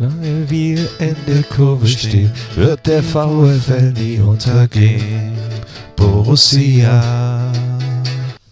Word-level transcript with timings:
Lange 0.00 0.48
wir 0.48 0.98
in 0.98 1.14
der 1.26 1.42
Kurve 1.42 1.86
stehen, 1.86 2.32
wird 2.54 2.86
der 2.86 3.02
VfL 3.02 3.92
nie 3.92 4.18
untergehen. 4.18 5.36
Borussia. 5.94 7.52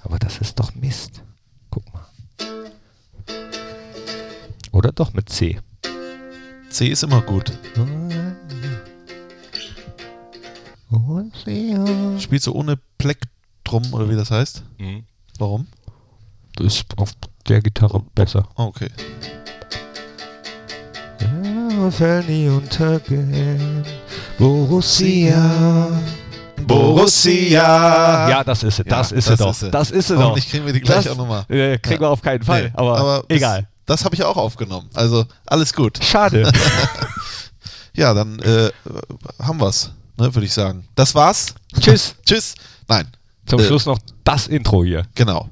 Aber 0.04 0.18
das 0.18 0.36
ist 0.42 0.60
doch 0.60 0.74
Mist. 0.74 1.22
Guck 1.70 1.84
mal. 1.94 2.04
Oder 4.72 4.92
doch 4.92 5.14
mit 5.14 5.30
C. 5.30 5.58
C 6.68 6.88
ist 6.88 7.02
immer 7.02 7.22
gut. 7.22 7.50
Borussia. 10.90 12.18
Spielst 12.18 12.46
du 12.46 12.52
ohne 12.52 12.78
Plektrum 12.98 13.94
oder 13.94 14.10
wie 14.10 14.16
das 14.16 14.30
heißt? 14.30 14.64
Mhm. 14.76 15.04
Warum? 15.38 15.66
Das 16.56 16.66
ist 16.66 16.98
auf 16.98 17.12
der 17.48 17.62
Gitarre 17.62 18.02
besser. 18.14 18.46
Ah, 18.54 18.66
okay. 18.66 18.90
VfL 21.90 22.24
nie 22.28 22.48
untergehen. 22.48 23.84
Borussia. 24.38 25.88
Borussia. 26.66 28.28
Ja, 28.28 28.44
das 28.44 28.62
ist 28.62 28.76
sie, 28.76 28.84
das 28.84 29.10
Ja, 29.10 29.16
ist 29.16 29.30
das 29.30 29.38
doch. 29.38 29.50
ist. 29.50 29.62
Das 29.72 29.90
ist 29.90 30.08
sie 30.08 30.14
doch. 30.14 30.22
Hoffentlich 30.24 30.50
kriegen 30.50 30.66
wir 30.66 30.72
die 30.72 30.80
gleich 30.80 31.04
Das, 31.04 31.12
auch 31.12 31.16
nochmal. 31.16 31.44
Äh, 31.48 31.78
kriegen 31.78 32.00
wir 32.00 32.10
auf 32.10 32.20
keinen 32.22 32.42
Fall, 32.42 32.64
Nee, 32.64 32.70
aber, 32.74 33.24
das, 33.28 33.36
egal. 33.36 33.68
Das 33.86 34.04
habe 34.04 34.14
ich 34.14 34.22
auch 34.22 34.36
aufgenommen. 34.36 34.88
Also 34.94 35.24
alles 35.46 35.72
gut. 35.72 35.98
Schade. 36.02 36.50
Ja, 37.94 38.14
dann 38.14 38.38
äh, 38.38 38.70
haben 39.42 39.58
wir's, 39.60 39.90
ne, 40.16 40.32
würde 40.32 40.44
ich 40.46 40.52
sagen. 40.52 40.86
Das 40.94 41.16
war's. 41.16 41.52
Tschüss. 41.80 42.14
Tschüss. 42.24 42.54
Nein, 42.86 43.08
Zum 43.44 43.58
Äh. 43.58 43.64
Schluss 43.64 43.86
noch 43.86 43.98
das 44.22 44.46
Intro 44.46 44.84
hier. 44.84 45.02
genau. 45.16 45.48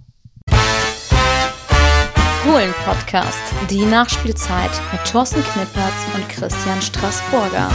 Fohlen-Podcast, 2.56 3.38
die 3.68 3.84
Nachspielzeit 3.84 4.70
mit 4.90 5.04
Thorsten 5.04 5.42
Knippertz 5.42 5.92
und 6.14 6.26
Christian 6.26 6.80
Straßburger. 6.80 7.70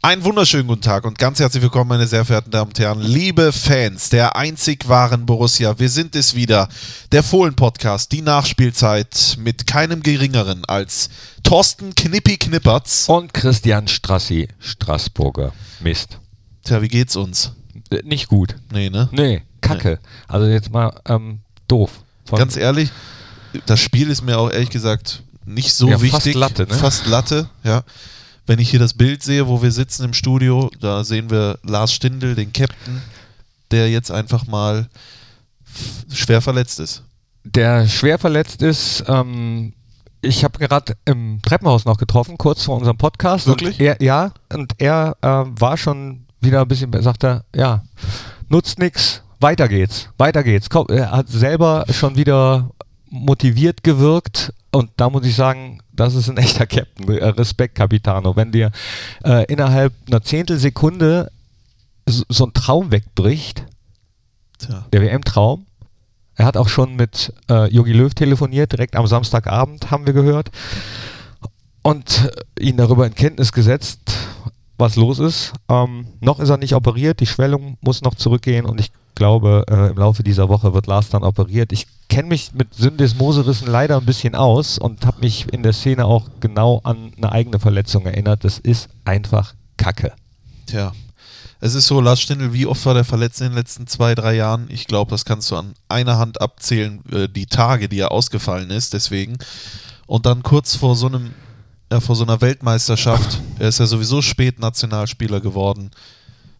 Einen 0.00 0.22
wunderschönen 0.22 0.68
guten 0.68 0.82
Tag 0.82 1.06
und 1.06 1.18
ganz 1.18 1.40
herzlich 1.40 1.60
willkommen, 1.64 1.88
meine 1.88 2.06
sehr 2.06 2.24
verehrten 2.24 2.52
Damen 2.52 2.68
und 2.68 2.78
Herren, 2.78 3.00
liebe 3.00 3.50
Fans 3.52 4.10
der 4.10 4.36
einzig 4.36 4.88
wahren 4.88 5.26
Borussia. 5.26 5.76
Wir 5.80 5.88
sind 5.88 6.14
es 6.14 6.36
wieder, 6.36 6.68
der 7.10 7.24
Fohlen-Podcast, 7.24 8.12
die 8.12 8.22
Nachspielzeit 8.22 9.36
mit 9.40 9.66
keinem 9.66 10.00
geringeren 10.00 10.64
als 10.66 11.10
Thorsten 11.42 11.96
Knippi 11.96 12.36
Knippertz. 12.36 13.08
Und 13.08 13.34
Christian 13.34 13.88
Strassi, 13.88 14.46
Straßburger. 14.60 15.52
Mist. 15.80 16.20
Tja, 16.62 16.80
wie 16.80 16.86
geht's 16.86 17.16
uns? 17.16 17.50
Äh, 17.90 18.02
Nicht 18.04 18.28
gut. 18.28 18.54
Nee, 18.72 18.88
ne? 18.88 19.08
Nee, 19.10 19.42
kacke. 19.60 19.98
Also 20.28 20.46
jetzt 20.46 20.70
mal 20.70 20.94
ähm, 21.06 21.40
doof. 21.66 22.03
Von- 22.26 22.38
Ganz 22.38 22.56
ehrlich, 22.56 22.90
das 23.66 23.80
Spiel 23.80 24.10
ist 24.10 24.22
mir 24.22 24.38
auch 24.38 24.50
ehrlich 24.50 24.70
gesagt 24.70 25.22
nicht 25.46 25.74
so 25.74 25.88
Ja, 25.88 25.98
fast 25.98 26.12
wichtig. 26.12 26.34
Latte, 26.34 26.66
ne? 26.66 26.74
Fast 26.74 27.06
Latte, 27.06 27.48
ja. 27.64 27.82
Wenn 28.46 28.58
ich 28.58 28.70
hier 28.70 28.78
das 28.78 28.94
Bild 28.94 29.22
sehe, 29.22 29.46
wo 29.46 29.62
wir 29.62 29.72
sitzen 29.72 30.04
im 30.04 30.12
Studio, 30.14 30.70
da 30.80 31.02
sehen 31.04 31.30
wir 31.30 31.58
Lars 31.62 31.92
Stindl, 31.92 32.34
den 32.34 32.52
Captain, 32.52 33.00
der 33.70 33.90
jetzt 33.90 34.10
einfach 34.10 34.46
mal 34.46 34.88
schwer 36.12 36.40
verletzt 36.40 36.78
ist. 36.80 37.02
der 37.44 37.86
schwer 37.88 38.18
verletzt 38.18 38.62
ist. 38.62 39.04
Ähm, 39.06 39.72
ich 40.22 40.44
habe 40.44 40.58
gerade 40.58 40.96
im 41.04 41.40
Treppenhaus 41.42 41.84
noch 41.84 41.98
getroffen, 41.98 42.38
kurz 42.38 42.62
vor 42.64 42.76
unserem 42.78 42.96
Podcast. 42.96 43.46
Wirklich? 43.46 43.78
Und 43.78 43.84
er, 43.84 44.02
ja, 44.02 44.32
und 44.52 44.72
er 44.78 45.16
ähm, 45.22 45.58
war 45.60 45.76
schon 45.76 46.24
wieder 46.40 46.62
ein 46.62 46.68
bisschen, 46.68 46.90
sagt 47.02 47.24
er, 47.24 47.44
ja, 47.54 47.82
nutzt 48.48 48.78
nix, 48.78 49.22
weiter 49.40 49.68
geht's, 49.68 50.08
weiter 50.18 50.42
geht's. 50.42 50.70
Komm, 50.70 50.86
er 50.88 51.10
hat 51.10 51.28
selber 51.28 51.84
schon 51.90 52.16
wieder 52.16 52.70
motiviert 53.10 53.82
gewirkt 53.82 54.52
und 54.72 54.90
da 54.96 55.08
muss 55.08 55.24
ich 55.24 55.36
sagen, 55.36 55.80
das 55.92 56.14
ist 56.14 56.28
ein 56.28 56.36
echter 56.36 56.66
Captain. 56.66 57.08
Äh, 57.08 57.26
Respekt, 57.28 57.76
Capitano. 57.76 58.34
Wenn 58.34 58.50
dir 58.50 58.72
äh, 59.24 59.44
innerhalb 59.44 59.92
einer 60.08 60.22
Zehntelsekunde 60.22 61.30
so, 62.06 62.24
so 62.28 62.46
ein 62.46 62.52
Traum 62.52 62.90
wegbricht, 62.90 63.64
Tja. 64.58 64.86
der 64.92 65.02
WM-Traum. 65.02 65.66
Er 66.36 66.46
hat 66.46 66.56
auch 66.56 66.68
schon 66.68 66.96
mit 66.96 67.32
äh, 67.48 67.72
Jogi 67.72 67.92
Löw 67.92 68.12
telefoniert, 68.12 68.72
direkt 68.72 68.96
am 68.96 69.06
Samstagabend 69.06 69.92
haben 69.92 70.06
wir 70.06 70.12
gehört. 70.12 70.50
Und 71.82 72.32
äh, 72.58 72.64
ihn 72.64 72.76
darüber 72.76 73.06
in 73.06 73.14
Kenntnis 73.14 73.52
gesetzt, 73.52 74.00
was 74.76 74.96
los 74.96 75.20
ist. 75.20 75.52
Ähm, 75.68 76.08
noch 76.20 76.40
ist 76.40 76.48
er 76.48 76.56
nicht 76.56 76.74
operiert, 76.74 77.20
die 77.20 77.26
Schwellung 77.26 77.78
muss 77.80 78.02
noch 78.02 78.16
zurückgehen 78.16 78.66
und 78.66 78.80
ich 78.80 78.90
glaube, 79.14 79.64
äh, 79.68 79.90
im 79.90 79.96
Laufe 79.96 80.22
dieser 80.22 80.48
Woche 80.48 80.74
wird 80.74 80.86
Lars 80.86 81.08
dann 81.08 81.24
operiert. 81.24 81.72
Ich 81.72 81.86
kenne 82.08 82.28
mich 82.28 82.52
mit 82.52 82.74
Syndesmoserissen 82.74 83.66
leider 83.66 83.96
ein 83.96 84.06
bisschen 84.06 84.34
aus 84.34 84.78
und 84.78 85.06
habe 85.06 85.20
mich 85.20 85.52
in 85.52 85.62
der 85.62 85.72
Szene 85.72 86.04
auch 86.04 86.28
genau 86.40 86.80
an 86.84 87.12
eine 87.16 87.32
eigene 87.32 87.58
Verletzung 87.58 88.06
erinnert. 88.06 88.44
Das 88.44 88.58
ist 88.58 88.88
einfach 89.04 89.54
Kacke. 89.76 90.12
Tja. 90.66 90.92
Es 91.60 91.74
ist 91.74 91.86
so, 91.86 92.00
Lars 92.00 92.20
Stindl, 92.20 92.52
wie 92.52 92.66
oft 92.66 92.84
war 92.84 92.94
der 92.94 93.04
verletzt 93.04 93.40
in 93.40 93.48
den 93.48 93.54
letzten 93.54 93.86
zwei, 93.86 94.14
drei 94.14 94.34
Jahren? 94.34 94.66
Ich 94.68 94.86
glaube, 94.86 95.10
das 95.10 95.24
kannst 95.24 95.50
du 95.50 95.56
an 95.56 95.72
einer 95.88 96.18
Hand 96.18 96.40
abzählen, 96.40 97.02
äh, 97.10 97.28
die 97.28 97.46
Tage, 97.46 97.88
die 97.88 98.00
er 98.00 98.12
ausgefallen 98.12 98.70
ist, 98.70 98.92
deswegen. 98.92 99.38
Und 100.06 100.26
dann 100.26 100.42
kurz 100.42 100.76
vor 100.76 100.94
so 100.94 101.06
einem, 101.06 101.30
ja, 101.90 102.00
vor 102.00 102.16
so 102.16 102.24
einer 102.24 102.40
Weltmeisterschaft, 102.40 103.40
er 103.58 103.68
ist 103.68 103.80
ja 103.80 103.86
sowieso 103.86 104.20
spät 104.20 104.58
Nationalspieler 104.58 105.40
geworden, 105.40 105.90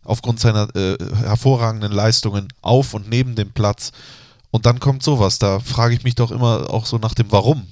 aufgrund 0.05 0.41
seiner 0.41 0.69
äh, 0.77 0.97
hervorragenden 1.25 1.93
Leistungen 1.93 2.49
auf 2.63 2.95
und 2.95 3.09
neben 3.09 3.35
dem 3.35 3.51
Platz. 3.51 3.93
Und 4.51 4.67
dann 4.67 4.79
kommt 4.81 5.03
sowas, 5.03 5.39
da 5.39 5.59
frage 5.61 5.95
ich 5.95 6.05
mich 6.05 6.15
doch 6.15 6.31
immer 6.31 6.71
auch 6.73 6.87
so 6.87 6.99
nach 6.99 7.15
dem 7.15 7.31
Warum. 7.33 7.67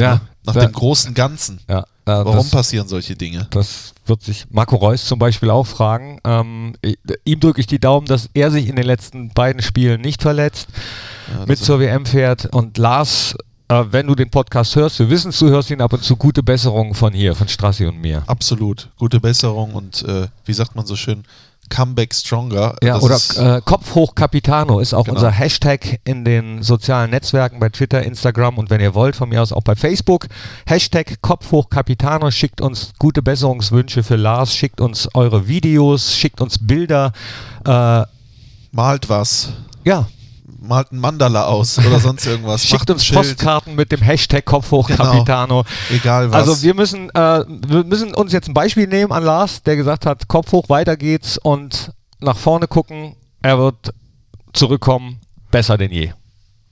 Ja, 0.00 0.20
Nach 0.46 0.54
da- 0.54 0.60
dem 0.60 0.72
großen 0.72 1.12
Ganzen. 1.12 1.58
Ja, 1.68 1.80
äh, 1.80 1.84
Warum 2.04 2.36
das- 2.36 2.50
passieren 2.50 2.86
solche 2.86 3.16
Dinge? 3.16 3.48
Das 3.50 3.92
wird 4.06 4.22
sich 4.22 4.46
Marco 4.50 4.76
Reus 4.76 5.04
zum 5.06 5.18
Beispiel 5.18 5.50
auch 5.50 5.66
fragen. 5.66 6.20
Ähm, 6.22 6.74
ihm 7.24 7.40
drücke 7.40 7.60
ich 7.60 7.66
die 7.66 7.80
Daumen, 7.80 8.06
dass 8.06 8.30
er 8.32 8.52
sich 8.52 8.68
in 8.68 8.76
den 8.76 8.84
letzten 8.86 9.30
beiden 9.30 9.60
Spielen 9.60 10.00
nicht 10.00 10.22
verletzt, 10.22 10.68
Ja, 11.36 11.46
mit 11.46 11.58
zur 11.58 11.80
WM 11.80 12.06
fährt. 12.06 12.46
Und 12.54 12.78
Lars, 12.78 13.34
äh, 13.66 13.84
wenn 13.90 14.06
du 14.06 14.14
den 14.14 14.30
Podcast 14.30 14.76
hörst, 14.76 15.00
wir 15.00 15.10
wissen 15.10 15.30
es, 15.30 15.38
du 15.40 15.48
hörst 15.48 15.68
ihn 15.70 15.80
ab 15.80 15.92
und 15.92 16.04
zu, 16.04 16.14
gute 16.14 16.44
Besserung 16.44 16.94
von 16.94 17.12
hier, 17.12 17.34
von 17.34 17.48
Strassi 17.48 17.84
und 17.84 18.00
mir. 18.00 18.22
Absolut. 18.28 18.90
Gute 18.98 19.18
Besserung 19.18 19.74
und 19.74 20.02
äh, 20.04 20.28
wie 20.44 20.52
sagt 20.54 20.76
man 20.76 20.86
so 20.86 20.94
schön, 20.94 21.24
Comeback 21.70 22.14
Stronger. 22.14 22.74
Ja, 22.82 22.94
Das 22.94 23.02
oder 23.02 23.16
ist- 23.16 23.36
äh, 23.36 23.60
Kopf 23.64 23.94
hoch 23.94 24.14
Capitano 24.14 24.80
ist 24.80 24.94
auch 24.94 25.04
Genau. 25.04 25.16
unser 25.16 25.30
Hashtag 25.30 26.00
in 26.04 26.24
den 26.24 26.62
sozialen 26.62 27.10
Netzwerken 27.10 27.60
bei 27.60 27.68
Twitter, 27.68 28.02
Instagram 28.02 28.56
und 28.58 28.70
wenn 28.70 28.80
ihr 28.80 28.94
wollt, 28.94 29.16
von 29.16 29.28
mir 29.28 29.42
aus 29.42 29.52
auch 29.52 29.62
bei 29.62 29.76
Facebook. 29.76 30.28
Hashtag 30.66 31.20
Kopf 31.20 31.50
hoch 31.52 31.68
Capitano, 31.68 32.30
schickt 32.30 32.60
uns 32.62 32.92
gute 32.98 33.20
Besserungswünsche 33.22 34.02
für 34.02 34.16
Lars, 34.16 34.54
schickt 34.54 34.80
uns 34.80 35.08
eure 35.14 35.46
Videos, 35.46 36.14
schickt 36.16 36.40
uns 36.40 36.58
Bilder. 36.58 37.12
Äh, 37.66 38.02
malt 38.72 39.08
was. 39.08 39.50
ja, 39.84 40.06
Malt 40.60 40.92
ein 40.92 40.98
Mandala 40.98 41.44
aus 41.46 41.78
oder 41.78 42.00
sonst 42.00 42.26
irgendwas. 42.26 42.64
schickt 42.64 42.90
uns 42.90 43.04
Schild. 43.04 43.18
Postkarten 43.20 43.74
mit 43.74 43.92
dem 43.92 44.00
Hashtag 44.02 44.44
Kopf 44.44 44.70
hoch 44.70 44.88
Genau. 44.88 45.04
Capitano. 45.04 45.64
Egal 45.90 46.30
was. 46.32 46.48
Also 46.48 46.62
wir 46.62 46.74
müssen, 46.74 47.10
äh, 47.10 47.44
wir 47.46 47.84
müssen 47.84 48.14
uns 48.14 48.32
jetzt 48.32 48.48
ein 48.48 48.54
Beispiel 48.54 48.86
nehmen 48.86 49.12
an 49.12 49.22
Lars, 49.24 49.62
der 49.62 49.76
gesagt 49.76 50.04
hat, 50.06 50.28
Kopf 50.28 50.52
hoch, 50.52 50.68
weiter 50.68 50.96
geht's 50.96 51.38
und 51.38 51.92
nach 52.20 52.36
vorne 52.36 52.66
gucken. 52.66 53.14
Er 53.42 53.58
wird 53.58 53.94
zurückkommen, 54.52 55.20
besser 55.50 55.76
denn 55.78 55.92
je. 55.92 56.12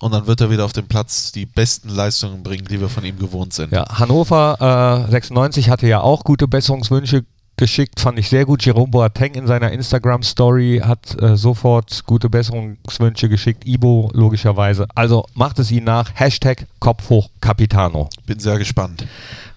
und 0.00 0.12
dann 0.12 0.26
wird 0.26 0.40
er 0.40 0.50
wieder 0.50 0.64
auf 0.64 0.72
dem 0.72 0.88
Platz 0.88 1.30
die 1.32 1.46
besten 1.46 1.88
Leistungen 1.88 2.42
bringen, 2.42 2.66
die 2.68 2.80
wir 2.80 2.88
von 2.88 3.04
ihm 3.04 3.18
gewohnt 3.18 3.52
sind. 3.54 3.72
Ja, 3.72 3.84
Hannover 3.98 5.04
äh, 5.06 5.10
96 5.10 5.70
hatte 5.70 5.86
ja 5.86 6.00
auch 6.00 6.24
gute 6.24 6.48
Besserungswünsche 6.48 7.24
geschickt, 7.56 8.00
fand 8.00 8.18
ich 8.18 8.28
sehr 8.28 8.44
gut. 8.44 8.64
Jerome 8.64 8.90
Boateng 8.90 9.34
in 9.34 9.46
seiner 9.46 9.72
Instagram-Story 9.72 10.82
hat 10.84 11.20
äh, 11.20 11.36
sofort 11.36 12.04
gute 12.06 12.28
Besserungswünsche 12.28 13.28
geschickt. 13.28 13.66
Ibo 13.66 14.10
logischerweise. 14.12 14.86
Also 14.94 15.26
macht 15.34 15.58
es 15.58 15.70
ihn 15.70 15.84
nach. 15.84 16.10
Hashtag 16.14 16.66
Kopf 16.80 17.08
hoch 17.10 17.30
Capitano. 17.40 18.08
Bin 18.26 18.38
sehr 18.38 18.58
gespannt. 18.58 19.06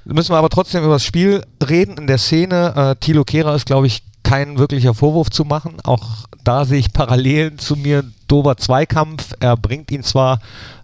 Müssen 0.06 0.34
wir 0.34 0.38
aber 0.38 0.50
trotzdem 0.50 0.84
über 0.84 0.94
das 0.94 1.04
Spiel 1.04 1.44
reden 1.68 1.98
in 1.98 2.08
der 2.08 2.18
Szene. 2.18 2.74
Äh, 2.76 2.96
Thilo 3.00 3.24
Kehrer 3.24 3.56
ist, 3.56 3.66
glaube 3.66 3.88
ich, 3.88 4.04
kein 4.24 4.58
wirklicher 4.58 4.94
Vorwurf 4.94 5.30
zu 5.30 5.44
machen. 5.46 5.78
Auch 5.84 6.28
da 6.44 6.66
sehe 6.66 6.80
ich 6.80 6.94
Parallelen 6.94 7.60
zu 7.60 7.76
mir. 7.76 8.04
Dover 8.28 8.58
Zweikampf. 8.58 9.34
Er 9.40 9.58
bringt 9.58 9.92
ihn 9.92 10.04
zwar 10.04 10.40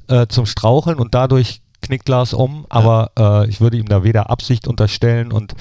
äh, 0.08 0.28
zum 0.28 0.46
Straucheln 0.46 1.00
und 1.00 1.14
dadurch 1.14 1.62
knickt 1.82 2.10
Lars 2.10 2.34
um, 2.34 2.66
aber 2.70 3.12
äh, 3.18 3.48
ich 3.48 3.62
würde 3.62 3.78
ihm 3.78 3.88
da 3.88 4.04
weder 4.04 4.30
Absicht 4.30 4.68
unterstellen 4.68 5.32
und 5.32 5.54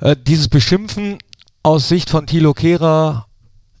äh, 0.00 0.16
dieses 0.20 0.48
Beschimpfen 0.48 1.18
aus 1.62 1.88
Sicht 1.88 2.10
von 2.10 2.26
Thilo 2.26 2.52
Kehrer 2.54 3.26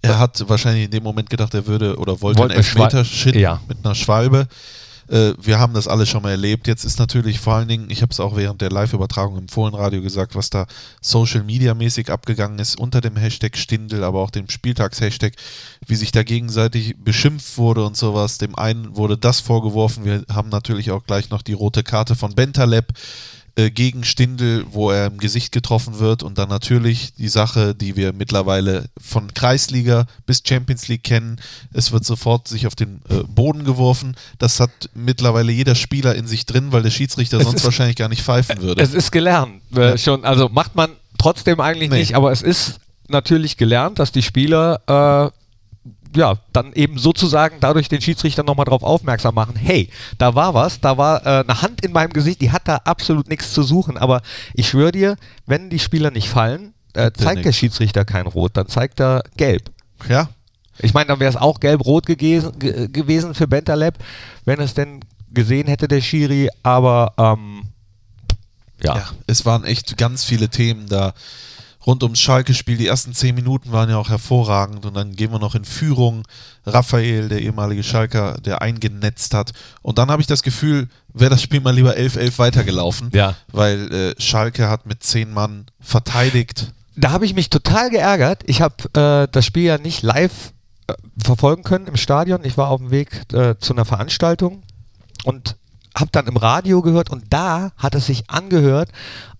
Er 0.02 0.18
hat 0.18 0.48
wahrscheinlich 0.48 0.84
in 0.86 0.90
dem 0.90 1.02
Moment 1.02 1.30
gedacht, 1.30 1.54
er 1.54 1.66
würde 1.66 1.96
oder 1.96 2.20
wollte 2.20 2.38
Wollte 2.40 2.54
einen 2.54 2.58
Elfmeter 2.64 3.04
schitten 3.04 3.38
Ja. 3.38 3.60
mit 3.68 3.78
einer 3.84 3.94
Schwalbe. 3.94 4.46
Äh, 5.08 5.34
wir 5.38 5.58
haben 5.58 5.74
das 5.74 5.86
alle 5.86 6.06
schon 6.06 6.22
mal 6.22 6.30
erlebt. 6.30 6.66
Jetzt 6.66 6.84
ist 6.84 6.98
natürlich 6.98 7.38
vor 7.38 7.54
allen 7.54 7.68
Dingen, 7.68 7.90
ich 7.90 8.00
habe 8.00 8.10
es 8.10 8.20
auch 8.20 8.36
während 8.36 8.62
der 8.62 8.70
Live-Übertragung 8.70 9.36
im 9.36 9.48
Fohlenradio 9.48 10.00
gesagt, 10.00 10.34
was 10.34 10.48
da 10.48 10.66
Social-Media-mäßig 11.02 12.10
abgegangen 12.10 12.58
ist 12.58 12.78
unter 12.80 13.02
dem 13.02 13.16
Hashtag 13.16 13.56
Stindel, 13.58 14.02
aber 14.02 14.20
auch 14.20 14.30
dem 14.30 14.48
Spieltags-Hashtag, 14.48 15.34
wie 15.86 15.96
sich 15.96 16.10
da 16.10 16.22
gegenseitig 16.22 16.96
beschimpft 16.98 17.58
wurde 17.58 17.84
und 17.84 17.98
sowas. 17.98 18.38
Dem 18.38 18.54
einen 18.56 18.96
wurde 18.96 19.18
das 19.18 19.40
vorgeworfen. 19.40 20.06
Wir 20.06 20.24
haben 20.32 20.48
natürlich 20.48 20.90
auch 20.90 21.04
gleich 21.04 21.28
noch 21.28 21.42
die 21.42 21.52
rote 21.52 21.82
Karte 21.82 22.14
von 22.14 22.34
Bentaleb 22.34 22.86
äh, 23.56 23.70
gegen 23.70 24.04
Stindel, 24.04 24.64
wo 24.70 24.90
er 24.90 25.06
im 25.06 25.18
Gesicht 25.18 25.52
getroffen 25.52 25.98
wird 26.00 26.22
und 26.22 26.38
dann 26.38 26.48
natürlich 26.48 27.14
die 27.14 27.28
Sache, 27.28 27.74
die 27.74 27.94
wir 27.96 28.12
mittlerweile 28.12 28.86
von 29.00 29.32
Kreisliga 29.32 30.06
bis 30.26 30.42
Champions 30.46 30.88
League 30.88 31.04
kennen. 31.04 31.40
Es 31.72 31.92
wird 31.92 32.04
sofort 32.04 32.48
sich 32.48 32.66
auf 32.66 32.74
den 32.74 33.00
äh, 33.08 33.22
Boden 33.28 33.64
geworfen. 33.64 34.16
Das 34.38 34.58
hat 34.60 34.70
mittlerweile 34.94 35.52
jeder 35.52 35.74
Spieler 35.74 36.14
in 36.16 36.26
sich 36.26 36.46
drin, 36.46 36.72
weil 36.72 36.82
der 36.82 36.90
Schiedsrichter 36.90 37.38
Es 37.38 37.44
sonst 37.44 37.56
ist- 37.58 37.64
wahrscheinlich 37.64 37.96
gar 37.96 38.08
nicht 38.08 38.22
pfeifen 38.22 38.60
würde. 38.60 38.82
Es 38.82 38.92
ist 38.94 39.12
gelernt 39.12 39.62
äh, 39.76 39.90
Ja. 39.90 39.98
schon. 39.98 40.24
Also 40.24 40.48
macht 40.48 40.74
man 40.74 40.90
trotzdem 41.18 41.60
eigentlich 41.60 41.90
Nee. 41.90 41.98
nicht, 41.98 42.14
aber 42.16 42.32
es 42.32 42.42
ist 42.42 42.80
natürlich 43.08 43.56
gelernt, 43.56 43.98
dass 43.98 44.10
die 44.12 44.22
Spieler 44.22 44.80
äh, 45.32 45.43
ja 46.16 46.36
dann 46.52 46.72
eben 46.72 46.98
sozusagen 46.98 47.56
dadurch 47.60 47.88
den 47.88 48.00
Schiedsrichter 48.00 48.42
nochmal 48.42 48.64
darauf 48.64 48.82
aufmerksam 48.82 49.34
machen. 49.34 49.56
Hey, 49.56 49.88
da 50.18 50.34
war 50.34 50.54
was, 50.54 50.80
da 50.80 50.96
war 50.96 51.24
äh, 51.26 51.44
eine 51.44 51.62
Hand 51.62 51.84
in 51.84 51.92
meinem 51.92 52.12
Gesicht, 52.12 52.40
die 52.40 52.52
hat 52.52 52.66
da 52.66 52.76
absolut 52.84 53.28
nichts 53.28 53.52
zu 53.52 53.62
suchen. 53.62 53.98
Aber 53.98 54.22
ich 54.54 54.68
schwöre 54.68 54.92
dir, 54.92 55.16
wenn 55.46 55.70
die 55.70 55.78
Spieler 55.78 56.10
nicht 56.10 56.28
fallen, 56.28 56.74
äh, 56.94 57.10
zeigt 57.12 57.38
der 57.38 57.46
nix. 57.46 57.56
Schiedsrichter 57.56 58.04
kein 58.04 58.26
Rot, 58.26 58.56
dann 58.56 58.68
zeigt 58.68 59.00
er 59.00 59.22
Gelb. 59.36 59.70
ja, 60.08 60.28
Ich 60.78 60.94
meine, 60.94 61.06
dann 61.06 61.20
wäre 61.20 61.30
es 61.30 61.36
auch 61.36 61.60
gelb-rot 61.60 62.06
gewesen, 62.06 62.58
ge 62.58 62.88
gewesen 62.88 63.34
für 63.34 63.48
Bentaleb, 63.48 63.94
wenn 64.44 64.60
es 64.60 64.74
denn 64.74 65.00
gesehen 65.32 65.66
hätte, 65.66 65.88
der 65.88 66.00
Schiri, 66.00 66.48
aber 66.62 67.12
ähm, 67.18 67.68
ja. 68.82 68.96
Ja, 68.96 69.08
es 69.26 69.46
waren 69.46 69.64
echt 69.64 69.96
ganz 69.96 70.24
viele 70.24 70.48
Themen 70.48 70.86
da 70.88 71.14
rund 71.86 72.02
ums 72.02 72.20
Schalke-Spiel. 72.20 72.76
Die 72.76 72.86
ersten 72.86 73.12
zehn 73.14 73.34
Minuten 73.34 73.72
waren 73.72 73.90
ja 73.90 73.96
auch 73.98 74.08
hervorragend 74.08 74.86
und 74.86 74.94
dann 74.94 75.14
gehen 75.16 75.30
wir 75.32 75.38
noch 75.38 75.54
in 75.54 75.64
Führung. 75.64 76.22
Raphael, 76.66 77.28
der 77.28 77.42
ehemalige 77.42 77.82
Schalker, 77.82 78.36
der 78.44 78.62
eingenetzt 78.62 79.34
hat. 79.34 79.52
Und 79.82 79.98
dann 79.98 80.10
habe 80.10 80.22
ich 80.22 80.26
das 80.26 80.42
Gefühl, 80.42 80.88
wäre 81.12 81.30
das 81.30 81.42
Spiel 81.42 81.60
mal 81.60 81.74
lieber 81.74 81.94
11-11 81.96 82.38
weitergelaufen, 82.38 83.10
Ja. 83.12 83.34
weil 83.52 83.92
äh, 83.92 84.20
Schalke 84.20 84.68
hat 84.68 84.86
mit 84.86 85.02
zehn 85.02 85.32
Mann 85.32 85.66
verteidigt. 85.80 86.72
Da 86.96 87.10
habe 87.10 87.24
ich 87.26 87.34
mich 87.34 87.50
total 87.50 87.90
geärgert. 87.90 88.42
Ich 88.46 88.62
habe 88.62 88.74
äh, 88.98 89.28
das 89.30 89.44
Spiel 89.44 89.64
ja 89.64 89.78
nicht 89.78 90.02
live 90.02 90.52
äh, 90.86 90.94
verfolgen 91.22 91.62
können 91.64 91.86
im 91.86 91.96
Stadion. 91.96 92.44
Ich 92.44 92.56
war 92.56 92.68
auf 92.68 92.80
dem 92.80 92.90
Weg 92.90 93.22
äh, 93.32 93.56
zu 93.58 93.72
einer 93.74 93.84
Veranstaltung 93.84 94.62
und 95.24 95.56
habe 95.96 96.10
dann 96.10 96.26
im 96.26 96.36
Radio 96.36 96.82
gehört 96.82 97.10
und 97.10 97.24
da 97.30 97.70
hat 97.76 97.94
es 97.94 98.06
sich 98.06 98.28
angehört, 98.28 98.90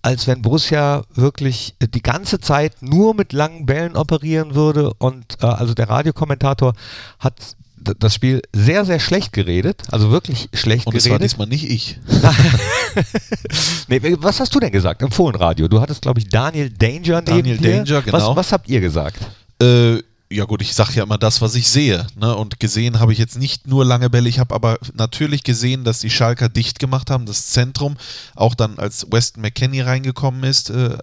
als 0.05 0.27
wenn 0.27 0.43
Borussia 0.43 1.03
wirklich 1.15 1.73
äh, 1.79 1.87
die 1.87 2.03
ganze 2.03 2.39
Zeit 2.39 2.73
nur 2.81 3.15
mit 3.15 3.33
langen 3.33 3.65
Bällen 3.65 3.95
operieren 3.95 4.53
würde 4.53 4.93
und 4.99 5.25
äh, 5.41 5.47
also 5.47 5.73
der 5.73 5.89
Radiokommentator 5.89 6.73
hat 7.17 7.33
das 7.75 8.13
Spiel 8.13 8.41
sehr, 8.53 8.85
sehr 8.85 8.99
schlecht 8.99 9.33
geredet, 9.33 9.81
also 9.91 10.11
wirklich 10.11 10.49
schlecht 10.53 10.85
Und 10.85 10.95
es 10.95 11.05
war 11.05 11.17
geredet. 11.17 11.31
diesmal 11.31 11.47
nicht 11.47 11.69
ich. 11.69 11.99
Nee, 13.87 13.99
was 14.19 14.39
hast 14.39 14.55
du 14.55 14.59
denn 14.59 14.71
gesagt 14.71 15.01
im 15.01 15.11
Fohlenradio? 15.11 15.67
Du 15.67 15.81
hattest, 15.81 16.01
glaube 16.01 16.19
ich, 16.19 16.29
Daniel 16.29 16.69
Danger 16.69 17.21
neben 17.21 17.25
Daniel 17.25 17.57
dir. 17.57 17.77
Danger, 17.77 18.01
genau. 18.01 18.29
Was, 18.29 18.35
was 18.37 18.51
habt 18.53 18.69
ihr 18.69 18.79
gesagt? 18.79 19.17
Äh, 19.61 19.97
ja 20.31 20.45
gut, 20.45 20.61
ich 20.61 20.73
sage 20.73 20.93
ja 20.93 21.03
immer 21.03 21.17
das, 21.17 21.41
was 21.41 21.55
ich 21.55 21.67
sehe. 21.67 22.07
Ne? 22.15 22.35
Und 22.35 22.59
gesehen 22.59 22.99
habe 22.99 23.13
ich 23.13 23.19
jetzt 23.19 23.37
nicht 23.37 23.67
nur 23.67 23.85
lange 23.85 24.09
Bälle, 24.09 24.27
ich 24.27 24.39
habe 24.39 24.55
aber 24.55 24.79
natürlich 24.93 25.43
gesehen, 25.43 25.83
dass 25.83 25.99
die 25.99 26.09
Schalker 26.09 26.49
dicht 26.49 26.79
gemacht 26.79 27.11
haben, 27.11 27.25
das 27.25 27.47
Zentrum, 27.47 27.95
auch 28.33 28.55
dann 28.55 28.79
als 28.79 29.07
Weston 29.11 29.41
McKenney 29.41 29.81
reingekommen 29.81 30.43
ist 30.43 30.71
äh, 30.71 30.97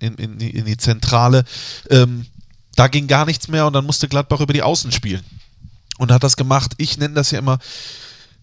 in, 0.00 0.14
in, 0.16 0.40
in 0.40 0.64
die 0.64 0.76
Zentrale. 0.76 1.44
Ähm, 1.90 2.26
da 2.74 2.88
ging 2.88 3.06
gar 3.06 3.24
nichts 3.24 3.48
mehr 3.48 3.66
und 3.66 3.72
dann 3.72 3.86
musste 3.86 4.08
Gladbach 4.08 4.40
über 4.40 4.52
die 4.52 4.62
Außen 4.62 4.92
spielen. 4.92 5.22
Und 5.98 6.12
hat 6.12 6.24
das 6.24 6.36
gemacht. 6.36 6.74
Ich 6.76 6.98
nenne 6.98 7.14
das 7.14 7.30
ja 7.30 7.38
immer 7.38 7.58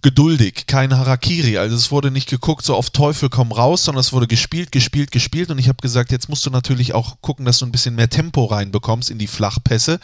geduldig, 0.03 0.67
kein 0.67 0.95
Harakiri. 0.95 1.57
Also 1.57 1.75
es 1.75 1.89
wurde 1.89 2.11
nicht 2.11 2.29
geguckt, 2.29 2.63
so 2.63 2.75
auf 2.75 2.91
Teufel 2.91 3.29
komm 3.29 3.51
raus, 3.51 3.85
sondern 3.85 4.01
es 4.01 4.13
wurde 4.13 4.27
gespielt, 4.27 4.71
gespielt, 4.71 5.11
gespielt. 5.11 5.50
Und 5.50 5.57
ich 5.57 5.69
habe 5.69 5.77
gesagt, 5.81 6.11
jetzt 6.11 6.29
musst 6.29 6.45
du 6.45 6.50
natürlich 6.50 6.94
auch 6.94 7.15
gucken, 7.21 7.45
dass 7.45 7.59
du 7.59 7.65
ein 7.65 7.71
bisschen 7.71 7.95
mehr 7.95 8.09
Tempo 8.09 8.45
reinbekommst 8.45 9.09
in 9.09 9.17
die 9.17 9.27
Flachpässe, 9.27 10.00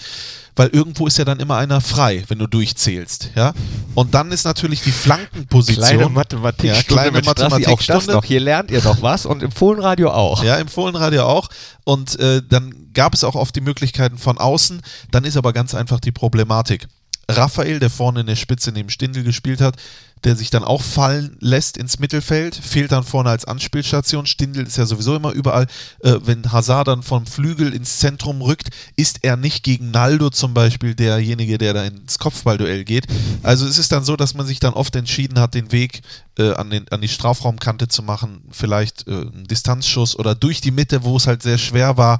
weil 0.56 0.70
irgendwo 0.70 1.06
ist 1.06 1.18
ja 1.18 1.26
dann 1.26 1.40
immer 1.40 1.58
einer 1.58 1.82
frei, 1.82 2.24
wenn 2.30 2.40
du 2.40 2.48
durchzählst. 2.48 3.32
Ja? 3.36 3.54
Und 3.94 4.14
dann 4.14 4.32
ist 4.32 4.46
natürlich 4.46 4.82
die 4.82 4.92
Flankenposition. 4.92 5.86
Kleine 5.86 6.10
Mathematik, 6.10 6.66
ja, 6.66 6.82
kleine 6.82 7.24
Strassi, 7.24 7.68
auch 7.68 7.82
das 7.82 8.08
noch. 8.08 8.24
Hier 8.24 8.40
lernt 8.40 8.72
ihr 8.72 8.82
doch 8.82 9.02
was 9.02 9.26
und 9.26 9.44
im 9.44 9.52
Fohlenradio 9.52 10.12
auch. 10.12 10.44
Ja, 10.44 10.56
im 10.56 10.70
Fohlenradio 10.70 11.26
auch. 11.26 11.50
Und 11.84 12.18
äh, 12.20 12.42
dann 12.48 12.74
gab 12.94 13.14
es 13.14 13.24
auch 13.24 13.36
oft 13.36 13.56
die 13.56 13.62
Möglichkeiten 13.62 14.18
von 14.18 14.38
außen. 14.38 14.82
Dann 15.12 15.26
ist 15.26 15.36
aber 15.36 15.54
ganz 15.54 15.76
einfach 15.76 16.00
die 16.00 16.12
Problematik. 16.12 16.88
Raphael, 17.30 17.80
der 17.80 17.90
vorne 17.90 18.22
in 18.22 18.28
der 18.28 18.36
Spitze 18.36 18.72
neben 18.72 18.90
Stindl 18.90 19.24
gespielt 19.24 19.62
hat, 19.62 19.76
der 20.24 20.36
sich 20.36 20.50
dann 20.50 20.64
auch 20.64 20.82
fallen 20.82 21.38
lässt 21.40 21.78
ins 21.78 22.00
Mittelfeld, 22.00 22.56
fehlt 22.56 22.92
dann 22.92 23.04
vorne 23.04 23.30
als 23.30 23.46
Anspielstation. 23.46 24.26
Stindl 24.26 24.66
ist 24.66 24.78
ja 24.78 24.86
sowieso 24.86 25.16
immer 25.16 25.32
überall. 25.32 25.68
Äh, 26.00 26.16
wenn 26.24 26.52
Hazard 26.52 26.88
dann 26.88 27.04
vom 27.04 27.26
Flügel 27.26 27.74
ins 27.74 28.00
Zentrum 28.00 28.42
rückt, 28.42 28.70
ist 28.96 29.20
er 29.22 29.38
nicht 29.38 29.64
gegen 29.64 29.92
Naldo 29.92 30.30
zum 30.30 30.54
Beispiel 30.54 30.96
derjenige, 30.96 31.58
der 31.58 31.74
da 31.74 31.86
ins 31.86 32.20
Kopfballduell 32.20 32.84
geht. 32.84 33.06
Also 33.44 33.66
es 33.66 33.78
ist 33.78 33.92
dann 33.92 34.04
so, 34.04 34.16
dass 34.16 34.34
man 34.34 34.46
sich 34.46 34.60
dann 34.60 34.74
oft 34.74 34.96
entschieden 34.96 35.40
hat, 35.40 35.54
den 35.54 35.72
Weg 35.72 36.02
äh, 36.38 36.54
an, 36.54 36.70
den, 36.70 36.90
an 36.90 37.02
die 37.02 37.08
Strafraumkante 37.08 37.88
zu 37.88 38.04
machen, 38.04 38.42
vielleicht 38.52 39.08
äh, 39.08 39.12
einen 39.12 39.48
Distanzschuss 39.48 40.18
oder 40.18 40.36
durch 40.36 40.60
die 40.60 40.72
Mitte, 40.72 41.04
wo 41.04 41.16
es 41.16 41.28
halt 41.28 41.44
sehr 41.44 41.58
schwer 41.58 41.96
war. 41.96 42.20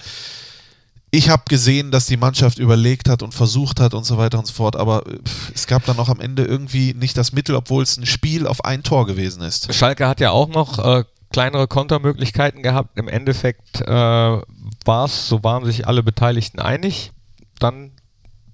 Ich 1.12 1.30
habe 1.30 1.44
gesehen, 1.50 1.90
dass 1.90 2.06
die 2.06 2.18
Mannschaft 2.18 2.60
überlegt 2.60 3.10
hat 3.10 3.24
und 3.24 3.34
versucht 3.34 3.80
hat 3.80 3.94
und 3.94 4.04
so 4.06 4.18
weiter 4.18 4.38
und 4.38 4.46
so 4.46 4.54
fort, 4.54 4.76
aber 4.76 5.04
es 5.54 5.66
gab 5.66 5.84
dann 5.86 5.98
auch 5.98 6.10
am 6.10 6.20
Ende 6.20 6.46
irgendwie 6.46 6.94
nicht 6.94 7.18
das 7.18 7.32
Mittel, 7.32 7.56
obwohl 7.56 7.82
es 7.82 7.98
ein 7.98 8.06
Spiel 8.06 8.46
auf 8.46 8.64
ein 8.64 8.84
Tor 8.84 9.08
gewesen 9.08 9.42
ist. 9.42 9.74
Schalke 9.74 10.08
hat 10.08 10.20
ja 10.20 10.30
auch 10.30 10.50
noch 10.50 10.78
äh, 10.78 11.04
kleinere 11.32 11.68
Kontermöglichkeiten 11.68 12.62
gehabt. 12.62 12.98
Im 12.98 13.08
Endeffekt 13.08 13.82
äh, 13.82 13.88
war 13.88 15.06
es, 15.06 15.28
so 15.28 15.44
waren 15.44 15.66
sich 15.66 15.88
alle 15.88 16.04
Beteiligten 16.04 16.60
einig. 16.60 17.12
Dann 17.60 17.92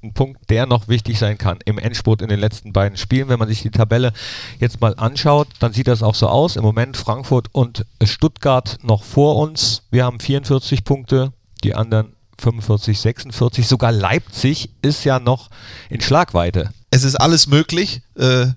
ein 0.01 0.13
Punkt, 0.13 0.49
der 0.49 0.65
noch 0.65 0.87
wichtig 0.87 1.19
sein 1.19 1.37
kann 1.37 1.59
im 1.65 1.77
Endspurt 1.77 2.21
in 2.21 2.29
den 2.29 2.39
letzten 2.39 2.71
beiden 2.71 2.97
Spielen. 2.97 3.27
Wenn 3.27 3.39
man 3.39 3.47
sich 3.47 3.63
die 3.63 3.71
Tabelle 3.71 4.13
jetzt 4.59 4.79
mal 4.79 4.95
anschaut, 4.95 5.47
dann 5.59 5.73
sieht 5.73 5.87
das 5.87 6.03
auch 6.03 6.15
so 6.15 6.27
aus. 6.27 6.55
Im 6.55 6.63
Moment 6.63 6.95
Frankfurt 6.95 7.47
und 7.51 7.85
Stuttgart 8.03 8.77
noch 8.83 9.03
vor 9.03 9.37
uns. 9.37 9.83
Wir 9.89 10.05
haben 10.05 10.19
44 10.19 10.83
Punkte, 10.83 11.33
die 11.63 11.75
anderen 11.75 12.14
45, 12.39 12.99
46. 12.99 13.67
Sogar 13.67 13.91
Leipzig 13.91 14.69
ist 14.81 15.03
ja 15.03 15.19
noch 15.19 15.49
in 15.89 16.01
Schlagweite. 16.01 16.71
Es 16.91 17.03
ist 17.03 17.15
alles 17.15 17.47
möglich. 17.47 18.01
Äh, 18.15 18.47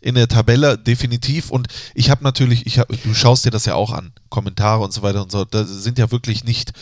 in 0.00 0.14
der 0.14 0.28
Tabelle 0.28 0.78
definitiv 0.78 1.50
und 1.50 1.66
ich 1.94 2.10
habe 2.10 2.22
natürlich, 2.22 2.66
ich 2.66 2.78
hab, 2.78 2.88
du 2.88 3.14
schaust 3.14 3.44
dir 3.44 3.50
das 3.50 3.64
ja 3.64 3.74
auch 3.74 3.90
an, 3.90 4.12
Kommentare 4.28 4.82
und 4.84 4.92
so 4.92 5.02
weiter 5.02 5.22
und 5.22 5.32
so, 5.32 5.44
da 5.44 5.64
sind 5.64 5.98
ja 5.98 6.12
wirklich 6.12 6.44
nicht, 6.44 6.72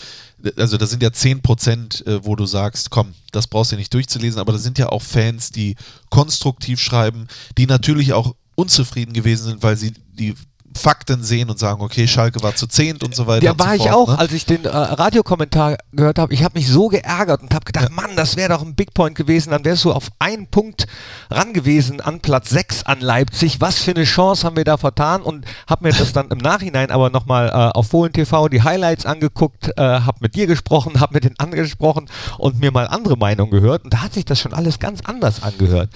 also 0.56 0.76
da 0.76 0.86
sind 0.86 1.02
ja 1.02 1.10
10 1.10 1.40
Prozent, 1.40 2.06
äh, 2.06 2.24
wo 2.24 2.36
du 2.36 2.44
sagst, 2.44 2.90
komm, 2.90 3.14
das 3.32 3.46
brauchst 3.46 3.72
du 3.72 3.76
nicht 3.76 3.92
durchzulesen, 3.94 4.38
aber 4.38 4.52
da 4.52 4.58
sind 4.58 4.78
ja 4.78 4.90
auch 4.90 5.02
Fans, 5.02 5.50
die 5.50 5.76
konstruktiv 6.10 6.78
schreiben, 6.78 7.26
die 7.56 7.66
natürlich 7.66 8.12
auch 8.12 8.34
unzufrieden 8.54 9.14
gewesen 9.14 9.44
sind, 9.44 9.62
weil 9.62 9.76
sie 9.78 9.94
die 10.12 10.34
Fakten 10.76 11.22
sehen 11.22 11.50
und 11.50 11.58
sagen, 11.58 11.82
okay, 11.82 12.06
Schalke 12.06 12.42
war 12.42 12.54
zu 12.54 12.66
zehnt 12.66 13.02
und 13.02 13.14
so 13.14 13.26
weiter. 13.26 13.44
Ja, 13.44 13.58
war 13.58 13.68
so 13.68 13.74
ich 13.74 13.82
fort, 13.82 13.94
auch, 13.94 14.08
ne? 14.08 14.18
als 14.18 14.32
ich 14.32 14.46
den 14.46 14.64
äh, 14.64 14.68
Radiokommentar 14.68 15.78
gehört 15.92 16.18
habe. 16.18 16.32
Ich 16.32 16.44
habe 16.44 16.58
mich 16.58 16.68
so 16.68 16.88
geärgert 16.88 17.42
und 17.42 17.54
habe 17.54 17.64
gedacht, 17.64 17.90
Mann, 17.90 18.16
das 18.16 18.36
wäre 18.36 18.50
doch 18.50 18.62
ein 18.62 18.74
Big 18.74 18.94
Point 18.94 19.16
gewesen. 19.16 19.50
Dann 19.50 19.64
wärst 19.64 19.84
du 19.84 19.92
auf 19.92 20.10
einen 20.18 20.46
Punkt 20.46 20.86
ran 21.30 21.52
gewesen 21.52 22.00
an 22.00 22.20
Platz 22.20 22.50
6 22.50 22.84
an 22.84 23.00
Leipzig. 23.00 23.60
Was 23.60 23.78
für 23.78 23.92
eine 23.92 24.04
Chance 24.04 24.46
haben 24.46 24.56
wir 24.56 24.64
da 24.64 24.76
vertan? 24.76 25.22
Und 25.22 25.44
habe 25.66 25.88
mir 25.88 25.92
das 25.92 26.12
dann 26.12 26.28
im 26.30 26.38
Nachhinein 26.38 26.90
aber 26.90 27.10
nochmal 27.10 27.48
äh, 27.48 27.52
auf 27.52 27.88
Fohlen 27.88 28.12
TV 28.12 28.48
die 28.48 28.62
Highlights 28.62 29.06
angeguckt, 29.06 29.70
äh, 29.76 29.82
habe 29.82 30.18
mit 30.20 30.34
dir 30.34 30.46
gesprochen, 30.46 31.00
habe 31.00 31.14
mit 31.14 31.24
den 31.24 31.38
anderen 31.38 31.64
gesprochen 31.64 32.08
und 32.38 32.60
mir 32.60 32.70
mal 32.70 32.86
andere 32.86 33.16
Meinungen 33.16 33.50
gehört. 33.50 33.84
Und 33.84 33.92
da 33.92 34.02
hat 34.02 34.14
sich 34.14 34.24
das 34.24 34.40
schon 34.40 34.52
alles 34.52 34.78
ganz 34.78 35.00
anders 35.04 35.42
angehört. 35.42 35.90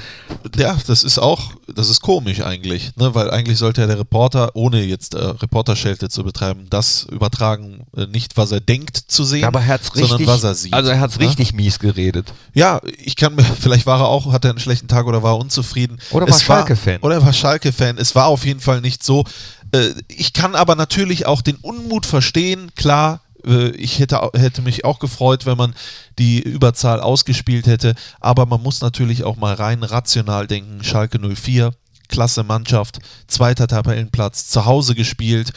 Ja, 0.57 0.77
das 0.87 1.05
ist 1.05 1.19
auch, 1.19 1.53
das 1.75 1.89
ist 1.91 2.01
komisch 2.01 2.43
eigentlich, 2.43 2.97
ne? 2.97 3.15
weil 3.15 3.31
eigentlich 3.31 3.59
sollte 3.59 3.83
ja 3.83 3.87
der 3.87 3.99
Reporter, 3.99 4.51
ohne 4.55 4.70
jetzt 4.79 5.15
äh, 5.15 5.19
Reporterschelte 5.25 6.09
zu 6.09 6.23
betreiben, 6.25 6.67
das 6.71 7.05
übertragen, 7.11 7.87
äh, 7.97 8.07
nicht 8.07 8.37
was 8.37 8.53
er 8.53 8.61
denkt 8.61 8.97
zu 8.97 9.25
sehen, 9.25 9.45
Aber 9.45 9.61
er 9.61 9.67
hat's 9.69 9.89
sondern 9.89 10.11
richtig, 10.13 10.27
was 10.27 10.45
er 10.45 10.55
sieht. 10.55 10.73
also 10.73 10.91
er 10.91 11.01
hat's 11.01 11.19
ne? 11.19 11.27
richtig 11.27 11.53
mies 11.55 11.79
geredet. 11.79 12.33
Ja, 12.55 12.81
ich 12.99 13.17
kann 13.17 13.35
mir, 13.35 13.43
vielleicht 13.61 13.87
war 13.87 14.01
er 14.01 14.09
auch, 14.09 14.33
hatte 14.33 14.49
er 14.49 14.53
einen 14.53 14.61
schlechten 14.61 14.89
Tag 14.89 15.07
oder 15.07 15.23
war 15.23 15.37
unzufrieden. 15.39 15.99
Oder 16.11 16.27
war 16.27 16.35
Es 16.35 16.43
Schalke-Fan. 16.43 17.01
Oder 17.03 17.17
er 17.17 17.25
war 17.25 17.33
Schalke-Fan. 17.33 17.99
Es 17.99 18.15
war 18.15 18.27
auf 18.27 18.45
jeden 18.45 18.61
Fall 18.61 18.81
nicht 18.81 19.03
so. 19.03 19.25
Äh, 19.73 19.91
ich 20.09 20.33
kann 20.33 20.55
aber 20.55 20.75
natürlich 20.77 21.27
auch 21.27 21.43
den 21.43 21.57
Unmut 21.57 22.07
verstehen, 22.07 22.73
klar. 22.77 23.21
äh, 23.47 23.71
Ich 23.71 23.99
hätte, 23.99 24.21
hätte 24.35 24.63
mich 24.63 24.85
auch 24.85 24.99
gefreut, 24.99 25.47
wenn 25.47 25.57
man 25.57 25.75
die 26.19 26.41
Überzahl 26.41 27.01
ausgespielt 27.01 27.67
hätte. 27.67 27.95
Aber 28.21 28.47
man 28.47 28.63
muss 28.63 28.81
natürlich 28.81 29.25
auch 29.25 29.37
mal 29.37 29.55
rein 29.55 29.83
rational 29.83 30.47
denken. 30.47 30.83
Schalke 30.85 31.19
04 31.19 31.73
klasse 32.11 32.45
Mannschaft, 32.45 32.99
zweiter 33.27 33.67
Tabellenplatz, 33.67 34.49
zu 34.49 34.67
Hause 34.67 34.95
gespielt 34.95 35.53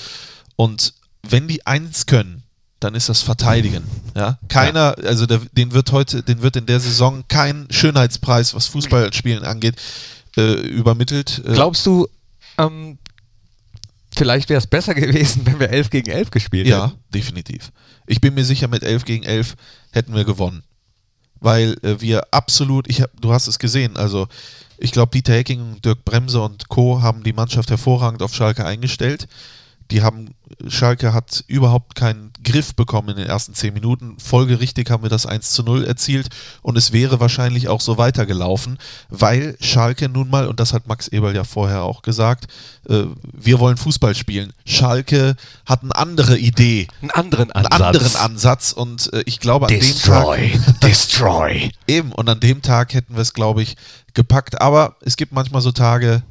und 0.56 0.94
wenn 1.28 1.48
die 1.48 1.66
eins 1.66 2.06
können, 2.06 2.44
dann 2.80 2.96
ist 2.96 3.10
das 3.10 3.22
Verteidigen. 3.22 3.84
Ja, 4.16 4.38
keiner, 4.50 4.96
also 5.04 5.26
der, 5.26 5.40
den 5.54 5.74
wird 5.74 5.92
heute, 5.92 6.22
den 6.22 6.42
wird 6.42 6.56
in 6.56 6.66
der 6.66 6.80
Saison 6.80 7.24
kein 7.28 7.68
Schönheitspreis, 7.70 8.54
was 8.54 8.68
Fußballspielen 8.68 9.44
angeht, 9.44 9.76
äh, 10.38 10.54
übermittelt. 10.54 11.42
Äh, 11.46 11.54
Glaubst 11.54 11.86
du, 11.86 12.08
ähm, 12.58 12.98
vielleicht 14.16 14.50
wäre 14.50 14.58
es 14.58 14.68
besser 14.68 14.94
gewesen, 14.94 15.46
wenn 15.46 15.60
wir 15.60 15.70
11 15.70 15.90
gegen 15.90 16.12
11 16.12 16.32
gespielt 16.32 16.68
ja, 16.68 16.88
hätten? 16.88 17.00
definitiv. 17.14 17.72
Ich 18.06 18.20
bin 18.20 18.34
mir 18.34 18.44
sicher, 18.44 18.68
mit 18.68 18.84
11 18.84 19.06
gegen 19.06 19.24
11 19.24 19.56
hätten 19.92 20.14
wir 20.14 20.26
gewonnen. 20.26 20.64
Weil 21.44 21.76
äh, 21.84 22.00
wir 22.00 22.24
absolut, 22.32 22.90
ich 22.90 23.02
hab, 23.02 23.12
du 23.20 23.34
hast 23.34 23.48
es 23.48 23.60
gesehen, 23.60 23.98
also 23.98 24.28
ich 24.78 24.92
glaube, 24.92 25.12
Dieter 25.12 25.34
Hecking, 25.34 25.82
Dirk 25.82 26.04
Bremse 26.06 26.42
und 26.42 26.70
Co. 26.70 27.02
haben 27.02 27.24
die 27.24 27.34
Mannschaft 27.34 27.70
hervorragend 27.70 28.24
auf 28.24 28.34
Schalke 28.34 28.66
eingestellt. 28.66 29.28
Die 29.94 30.02
haben, 30.02 30.34
Schalke 30.68 31.14
hat 31.14 31.44
überhaupt 31.48 31.94
keinen 31.94 32.32
Griff 32.44 32.74
bekommen 32.74 33.10
in 33.10 33.18
den 33.18 33.28
ersten 33.28 33.54
zehn 33.54 33.74
Minuten. 33.76 34.16
Folgerichtig 34.20 34.90
haben 34.90 35.04
wir 35.04 35.10
das 35.12 35.26
1 35.28 35.52
zu 35.52 35.62
0 35.64 35.86
erzielt 35.86 36.30
und 36.64 36.78
es 36.78 36.92
wäre 36.92 37.20
wahrscheinlich 37.20 37.68
auch 37.68 37.80
so 37.80 38.00
weitergelaufen, 38.00 38.80
weil 39.10 39.56
Schalke 39.62 40.10
nun 40.10 40.30
mal, 40.32 40.48
und 40.48 40.60
das 40.60 40.74
hat 40.74 40.88
Max 40.88 41.08
Eberl 41.10 41.36
ja 41.36 41.44
vorher 41.44 41.84
auch 41.84 42.02
gesagt, 42.02 42.48
äh, 42.90 43.04
wir 43.32 43.60
wollen 43.60 43.78
Fußball 43.78 44.16
spielen. 44.16 44.52
Schalke 44.66 45.36
hat 45.68 45.84
eine 45.84 45.96
andere 45.96 46.40
Idee, 46.40 46.88
Einen 47.02 47.12
anderen 47.12 47.52
einen 47.52 47.68
Ansatz. 47.68 47.82
anderen 47.96 48.16
Ansatz 48.16 48.72
und 48.72 49.14
äh, 49.14 49.22
ich 49.28 49.40
glaube 49.40 49.68
an 49.68 49.74
Destroy, 49.74 50.50
dem 50.50 50.66
Tag, 50.66 50.80
destroy. 50.82 51.72
eben, 51.88 52.12
und 52.12 52.28
an 52.28 52.40
dem 52.40 52.64
Tag 52.64 52.96
hätten 52.96 53.14
wir 53.14 53.22
es, 53.22 53.34
glaube 53.34 53.62
ich, 53.62 53.78
gepackt. 54.16 54.60
Aber 54.60 54.96
es 55.02 55.18
gibt 55.18 55.34
manchmal 55.34 55.62
so 55.62 55.72
Tage, 55.72 56.24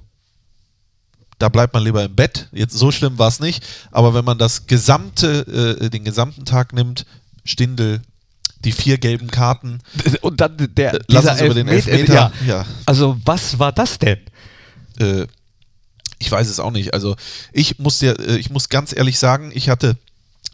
da 1.43 1.49
bleibt 1.49 1.75
man 1.75 1.83
lieber 1.83 2.05
im 2.05 2.15
Bett. 2.15 2.49
Jetzt 2.53 2.79
so 2.79 2.93
schlimm 2.93 3.19
war 3.19 3.27
es 3.27 3.41
nicht. 3.41 3.65
Aber 3.91 4.15
wenn 4.15 4.25
man 4.25 4.39
das 4.39 4.69
gesamte, 4.69 5.79
äh, 5.81 5.91
den 5.91 6.05
gesamten 6.05 6.45
Tag 6.45 6.73
nimmt, 6.73 7.05
Stindel, 7.45 8.01
die 8.61 8.71
vier 8.71 8.97
gelben 8.97 9.29
Karten, 9.29 9.81
Und 10.21 10.41
dann 10.41 10.57
der, 10.57 11.01
lass 11.09 11.27
uns 11.27 11.41
über 11.41 11.55
den 11.55 11.67
Elfmeter-. 11.67 12.15
Ja. 12.15 12.33
Ja. 12.47 12.67
Also 12.87 13.17
was 13.25 13.59
war 13.59 13.73
das 13.73 13.99
denn? 13.99 14.21
Äh, 15.01 15.27
ich 16.21 16.31
weiß 16.31 16.49
es 16.49 16.61
auch 16.61 16.71
nicht. 16.71 16.95
Also 16.95 17.17
ich 17.53 17.81
muss 17.81 17.99
dir, 17.99 18.17
äh, 18.21 18.37
ich 18.37 18.51
muss 18.51 18.69
ganz 18.69 18.95
ehrlich 18.97 19.19
sagen, 19.19 19.51
ich 19.53 19.69
hatte 19.69 19.97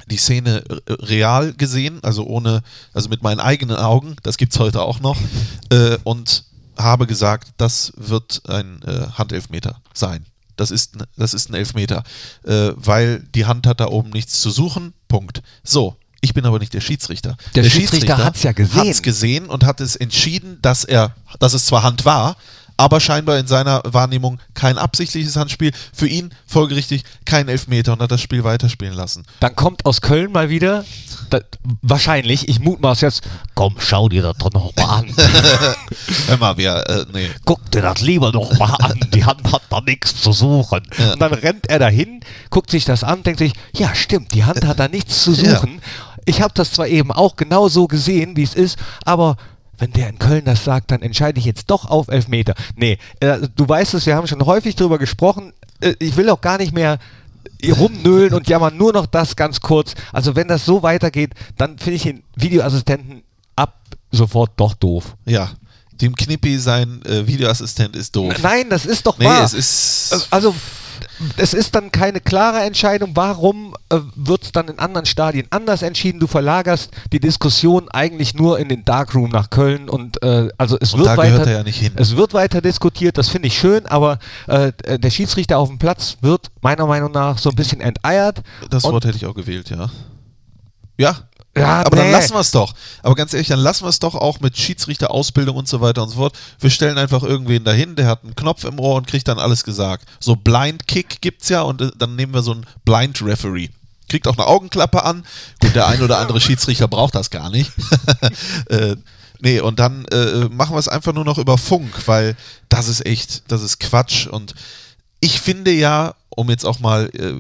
die 0.07 0.17
Szene 0.17 0.65
real 0.89 1.53
gesehen, 1.53 2.03
also 2.03 2.25
ohne, 2.25 2.63
also 2.95 3.11
mit 3.11 3.23
meinen 3.23 3.41
eigenen 3.41 3.77
Augen, 3.77 4.17
das 4.23 4.39
gibt 4.39 4.55
es 4.55 4.59
heute 4.59 4.81
auch 4.81 5.01
noch, 5.01 5.19
äh, 5.71 5.99
und 6.05 6.45
habe 6.79 7.07
gesagt, 7.07 7.49
das 7.59 7.93
wird 7.97 8.41
ein 8.49 8.81
äh, 8.87 9.09
Handelfmeter 9.19 9.83
sein. 9.93 10.25
Das 10.59 10.71
ist, 10.71 10.95
das 11.17 11.35
ist 11.35 11.51
ein 11.51 11.55
Elfmeter, 11.55 12.03
äh, 12.45 12.71
weil 12.75 13.21
die 13.35 13.47
Hand 13.47 13.67
hat 13.67 13.81
da 13.81 13.87
oben 13.87 14.11
nichts 14.11 14.41
zu 14.41 14.51
suchen. 14.51 14.93
Punkt. 15.09 15.43
So, 15.63 15.97
ich 16.21 16.35
bin 16.35 16.45
aber 16.45 16.59
nicht 16.59 16.75
der 16.75 16.81
Schiedsrichter. 16.81 17.37
Der 17.55 17.65
Schiedsrichter 17.65 18.19
hat's 18.19 18.43
ja 18.43 18.53
gesehen. 18.53 18.89
Hat's 18.89 19.03
gesehen 19.03 19.47
und 19.47 19.65
hat 19.65 19.81
es 19.81 19.95
entschieden, 19.95 20.59
dass 20.61 20.85
er, 20.85 21.15
dass 21.39 21.55
es 21.55 21.67
zwar 21.67 21.83
Hand 21.85 22.05
war, 22.05 22.37
aber 22.79 23.01
scheinbar 23.01 23.39
in 23.39 23.47
seiner 23.47 23.83
Wahrnehmung 23.85 24.39
kein 24.55 24.79
absichtliches 24.79 25.37
Handspiel. 25.37 25.73
Für 25.93 26.07
ihn 26.07 26.31
folgerichtig 26.47 27.03
kein 27.27 27.49
Elfmeter 27.49 27.93
und 27.93 28.01
hat 28.01 28.11
das 28.11 28.23
Spiel 28.23 28.45
weiterspielen 28.45 28.95
lassen. 28.95 29.27
Dann 29.41 29.55
kommt 29.55 29.85
aus 29.85 30.01
Köln 30.01 30.33
mal 30.33 30.49
wieder, 30.49 30.85
da, 31.29 31.41
wahrscheinlich, 31.83 32.49
ich 32.49 32.61
mutmaß 32.61 33.01
jetzt, 33.03 33.23
komm, 33.55 33.75
schau 33.79 34.09
dir 34.09 34.23
das 34.23 34.37
doch 34.39 34.53
noch 34.53 34.75
mal 34.77 34.85
an. 35.01 35.07
Hör 36.29 36.37
mal, 36.39 36.57
wir, 36.57 36.77
äh, 36.89 37.05
nee. 37.13 37.29
Guck 37.45 37.71
dir 37.73 37.83
das 37.83 38.01
lieber 38.01 38.33
noch 38.33 38.57
mal 38.59 38.75
an, 38.77 38.99
die 39.13 39.25
Hand 39.25 39.53
hat 39.53 39.63
da 39.71 39.81
nichts 39.81 40.21
zu 40.23 40.33
suchen. 40.33 40.83
Und 41.13 41.21
dann 41.21 41.35
rennt 41.35 41.69
er 41.69 41.81
dahin, 41.81 42.21
guckt 42.51 42.71
sich 42.71 42.85
das 42.85 43.03
an, 43.05 43.25
denkt 43.25 43.41
sich, 43.41 43.53
ja 43.77 43.95
stimmt, 43.95 44.33
die 44.35 44.45
Hand 44.45 44.65
hat 44.65 44.79
da 44.79 44.89
nichts 44.89 45.23
zu 45.25 45.33
Ja. 45.39 45.57
suchen. 45.57 45.83
Ich 46.25 46.43
habe 46.43 46.53
das 46.55 46.73
zwar 46.73 46.87
eben 46.87 47.11
auch 47.11 47.37
genau 47.37 47.69
so 47.69 47.87
gesehen, 47.89 48.37
wie 48.37 48.43
es 48.43 48.55
ist, 48.55 48.79
aber 49.05 49.37
wenn 49.79 49.93
der 49.93 50.09
in 50.09 50.19
Köln 50.19 50.45
das 50.45 50.65
sagt, 50.65 50.91
dann 50.91 51.03
entscheide 51.03 51.39
ich 51.39 51.45
jetzt 51.45 51.71
doch 51.71 51.85
auf 51.87 52.09
Elfmeter. 52.09 52.55
Nee, 52.77 52.99
äh, 53.21 53.39
du 53.57 53.69
weißt 53.69 53.95
es, 53.95 54.07
wir 54.07 54.17
haben 54.17 54.27
schon 54.27 54.45
häufig 54.45 54.77
drüber 54.77 54.99
gesprochen. 54.99 55.53
Äh, 55.81 55.95
ich 55.99 56.17
will 56.17 56.29
auch 56.31 56.41
gar 56.41 56.59
nicht 56.59 56.73
mehr 56.73 56.99
rumnölen 57.77 58.35
und 58.35 58.49
jammern, 58.49 58.77
nur 58.77 58.93
noch 58.93 59.07
das 59.07 59.35
ganz 59.37 59.61
kurz. 59.61 59.95
Also 60.13 60.37
wenn 60.37 60.49
das 60.49 60.65
so 60.65 60.83
weitergeht, 60.83 61.31
dann 61.57 61.79
finde 61.79 61.97
ich 61.97 62.03
den 62.03 62.23
Videoassistenten 62.37 63.23
ab 63.57 63.75
sofort 64.13 64.53
doch 64.57 64.75
doof. 64.75 65.17
Ja. 65.25 65.51
Dem 66.01 66.15
Knippi, 66.15 66.59
sein 66.59 67.03
äh, 67.05 67.27
Videoassistent 67.27 67.97
ist 67.97 68.15
doof. 68.15 68.35
Nein, 68.43 68.71
das 68.71 68.87
ist 68.87 69.05
doch 69.07 69.19
Nee, 69.19 69.25
wahr. 69.25 69.43
es 69.45 69.53
ist. 69.55 70.29
Also, 70.31 70.55
es 71.37 71.55
ist 71.55 71.75
dann 71.75 71.93
keine 71.93 72.21
klare 72.21 72.61
Entscheidung. 72.61 73.13
Warum 73.15 73.75
äh, 73.91 73.99
wird 74.15 74.45
es 74.45 74.53
dann 74.53 74.69
in 74.69 74.79
anderen 74.79 75.07
Stadien 75.07 75.47
anders 75.51 75.83
entschieden? 75.83 76.21
Du 76.21 76.27
verlagerst 76.27 76.91
die 77.13 77.21
Diskussion 77.21 77.89
eigentlich 77.91 78.35
nur 78.35 78.59
in 78.59 78.69
den 78.69 78.85
Darkroom 78.85 79.31
nach 79.31 79.51
Köln 79.51 79.89
und 79.89 80.23
äh, 80.23 80.49
also 80.59 80.77
es 80.81 80.95
Und 80.95 81.01
wird 81.01 81.17
weiter, 81.17 81.47
er 81.47 81.67
ja 81.67 81.91
es 81.97 82.17
wird 82.17 82.35
weiter 82.35 82.61
diskutiert. 82.61 83.19
Das 83.19 83.29
finde 83.29 83.49
ich 83.49 83.59
schön, 83.59 83.87
aber 83.87 84.19
äh, 84.47 84.73
der 84.99 85.11
Schiedsrichter 85.11 85.59
auf 85.59 85.69
dem 85.69 85.79
Platz 85.79 86.17
wird 86.21 86.51
meiner 86.61 86.87
Meinung 86.87 87.13
nach 87.13 87.39
so 87.39 87.51
ein 87.51 87.57
bisschen 87.57 87.81
enteiert. 87.81 88.43
Das 88.71 88.85
Wort 88.85 89.05
hätte 89.05 89.17
ich 89.17 89.27
auch 89.27 89.35
gewählt, 89.35 89.71
ja. 89.71 89.91
Ja. 90.99 91.17
Ja, 91.61 91.81
aber 91.85 91.97
dann 91.97 92.07
nee. 92.07 92.13
lassen 92.13 92.35
wir 92.35 92.41
es 92.41 92.51
doch. 92.51 92.75
Aber 93.03 93.15
ganz 93.15 93.33
ehrlich, 93.33 93.49
dann 93.49 93.61
lassen 93.61 93.85
wir 93.85 93.89
es 93.89 93.99
doch 93.99 94.15
auch 94.15 94.41
mit 94.41 94.57
Schiedsrichterausbildung 94.57 95.57
und 95.57 95.69
so 95.69 95.81
weiter 95.81 96.03
und 96.03 96.11
so 96.11 96.17
fort. 96.17 96.39
Wir 96.61 96.71
stellen 96.71 96.99
einfach 96.99 97.23
irgendwen 97.23 97.65
dahin, 97.65 97.97
der 97.97 98.07
hat 98.07 98.25
einen 98.25 98.35
Knopf 98.35 98.65
im 98.65 98.79
Ohr 98.79 98.97
und 98.97 99.07
kriegt 99.07 99.29
dann 99.29 99.39
alles 99.39 99.65
gesagt. 99.65 100.07
So 100.21 100.37
Blind 100.37 100.87
Kick 100.89 101.21
gibt's 101.21 101.49
ja 101.49 101.63
und 101.63 101.81
äh, 101.81 101.91
dann 101.97 102.17
nehmen 102.17 102.35
wir 102.35 102.43
so 102.43 102.53
einen 102.53 102.67
Blind 102.85 103.23
Referee. 103.23 103.69
Kriegt 104.09 104.27
auch 104.27 104.37
eine 104.37 104.47
Augenklappe 104.47 105.05
an. 105.05 105.25
Gut, 105.61 105.75
der 105.75 105.87
ein 105.87 106.03
oder 106.03 106.19
andere 106.19 106.41
Schiedsrichter 106.41 106.89
braucht 106.89 107.15
das 107.15 107.31
gar 107.31 107.51
nicht. 107.51 107.71
äh, 108.71 108.97
nee, 109.41 109.61
und 109.61 109.79
dann 109.79 110.07
äh, 110.07 110.49
machen 110.51 110.75
wir 110.75 110.79
es 110.79 110.89
einfach 110.89 111.13
nur 111.13 111.25
noch 111.25 111.39
über 111.39 111.59
Funk, 111.59 112.07
weil 112.07 112.35
das 112.69 112.89
ist 112.89 113.05
echt, 113.05 113.51
das 113.53 113.63
ist 113.63 113.81
Quatsch. 113.81 114.27
Und 114.27 114.55
ich 115.21 115.41
finde 115.41 115.73
ja, 115.73 116.15
um 116.31 116.49
jetzt 116.49 116.65
auch 116.65 116.81
mal, 116.81 117.11
äh, 117.15 117.35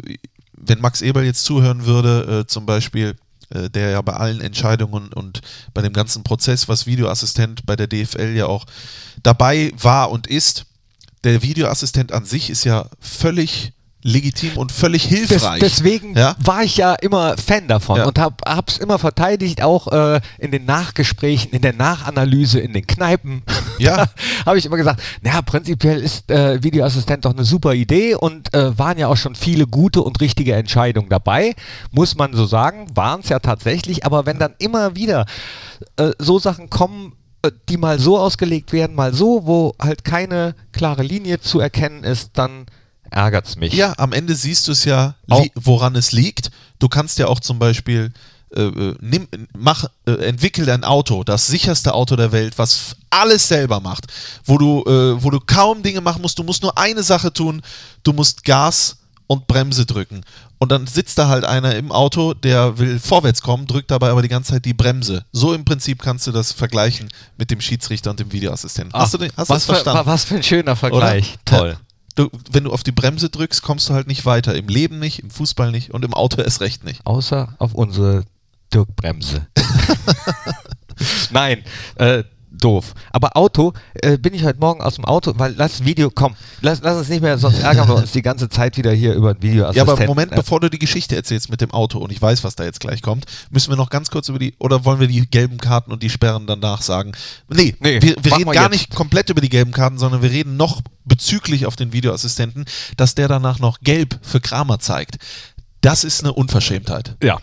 wenn 0.52 0.80
Max 0.80 1.00
Eberl 1.00 1.24
jetzt 1.24 1.44
zuhören 1.44 1.86
würde, 1.86 2.40
äh, 2.40 2.46
zum 2.46 2.66
Beispiel, 2.66 3.16
der 3.50 3.90
ja 3.90 4.02
bei 4.02 4.14
allen 4.14 4.40
Entscheidungen 4.40 5.12
und 5.12 5.40
bei 5.74 5.82
dem 5.82 5.92
ganzen 5.92 6.22
Prozess, 6.22 6.68
was 6.68 6.86
Videoassistent 6.86 7.64
bei 7.66 7.76
der 7.76 7.86
DFL 7.86 8.34
ja 8.36 8.46
auch 8.46 8.66
dabei 9.22 9.72
war 9.76 10.10
und 10.10 10.26
ist, 10.26 10.66
der 11.24 11.42
Videoassistent 11.42 12.12
an 12.12 12.24
sich 12.24 12.50
ist 12.50 12.64
ja 12.64 12.86
völlig 13.00 13.72
legitim 14.08 14.56
und 14.56 14.72
völlig 14.72 15.08
Des, 15.08 15.28
hilfreich. 15.28 15.60
deswegen 15.60 16.16
ja? 16.16 16.34
war 16.42 16.62
ich 16.64 16.76
ja 16.76 16.94
immer 16.94 17.36
Fan 17.36 17.68
davon 17.68 17.98
Ja. 17.98 18.06
und 18.06 18.18
habe 18.18 18.36
es 18.66 18.78
immer 18.78 18.98
verteidigt, 18.98 19.62
auch 19.62 19.88
äh, 19.88 20.20
in 20.38 20.50
den 20.50 20.64
Nachgesprächen, 20.64 21.52
in 21.52 21.62
der 21.62 21.72
Nachanalyse, 21.74 22.58
in 22.60 22.72
den 22.72 22.86
Kneipen. 22.86 23.42
Ja. 23.78 24.06
habe 24.46 24.58
ich 24.58 24.66
immer 24.66 24.76
gesagt, 24.76 25.00
naja, 25.22 25.40
prinzipiell 25.40 26.00
ist 26.00 26.28
äh, 26.32 26.60
Videoassistent 26.62 27.24
doch 27.24 27.32
eine 27.32 27.44
super 27.44 27.74
Idee 27.74 28.16
und 28.16 28.52
äh, 28.52 28.76
waren 28.76 28.98
ja 28.98 29.06
auch 29.06 29.16
schon 29.16 29.36
viele 29.36 29.68
gute 29.68 30.02
und 30.02 30.20
richtige 30.20 30.54
Entscheidungen 30.54 31.08
dabei, 31.08 31.54
muss 31.92 32.16
man 32.16 32.34
so 32.34 32.44
sagen, 32.46 32.86
waren 32.94 33.20
es 33.20 33.28
ja 33.28 33.38
tatsächlich, 33.38 34.04
aber 34.04 34.26
wenn 34.26 34.38
dann 34.40 34.54
immer 34.58 34.96
wieder 34.96 35.26
äh, 35.96 36.10
so 36.18 36.40
Sachen 36.40 36.70
kommen, 36.70 37.12
äh, 37.42 37.52
die 37.68 37.76
mal 37.76 38.00
so 38.00 38.18
ausgelegt 38.18 38.72
werden, 38.72 38.96
mal 38.96 39.14
so, 39.14 39.42
wo 39.46 39.74
halt 39.80 40.02
keine 40.04 40.56
klare 40.72 41.04
Linie 41.04 41.40
zu 41.40 41.60
erkennen 41.60 42.02
ist, 42.02 42.30
dann 42.34 42.66
ärgert's 43.10 43.56
mich. 43.56 43.72
Ja, 43.74 43.94
am 43.98 44.12
Ende 44.12 44.34
siehst 44.34 44.68
du 44.68 44.72
es 44.72 44.84
ja, 44.84 45.14
woran 45.54 45.94
es 45.96 46.12
liegt. 46.12 46.50
Du 46.78 46.88
kannst 46.88 47.18
ja 47.18 47.26
auch 47.26 47.40
zum 47.40 47.58
Beispiel 47.58 48.12
äh, 48.54 48.62
äh, 48.62 48.94
nimm, 49.00 49.28
mach, 49.56 49.84
äh, 50.06 50.12
entwickel 50.26 50.70
ein 50.70 50.82
Auto, 50.84 51.22
das 51.22 51.46
sicherste 51.46 51.92
Auto 51.92 52.16
der 52.16 52.32
Welt, 52.32 52.56
was 52.56 52.96
alles 53.10 53.46
selber 53.46 53.80
macht, 53.80 54.06
wo 54.44 54.56
du, 54.56 54.82
äh, 54.86 55.22
wo 55.22 55.28
du 55.30 55.38
kaum 55.40 55.82
Dinge 55.82 56.00
machen 56.00 56.22
musst. 56.22 56.38
Du 56.38 56.42
musst 56.44 56.62
nur 56.62 56.78
eine 56.78 57.02
Sache 57.02 57.30
tun: 57.32 57.60
Du 58.04 58.14
musst 58.14 58.44
Gas 58.44 58.96
und 59.26 59.46
Bremse 59.48 59.84
drücken. 59.84 60.22
Und 60.60 60.72
dann 60.72 60.86
sitzt 60.86 61.18
da 61.18 61.28
halt 61.28 61.44
einer 61.44 61.76
im 61.76 61.92
Auto, 61.92 62.32
der 62.32 62.78
will 62.78 62.98
vorwärts 62.98 63.42
kommen, 63.42 63.66
drückt 63.66 63.90
dabei 63.90 64.08
aber 64.10 64.22
die 64.22 64.28
ganze 64.28 64.52
Zeit 64.52 64.64
die 64.64 64.72
Bremse. 64.72 65.24
So 65.30 65.52
im 65.52 65.66
Prinzip 65.66 66.00
kannst 66.00 66.26
du 66.26 66.32
das 66.32 66.50
vergleichen 66.52 67.10
mit 67.36 67.50
dem 67.50 67.60
Schiedsrichter 67.60 68.10
und 68.10 68.18
dem 68.18 68.32
Videoassistenten. 68.32 68.92
Ach, 68.94 69.02
hast 69.02 69.14
du, 69.14 69.18
den, 69.18 69.30
hast 69.36 69.50
das 69.50 69.56
was, 69.56 69.64
für, 69.66 69.72
verstanden? 69.74 70.06
wa- 70.06 70.10
was 70.12 70.24
für 70.24 70.36
ein 70.36 70.42
schöner 70.42 70.74
Vergleich. 70.74 71.34
Oder? 71.50 71.58
Toll. 71.58 71.68
Ja. 71.72 71.87
Du, 72.18 72.28
wenn 72.50 72.64
du 72.64 72.72
auf 72.72 72.82
die 72.82 72.90
Bremse 72.90 73.28
drückst, 73.28 73.62
kommst 73.62 73.88
du 73.88 73.94
halt 73.94 74.08
nicht 74.08 74.26
weiter. 74.26 74.56
Im 74.56 74.66
Leben 74.66 74.98
nicht, 74.98 75.20
im 75.20 75.30
Fußball 75.30 75.70
nicht 75.70 75.92
und 75.92 76.04
im 76.04 76.14
Auto 76.14 76.42
erst 76.42 76.60
recht 76.60 76.82
nicht. 76.82 77.06
Außer 77.06 77.54
auf 77.58 77.74
unsere 77.74 78.24
Dirkbremse. 78.74 79.46
Nein, 81.30 81.62
äh, 81.94 82.24
doof. 82.50 82.94
Aber 83.12 83.36
Auto, 83.36 83.72
äh, 83.94 84.18
bin 84.18 84.34
ich 84.34 84.44
heute 84.44 84.58
Morgen 84.58 84.80
aus 84.80 84.94
dem 84.96 85.04
Auto, 85.04 85.32
weil 85.36 85.54
lass 85.56 85.84
Video, 85.84 86.10
komm, 86.10 86.34
lass, 86.60 86.80
lass 86.82 86.96
uns 86.96 87.08
nicht 87.08 87.22
mehr, 87.22 87.38
sonst 87.38 87.60
ärgern 87.60 87.88
wir 87.88 87.94
uns 87.96 88.12
die 88.12 88.22
ganze 88.22 88.48
Zeit 88.48 88.76
wieder 88.76 88.92
hier 88.92 89.14
über 89.14 89.30
ein 89.30 89.42
Video. 89.42 89.70
Ja, 89.72 89.82
aber 89.82 90.04
Moment, 90.06 90.34
bevor 90.34 90.60
du 90.60 90.68
die 90.70 90.78
Geschichte 90.78 91.14
erzählst 91.16 91.50
mit 91.50 91.60
dem 91.60 91.70
Auto 91.70 91.98
und 91.98 92.10
ich 92.10 92.20
weiß, 92.20 92.44
was 92.44 92.56
da 92.56 92.64
jetzt 92.64 92.80
gleich 92.80 93.02
kommt, 93.02 93.26
müssen 93.50 93.70
wir 93.70 93.76
noch 93.76 93.90
ganz 93.90 94.10
kurz 94.10 94.28
über 94.28 94.38
die, 94.38 94.54
oder 94.58 94.84
wollen 94.84 95.00
wir 95.00 95.08
die 95.08 95.28
gelben 95.28 95.58
Karten 95.58 95.92
und 95.92 96.02
die 96.02 96.10
Sperren 96.10 96.46
danach 96.46 96.82
sagen? 96.82 97.12
Nee, 97.48 97.76
Nee, 97.80 98.00
wir, 98.02 98.16
wir 98.22 98.32
reden 98.36 98.46
wir 98.46 98.54
gar 98.54 98.64
jetzt. 98.64 98.72
nicht 98.72 98.94
komplett 98.94 99.30
über 99.30 99.40
die 99.40 99.48
gelben 99.48 99.72
Karten, 99.72 99.98
sondern 99.98 100.22
wir 100.22 100.30
reden 100.30 100.56
noch 100.56 100.80
bezüglich 101.04 101.66
auf 101.66 101.76
den 101.76 101.92
Videoassistenten, 101.92 102.64
dass 102.96 103.14
der 103.14 103.28
danach 103.28 103.58
noch 103.58 103.80
gelb 103.80 104.18
für 104.22 104.40
Kramer 104.40 104.78
zeigt. 104.78 105.18
Das 105.80 106.04
ist 106.04 106.22
eine 106.24 106.32
Unverschämtheit. 106.32 107.16
Ja. 107.22 107.38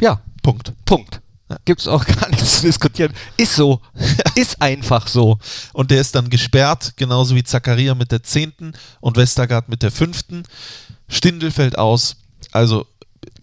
Ja, 0.00 0.20
Punkt. 0.42 0.72
Punkt. 0.84 1.20
Gibt's 1.64 1.88
auch 1.88 2.04
gar 2.20 2.28
nichts 2.30 2.60
zu 2.60 2.66
diskutieren. 2.66 3.12
Ist 3.36 3.54
so. 3.54 3.80
Ist 4.34 4.60
einfach 4.60 5.08
so. 5.08 5.38
Und 5.72 5.90
der 5.90 6.00
ist 6.00 6.14
dann 6.14 6.30
gesperrt, 6.30 6.94
genauso 6.96 7.34
wie 7.34 7.42
Zakaria 7.42 7.94
mit 7.94 8.12
der 8.12 8.22
10. 8.22 8.72
und 9.00 9.16
Westergaard 9.16 9.68
mit 9.68 9.82
der 9.82 9.90
5. 9.90 10.44
Stindl 11.08 11.50
fällt 11.50 11.78
aus. 11.78 12.16
Also, 12.52 12.86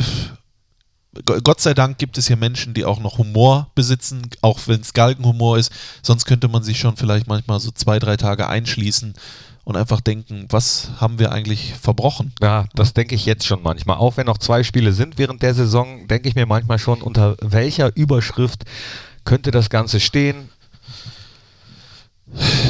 pff, 0.02 0.32
Gott 1.44 1.62
sei 1.62 1.74
Dank 1.74 1.98
gibt 1.98 2.18
es 2.18 2.28
hier 2.28 2.36
Menschen, 2.36 2.74
die 2.74 2.84
auch 2.84 3.00
noch 3.00 3.18
Humor 3.18 3.72
besitzen, 3.74 4.24
auch 4.42 4.60
wenn 4.68 4.82
es 4.82 4.94
Galgenhumor 4.94 5.58
ist. 5.58 5.72
Sonst 6.02 6.26
könnte 6.26 6.48
man 6.50 6.64
sich 6.64 6.80
schon 6.80 6.98
vielleicht 6.98 7.28
manchmal 7.28 7.60
so 7.60 7.72
zwei, 7.72 8.00
drei 8.00 8.18
Tage 8.18 8.48
einschließen 8.48 9.14
und 9.66 9.76
einfach 9.76 10.00
denken, 10.00 10.46
was 10.50 10.92
haben 10.98 11.20
wir 11.20 11.32
eigentlich 11.32 11.74
verbrochen? 11.74 12.32
Ja, 12.42 12.66
das 12.76 12.94
denke 12.94 13.16
ich 13.16 13.26
jetzt 13.26 13.46
schon 13.46 13.62
manchmal. 13.64 13.98
Auch 13.98 14.16
wenn 14.16 14.28
noch 14.28 14.38
zwei 14.38 14.64
Spiele 14.64 14.94
sind 14.94 15.18
während 15.18 15.42
der 15.42 15.54
Saison, 15.54 16.08
denke 16.08 16.30
ich 16.30 16.36
mir 16.36 16.46
manchmal 16.46 16.80
schon, 16.80 17.02
unter 17.02 17.36
welcher 17.42 17.94
Überschrift 17.96 18.64
könnte 19.26 19.52
das 19.52 19.70
Ganze 19.70 20.00
stehen. 20.00 20.50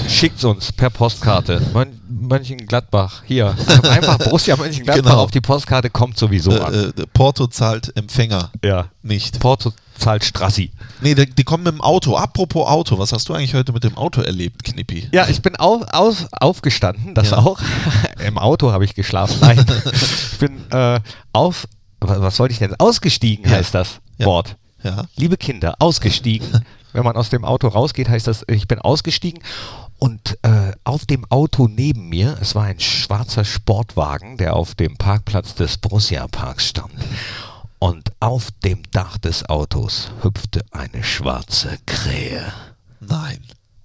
Schickt's 0.08 0.44
uns 0.44 0.72
per 0.72 0.90
Postkarte. 0.90 1.62
Mön 1.74 2.00
Mönchengladbach, 2.08 3.24
hier. 3.26 3.56
Einfach 3.84 4.18
Borussia 4.20 4.56
Mönchengladbach 4.56 5.04
Genau. 5.12 5.24
auf 5.24 5.32
die 5.32 5.42
Postkarte 5.42 5.90
kommt 5.90 6.18
sowieso 6.18 6.52
an. 6.62 6.74
Äh, 6.74 6.78
äh, 7.02 7.06
Porto 7.14 7.48
zahlt 7.48 7.96
Empfänger 7.98 8.52
ja. 8.64 8.88
nicht. 9.02 9.40
Porto 9.40 9.74
zahlt 9.98 10.24
Strassi. 10.24 10.72
Nee, 11.02 11.16
die, 11.16 11.30
die 11.30 11.44
kommen 11.44 11.64
mit 11.64 11.74
dem 11.74 11.82
Auto. 11.82 12.16
Apropos 12.16 12.68
Auto, 12.68 12.98
was 13.00 13.12
hast 13.12 13.28
du 13.30 13.34
eigentlich 13.34 13.54
heute 13.54 13.72
mit 13.74 13.84
dem 13.84 13.98
Auto 13.98 14.22
erlebt, 14.22 14.64
Knippi? 14.64 15.10
Ja, 15.12 15.28
ich 15.28 15.42
bin 15.42 15.56
auf, 15.56 15.82
auf, 15.94 16.28
aufgestanden, 16.32 17.14
das 17.14 17.32
Ja. 17.32 17.38
auch. 17.40 17.60
Im 18.26 18.38
Auto 18.38 18.72
habe 18.72 18.86
ich 18.86 18.94
geschlafen. 18.96 19.38
Nein, 19.42 19.66
ich 19.94 20.38
bin 20.40 20.60
äh, 20.72 21.00
auf, 21.34 21.68
wa- 22.02 22.22
was 22.22 22.40
wollte 22.40 22.54
ich 22.54 22.60
denn? 22.60 22.76
Ausgestiegen 22.80 23.46
Ja. 23.50 23.58
heißt 23.58 23.74
das 23.74 24.00
Ja. 24.18 24.26
Wort. 24.28 24.56
Ja. 24.84 25.06
Liebe 25.16 25.38
Kinder, 25.38 25.76
ausgestiegen. 25.80 26.48
Wenn 26.94 27.04
man 27.04 27.18
aus 27.18 27.30
dem 27.30 27.44
Auto 27.44 27.68
rausgeht, 27.68 28.08
heißt 28.08 28.28
das, 28.28 28.46
ich 28.48 28.68
bin 28.70 28.80
ausgestiegen. 28.80 29.42
Und 29.98 30.38
äh, 30.44 30.72
auf 30.84 31.06
dem 31.06 31.26
Auto 31.30 31.68
neben 31.68 32.08
mir, 32.10 32.38
es 32.42 32.54
war 32.56 32.64
ein 32.66 32.80
schwarzer 32.80 33.44
Sportwagen, 33.44 34.38
der 34.38 34.56
auf 34.56 34.76
dem 34.76 34.96
Parkplatz 34.98 35.56
des 35.56 35.78
Borussia 35.78 36.26
Parks 36.28 36.68
stand. 36.68 36.92
Und 37.86 38.12
auf 38.20 38.50
dem 38.64 38.82
Dach 38.90 39.20
des 39.20 39.48
Autos 39.48 40.10
hüpfte 40.24 40.66
eine 40.72 41.04
schwarze 41.04 41.78
Krähe. 41.86 42.52
Nein. 43.00 43.38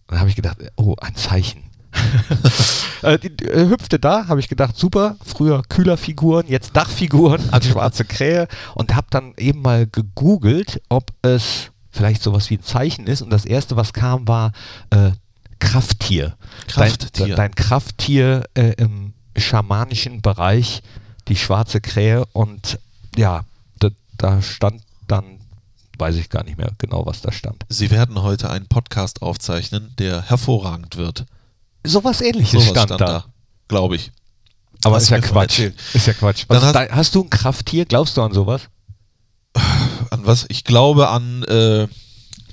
Da 0.06 0.20
habe 0.20 0.30
ich 0.30 0.36
gedacht, 0.36 0.56
oh, 0.76 0.94
ein 1.02 1.14
Zeichen. 1.16 1.64
äh, 3.02 3.18
die, 3.18 3.36
die, 3.36 3.44
äh, 3.44 3.68
hüpfte 3.68 3.98
da, 3.98 4.26
habe 4.26 4.40
ich 4.40 4.48
gedacht, 4.48 4.78
super, 4.78 5.16
früher 5.22 5.60
Kühlerfiguren, 5.68 6.46
jetzt 6.48 6.74
Dachfiguren 6.74 7.50
als 7.50 7.66
schwarze 7.66 8.06
Krähe 8.06 8.48
und 8.74 8.96
habe 8.96 9.08
dann 9.10 9.34
eben 9.36 9.60
mal 9.60 9.86
gegoogelt, 9.86 10.80
ob 10.88 11.12
es 11.20 11.70
vielleicht 11.90 12.22
sowas 12.22 12.48
wie 12.48 12.56
ein 12.56 12.62
Zeichen 12.62 13.06
ist 13.06 13.20
und 13.20 13.28
das 13.28 13.44
erste, 13.44 13.76
was 13.76 13.92
kam, 13.92 14.26
war 14.26 14.52
äh, 14.88 15.10
Krafttier. 15.58 16.38
Krafttier. 16.68 17.26
Dein, 17.26 17.36
dein 17.36 17.54
Krafttier 17.54 18.44
äh, 18.54 18.72
im 18.78 19.12
schamanischen 19.36 20.22
Bereich, 20.22 20.82
die 21.28 21.36
schwarze 21.36 21.82
Krähe 21.82 22.24
und 22.32 22.78
ja, 23.14 23.44
da, 24.22 24.36
da 24.36 24.42
stand 24.42 24.82
dann, 25.08 25.40
weiß 25.98 26.16
ich 26.16 26.28
gar 26.30 26.44
nicht 26.44 26.58
mehr 26.58 26.70
genau, 26.78 27.04
was 27.06 27.20
da 27.20 27.32
stand. 27.32 27.64
Sie 27.68 27.90
werden 27.90 28.22
heute 28.22 28.50
einen 28.50 28.66
Podcast 28.68 29.22
aufzeichnen, 29.22 29.92
der 29.98 30.22
hervorragend 30.22 30.96
wird. 30.96 31.26
Sowas 31.84 32.20
ähnliches 32.20 32.64
Sowas 32.64 32.84
stand, 32.84 33.00
da. 33.00 33.24
glaube 33.68 33.96
ich. 33.96 34.12
Aber 34.84 34.96
ist 34.96 35.10
ja 35.10 35.16
mir 35.18 35.22
von 35.22 35.32
Quatsch. 35.32 35.58
Ist 35.94 36.06
ja 36.06 36.12
Quatsch. 36.14 36.44
Ist 36.48 36.74
hast- 36.74 37.14
du 37.14 37.22
ein 37.24 37.30
Krafttier? 37.30 37.84
Glaubst 37.84 38.16
du 38.16 38.22
an 38.22 38.32
sowas? 38.32 38.62
An 40.10 40.20
was? 40.26 40.46
Ich 40.48 40.64
glaube 40.64 41.08
an. 41.08 41.42
Äh, 41.44 41.88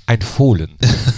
Ein 0.08 0.22
Fohlen. 0.22 0.70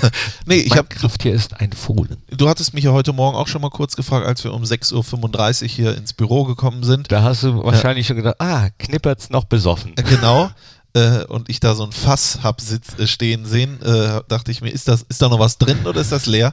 nee, 0.48 0.56
ich 0.56 0.70
mein 0.70 0.80
habe. 0.80 0.90
Krafttier 0.90 1.34
ist 1.34 1.62
ein 1.62 1.72
Fohlen. 1.74 2.18
Du 2.32 2.50
hattest 2.50 2.74
mich 2.74 2.84
ja 2.86 2.92
heute 2.92 3.14
Morgen 3.14 3.38
auch 3.38 3.48
schon 3.48 3.62
mal 3.62 3.70
kurz 3.70 3.96
gefragt, 3.96 4.26
als 4.26 4.44
wir 4.44 4.52
um 4.52 4.64
6.35 4.64 5.62
Uhr 5.62 5.70
hier 5.70 5.96
ins 5.96 6.12
Büro 6.14 6.44
gekommen 6.44 6.84
sind. 6.84 7.12
Da 7.12 7.22
hast 7.22 7.44
du 7.44 7.64
wahrscheinlich 7.64 8.08
schon 8.08 8.18
gedacht, 8.18 8.38
ah, 8.40 8.70
knippert's 8.80 9.30
noch 9.30 9.46
besoffen. 9.46 9.96
Äh, 9.96 10.04
Genau. 10.04 10.50
Äh, 10.94 11.24
und 11.26 11.50
ich 11.50 11.60
da 11.60 11.76
so 11.76 11.84
ein 11.84 11.92
Fass 11.92 12.40
hab 12.42 12.62
sitz, 12.62 12.98
äh, 12.98 13.06
stehen 13.06 13.46
sehen, 13.46 13.80
äh, 13.84 14.22
dachte 14.28 14.52
ich 14.52 14.62
mir, 14.62 14.72
ist, 14.72 14.88
das, 14.88 15.04
ist 15.04 15.22
da 15.22 15.30
noch 15.30 15.38
was 15.38 15.60
drin 15.60 15.86
oder 15.86 16.02
ist 16.02 16.12
das 16.12 16.26
leer? 16.26 16.52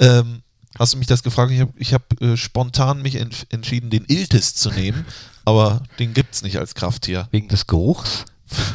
Ähm, 0.00 0.42
hast 0.76 0.94
du 0.94 0.98
mich 0.98 1.06
das 1.06 1.22
gefragt? 1.22 1.52
Ich 1.52 1.60
habe 1.60 1.72
hab, 1.80 2.20
äh, 2.20 2.36
spontan 2.36 3.00
mich 3.00 3.14
ent 3.14 3.46
entschieden, 3.50 3.90
den 3.90 4.04
Iltis 4.06 4.56
zu 4.56 4.70
nehmen, 4.72 5.06
aber 5.44 5.82
den 6.00 6.14
gibt's 6.14 6.42
nicht 6.42 6.58
als 6.58 6.74
Krafttier. 6.74 7.28
Wegen 7.30 7.46
des 7.46 7.68
Geruchs? 7.68 8.24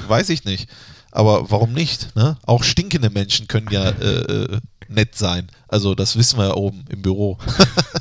Weiß 0.07 0.29
ich 0.29 0.45
nicht. 0.45 0.69
Aber 1.12 1.52
warum 1.52 1.74
nicht? 1.74 2.15
Ne? 2.15 2.38
Auch 2.45 2.63
stinkende 2.63 3.10
Menschen 3.10 3.47
können 3.47 3.67
ja 3.71 3.89
äh, 3.89 4.43
äh, 4.43 4.60
nett 4.88 5.15
sein. 5.15 5.47
Also 5.67 5.95
das 5.95 6.15
wissen 6.17 6.39
wir 6.39 6.47
ja 6.47 6.56
oben 6.56 6.86
im 6.89 7.02
Büro. 7.02 7.38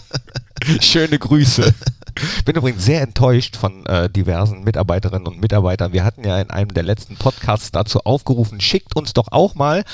Schöne 0.80 1.18
Grüße. 1.18 1.74
Ich 2.36 2.44
bin 2.44 2.56
übrigens 2.56 2.84
sehr 2.84 3.00
enttäuscht 3.00 3.56
von 3.56 3.86
äh, 3.86 4.10
diversen 4.10 4.62
Mitarbeiterinnen 4.64 5.26
und 5.26 5.40
Mitarbeitern. 5.40 5.92
Wir 5.92 6.04
hatten 6.04 6.24
ja 6.24 6.40
in 6.40 6.50
einem 6.50 6.74
der 6.74 6.82
letzten 6.82 7.16
Podcasts 7.16 7.70
dazu 7.70 8.00
aufgerufen, 8.00 8.60
schickt 8.60 8.94
uns 8.96 9.14
doch 9.14 9.28
auch 9.30 9.54
mal 9.54 9.84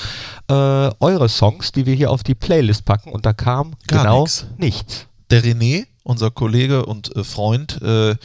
äh, 0.49 0.53
eure 0.99 1.29
Songs, 1.29 1.71
die 1.71 1.85
wir 1.85 1.95
hier 1.95 2.11
auf 2.11 2.23
die 2.23 2.35
Playlist 2.35 2.85
packen. 2.85 3.11
Und 3.11 3.25
da 3.25 3.33
kam 3.33 3.75
Gar 3.87 4.03
genau 4.03 4.23
nix. 4.23 4.45
nichts. 4.57 5.05
Der 5.29 5.43
René, 5.43 5.85
unser 6.03 6.31
Kollege 6.31 6.85
und 6.85 7.15
äh, 7.15 7.23
Freund, 7.23 7.81
äh, 7.81 8.15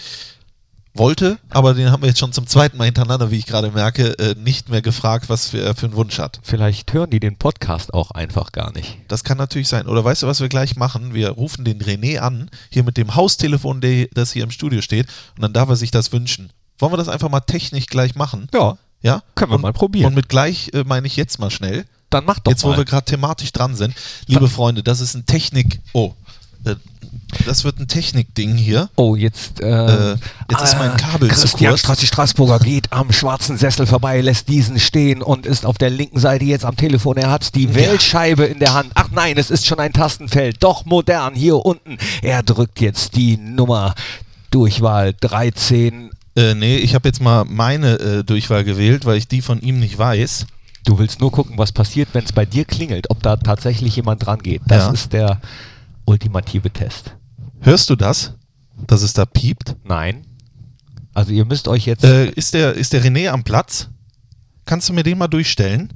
wollte, 0.94 1.38
aber 1.48 1.74
den 1.74 1.90
haben 1.90 2.02
wir 2.02 2.08
jetzt 2.08 2.18
schon 2.18 2.32
zum 2.32 2.46
zweiten 2.46 2.76
Mal 2.76 2.84
hintereinander, 2.84 3.30
wie 3.30 3.38
ich 3.38 3.46
gerade 3.46 3.70
merke, 3.70 4.18
äh, 4.18 4.34
nicht 4.38 4.68
mehr 4.68 4.82
gefragt, 4.82 5.28
was 5.28 5.48
für, 5.48 5.60
er 5.60 5.74
für 5.74 5.86
einen 5.86 5.96
Wunsch 5.96 6.18
hat. 6.18 6.40
Vielleicht 6.42 6.92
hören 6.92 7.10
die 7.10 7.20
den 7.20 7.36
Podcast 7.36 7.94
auch 7.94 8.10
einfach 8.10 8.52
gar 8.52 8.72
nicht. 8.72 8.98
Das 9.08 9.24
kann 9.24 9.38
natürlich 9.38 9.68
sein. 9.68 9.86
Oder 9.86 10.04
weißt 10.04 10.22
du, 10.22 10.26
was 10.26 10.40
wir 10.40 10.48
gleich 10.48 10.76
machen? 10.76 11.14
Wir 11.14 11.30
rufen 11.30 11.64
den 11.64 11.80
René 11.80 12.18
an, 12.18 12.50
hier 12.70 12.82
mit 12.84 12.96
dem 12.96 13.14
Haustelefon, 13.14 13.80
der, 13.80 14.08
das 14.12 14.32
hier 14.32 14.44
im 14.44 14.50
Studio 14.50 14.82
steht, 14.82 15.06
und 15.36 15.42
dann 15.42 15.52
darf 15.52 15.68
er 15.68 15.76
sich 15.76 15.90
das 15.90 16.12
wünschen. 16.12 16.50
Wollen 16.78 16.92
wir 16.92 16.98
das 16.98 17.08
einfach 17.08 17.30
mal 17.30 17.40
technisch 17.40 17.86
gleich 17.86 18.14
machen? 18.14 18.48
Ja, 18.52 18.76
Ja? 19.02 19.22
Können 19.34 19.52
wir 19.52 19.56
und, 19.56 19.62
mal 19.62 19.72
probieren. 19.72 20.06
Und 20.08 20.14
mit 20.14 20.28
gleich 20.28 20.70
äh, 20.74 20.84
meine 20.84 21.06
ich 21.06 21.16
jetzt 21.16 21.38
mal 21.38 21.50
schnell. 21.50 21.84
dann 22.10 22.24
mach 22.26 22.38
doch 22.38 22.52
Jetzt, 22.52 22.64
wo 22.64 22.68
mal. 22.68 22.76
wir 22.76 22.84
gerade 22.84 23.06
thematisch 23.06 23.52
dran 23.52 23.74
sind. 23.74 23.94
Liebe 24.26 24.48
Freunde, 24.48 24.82
das 24.82 25.00
ist 25.00 25.14
ein 25.14 25.24
Technik... 25.26 25.80
Oh, 25.94 26.12
äh, 26.64 26.76
das 27.46 27.64
wird 27.64 27.78
ein 27.78 27.88
Technikding 27.88 28.54
hier. 28.56 28.88
Oh, 28.96 29.16
jetzt, 29.16 29.60
äh, 29.60 30.12
Äh, 30.12 30.16
jetzt 30.50 30.62
ist 30.62 30.78
mein 30.78 30.96
Kabel 30.96 31.28
zu 31.30 31.40
Christian 31.40 31.70
kurz. 31.70 31.80
Strassi 31.80 32.06
Straßburger 32.06 32.58
geht 32.60 32.92
am 32.92 33.12
schwarzen 33.12 33.56
Sessel 33.56 33.86
vorbei, 33.86 34.20
lässt 34.20 34.48
diesen 34.48 34.78
stehen 34.78 35.22
und 35.22 35.46
ist 35.46 35.64
auf 35.66 35.78
der 35.78 35.90
linken 35.90 36.18
Seite 36.20 36.44
jetzt 36.44 36.64
am 36.64 36.76
Telefon. 36.76 37.16
Er 37.16 37.30
hat 37.30 37.54
die 37.54 37.74
Wählscheibe 37.74 38.44
in 38.44 38.58
der 38.58 38.74
Hand. 38.74 38.90
Ach 38.94 39.08
nein, 39.10 39.36
es 39.38 39.50
ist 39.50 39.66
schon 39.66 39.78
ein 39.80 39.92
Tastenfeld. 39.92 40.56
Doch 40.62 40.84
modern 40.84 41.34
hier 41.34 41.56
unten. 41.64 41.98
Er 42.22 42.42
drückt 42.42 42.80
jetzt 42.80 43.16
die 43.16 43.36
Nummer 43.36 43.94
Durchwahl 44.50 45.14
13. 45.20 46.10
Äh, 46.36 46.54
nee, 46.54 46.76
ich 46.76 46.94
habe 46.94 47.08
jetzt 47.08 47.20
mal 47.20 47.44
meine 47.44 47.98
äh, 47.98 48.24
Durchwahl 48.24 48.64
gewählt, 48.64 49.04
weil 49.04 49.16
ich 49.16 49.28
die 49.28 49.42
von 49.42 49.60
ihm 49.60 49.80
nicht 49.80 49.98
weiß. 49.98 50.46
Du 50.84 50.98
willst 50.98 51.20
nur 51.20 51.30
gucken, 51.30 51.58
was 51.58 51.70
passiert, 51.72 52.08
wenn 52.12 52.24
es 52.24 52.32
bei 52.32 52.44
dir 52.44 52.64
klingelt, 52.64 53.08
ob 53.10 53.22
da 53.22 53.36
tatsächlich 53.36 53.94
jemand 53.96 54.26
dran 54.26 54.40
geht. 54.40 54.62
Das 54.66 54.86
Ja. 54.86 54.90
ist 54.92 55.12
der 55.12 55.40
ultimative 56.06 56.70
Test. 56.70 57.14
Hörst 57.62 57.90
du 57.90 57.96
das? 57.96 58.34
Dass 58.86 59.02
es 59.02 59.12
da 59.12 59.24
piept? 59.24 59.76
Nein. 59.84 60.24
Also 61.14 61.32
ihr 61.32 61.44
müsst 61.44 61.68
euch 61.68 61.86
jetzt 61.86 62.04
Äh, 62.04 62.30
ist, 62.30 62.54
der, 62.54 62.74
ist 62.74 62.92
der 62.92 63.02
René 63.02 63.28
am 63.28 63.44
Platz? 63.44 63.88
Kannst 64.64 64.88
du 64.88 64.92
mir 64.92 65.02
den 65.02 65.18
mal 65.18 65.28
durchstellen? 65.28 65.92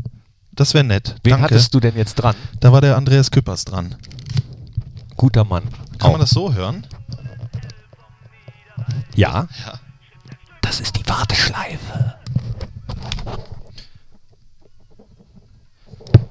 Das 0.53 0.75
wäre 0.75 0.85
nett. 0.85 1.17
Wen 1.23 1.31
Danke. 1.33 1.45
hattest 1.45 1.75
du 1.75 1.81
denn 1.81 1.97
jetzt 1.97 2.15
dran? 2.15 2.35
Da 2.61 2.73
war 2.73 2.81
der 2.81 2.97
Andreas 2.97 3.31
Küppers 3.31 3.65
dran. 3.65 3.97
Guter 5.17 5.45
Mann. 5.45 5.65
Kann 5.99 6.09
Auch. 6.09 6.13
man 6.13 6.21
das 6.21 6.31
so 6.31 6.53
hören? 6.55 6.87
Ja. 9.15 9.49
Ja. 9.65 9.81
Das 10.63 10.81
ist 10.81 10.97
die 10.97 11.07
Warteschleife. 11.09 12.15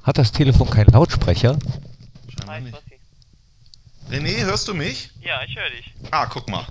Hat 0.02 0.18
das 0.18 0.30
Telefon 0.32 0.70
keinen 0.70 0.92
Lautsprecher? 0.92 1.58
Scheinbar 2.28 2.60
nicht. 2.60 2.82
René, 4.10 4.44
hörst 4.44 4.68
du 4.68 4.74
mich? 4.74 5.10
Ja, 5.20 5.42
ich 5.42 5.56
höre 5.56 5.70
dich. 5.70 5.92
Ah, 6.10 6.26
guck 6.26 6.48
mal. 6.48 6.66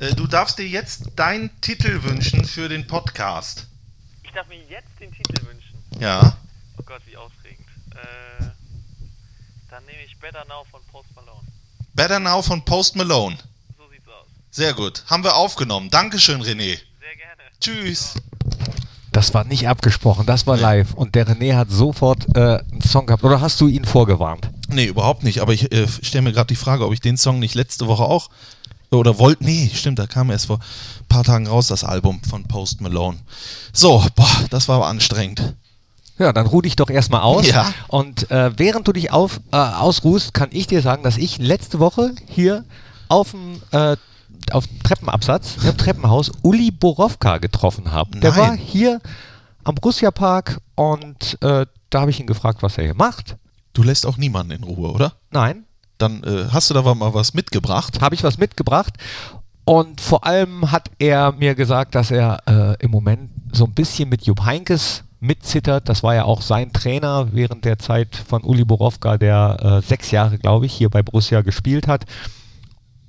Äh, 0.00 0.14
du 0.14 0.26
darfst 0.26 0.58
dir 0.58 0.66
jetzt 0.66 1.04
deinen 1.16 1.60
Titel 1.60 2.02
wünschen 2.02 2.44
für 2.44 2.68
den 2.68 2.86
Podcast. 2.86 3.66
Ich 4.24 4.32
darf 4.32 4.46
mir 4.48 4.58
jetzt 4.68 4.88
den 5.00 5.12
Titel 5.12 5.46
wünschen. 5.46 5.74
Ja. 6.00 6.36
Oh 6.78 6.82
Gott, 6.84 7.02
wie 7.06 7.16
aufregend. 7.16 7.66
Äh, 7.92 8.44
Dann 9.70 9.84
nehme 9.86 10.02
ich 10.04 10.18
Better 10.18 10.44
Now 10.46 10.64
von 10.70 10.82
Post 10.90 11.14
Malone. 11.14 11.46
Better 11.94 12.18
Now 12.20 12.42
von 12.42 12.64
Post 12.64 12.96
Malone. 12.96 13.38
So 13.78 13.88
sieht's 13.90 14.08
aus. 14.08 14.26
Sehr 14.50 14.74
gut. 14.74 15.04
Haben 15.06 15.22
wir 15.24 15.36
aufgenommen. 15.36 15.88
Dankeschön, 15.90 16.42
René. 16.42 16.78
Sehr 17.00 17.16
gerne. 17.16 17.42
Tschüss. 17.60 18.14
Das 19.16 19.32
war 19.32 19.44
nicht 19.44 19.66
abgesprochen, 19.66 20.26
das 20.26 20.46
war 20.46 20.58
live. 20.58 20.92
Und 20.92 21.14
der 21.14 21.26
René 21.26 21.56
hat 21.56 21.70
sofort 21.70 22.26
äh, 22.36 22.58
einen 22.58 22.82
Song 22.86 23.06
gehabt. 23.06 23.24
Oder 23.24 23.40
hast 23.40 23.58
du 23.62 23.66
ihn 23.66 23.86
vorgewarnt? 23.86 24.50
Nee, 24.68 24.84
überhaupt 24.84 25.24
nicht. 25.24 25.40
Aber 25.40 25.54
ich 25.54 25.72
äh, 25.72 25.86
stelle 26.02 26.20
mir 26.20 26.32
gerade 26.34 26.48
die 26.48 26.54
Frage, 26.54 26.84
ob 26.84 26.92
ich 26.92 27.00
den 27.00 27.16
Song 27.16 27.38
nicht 27.38 27.54
letzte 27.54 27.86
Woche 27.86 28.02
auch 28.02 28.28
oder 28.90 29.18
wollte. 29.18 29.42
Nee, 29.42 29.70
stimmt, 29.72 29.98
da 29.98 30.06
kam 30.06 30.30
erst 30.30 30.48
vor 30.48 30.58
ein 30.58 31.06
paar 31.08 31.24
Tagen 31.24 31.46
raus 31.46 31.68
das 31.68 31.82
Album 31.82 32.20
von 32.28 32.44
Post 32.44 32.82
Malone. 32.82 33.16
So, 33.72 34.04
boah, 34.16 34.44
das 34.50 34.68
war 34.68 34.76
aber 34.76 34.88
anstrengend. 34.88 35.54
Ja, 36.18 36.34
dann 36.34 36.46
ruh 36.46 36.60
dich 36.60 36.76
doch 36.76 36.90
erstmal 36.90 37.22
aus. 37.22 37.48
Ja. 37.48 37.72
Und 37.88 38.30
äh, 38.30 38.50
während 38.58 38.86
du 38.86 38.92
dich 38.92 39.12
auf, 39.12 39.40
äh, 39.50 39.56
ausruhst, 39.56 40.34
kann 40.34 40.50
ich 40.52 40.66
dir 40.66 40.82
sagen, 40.82 41.02
dass 41.02 41.16
ich 41.16 41.38
letzte 41.38 41.78
Woche 41.78 42.14
hier 42.28 42.66
auf 43.08 43.30
dem 43.30 43.62
äh, 43.70 43.96
auf 44.52 44.66
dem 44.66 44.82
Treppenabsatz 44.82 45.56
im 45.64 45.76
Treppenhaus 45.76 46.30
Uli 46.42 46.70
Borowka 46.70 47.38
getroffen 47.38 47.92
habe. 47.92 48.18
Der 48.20 48.36
war 48.36 48.56
hier 48.56 49.00
am 49.64 49.74
Borussia 49.74 50.10
Park 50.10 50.60
und 50.74 51.38
äh, 51.42 51.66
da 51.90 52.00
habe 52.00 52.10
ich 52.10 52.20
ihn 52.20 52.26
gefragt, 52.26 52.62
was 52.62 52.78
er 52.78 52.84
hier 52.84 52.94
macht. 52.94 53.36
Du 53.72 53.82
lässt 53.82 54.06
auch 54.06 54.16
niemanden 54.16 54.52
in 54.52 54.62
Ruhe, 54.64 54.90
oder? 54.90 55.12
Nein, 55.30 55.64
Dann 55.98 56.22
äh, 56.24 56.46
hast 56.50 56.70
du 56.70 56.74
da 56.74 56.82
mal 56.94 57.14
was 57.14 57.34
mitgebracht. 57.34 58.00
habe 58.00 58.14
ich 58.14 58.22
was 58.24 58.38
mitgebracht. 58.38 58.94
Und 59.64 60.00
vor 60.00 60.24
allem 60.24 60.70
hat 60.70 60.90
er 60.98 61.32
mir 61.32 61.54
gesagt, 61.54 61.94
dass 61.94 62.10
er 62.10 62.38
äh, 62.46 62.84
im 62.84 62.90
Moment 62.90 63.30
so 63.52 63.64
ein 63.64 63.72
bisschen 63.72 64.08
mit 64.08 64.24
Jupp 64.24 64.44
Heinkes 64.44 65.02
mitzittert. 65.18 65.88
Das 65.88 66.02
war 66.02 66.14
ja 66.14 66.24
auch 66.24 66.42
sein 66.42 66.72
Trainer 66.72 67.28
während 67.32 67.64
der 67.64 67.78
Zeit 67.78 68.14
von 68.14 68.44
Uli 68.44 68.64
Borowka, 68.64 69.18
der 69.18 69.80
äh, 69.82 69.86
sechs 69.86 70.10
Jahre, 70.10 70.38
glaube 70.38 70.66
ich, 70.66 70.72
hier 70.72 70.88
bei 70.88 71.02
Borussia 71.02 71.40
gespielt 71.42 71.88
hat. 71.88 72.04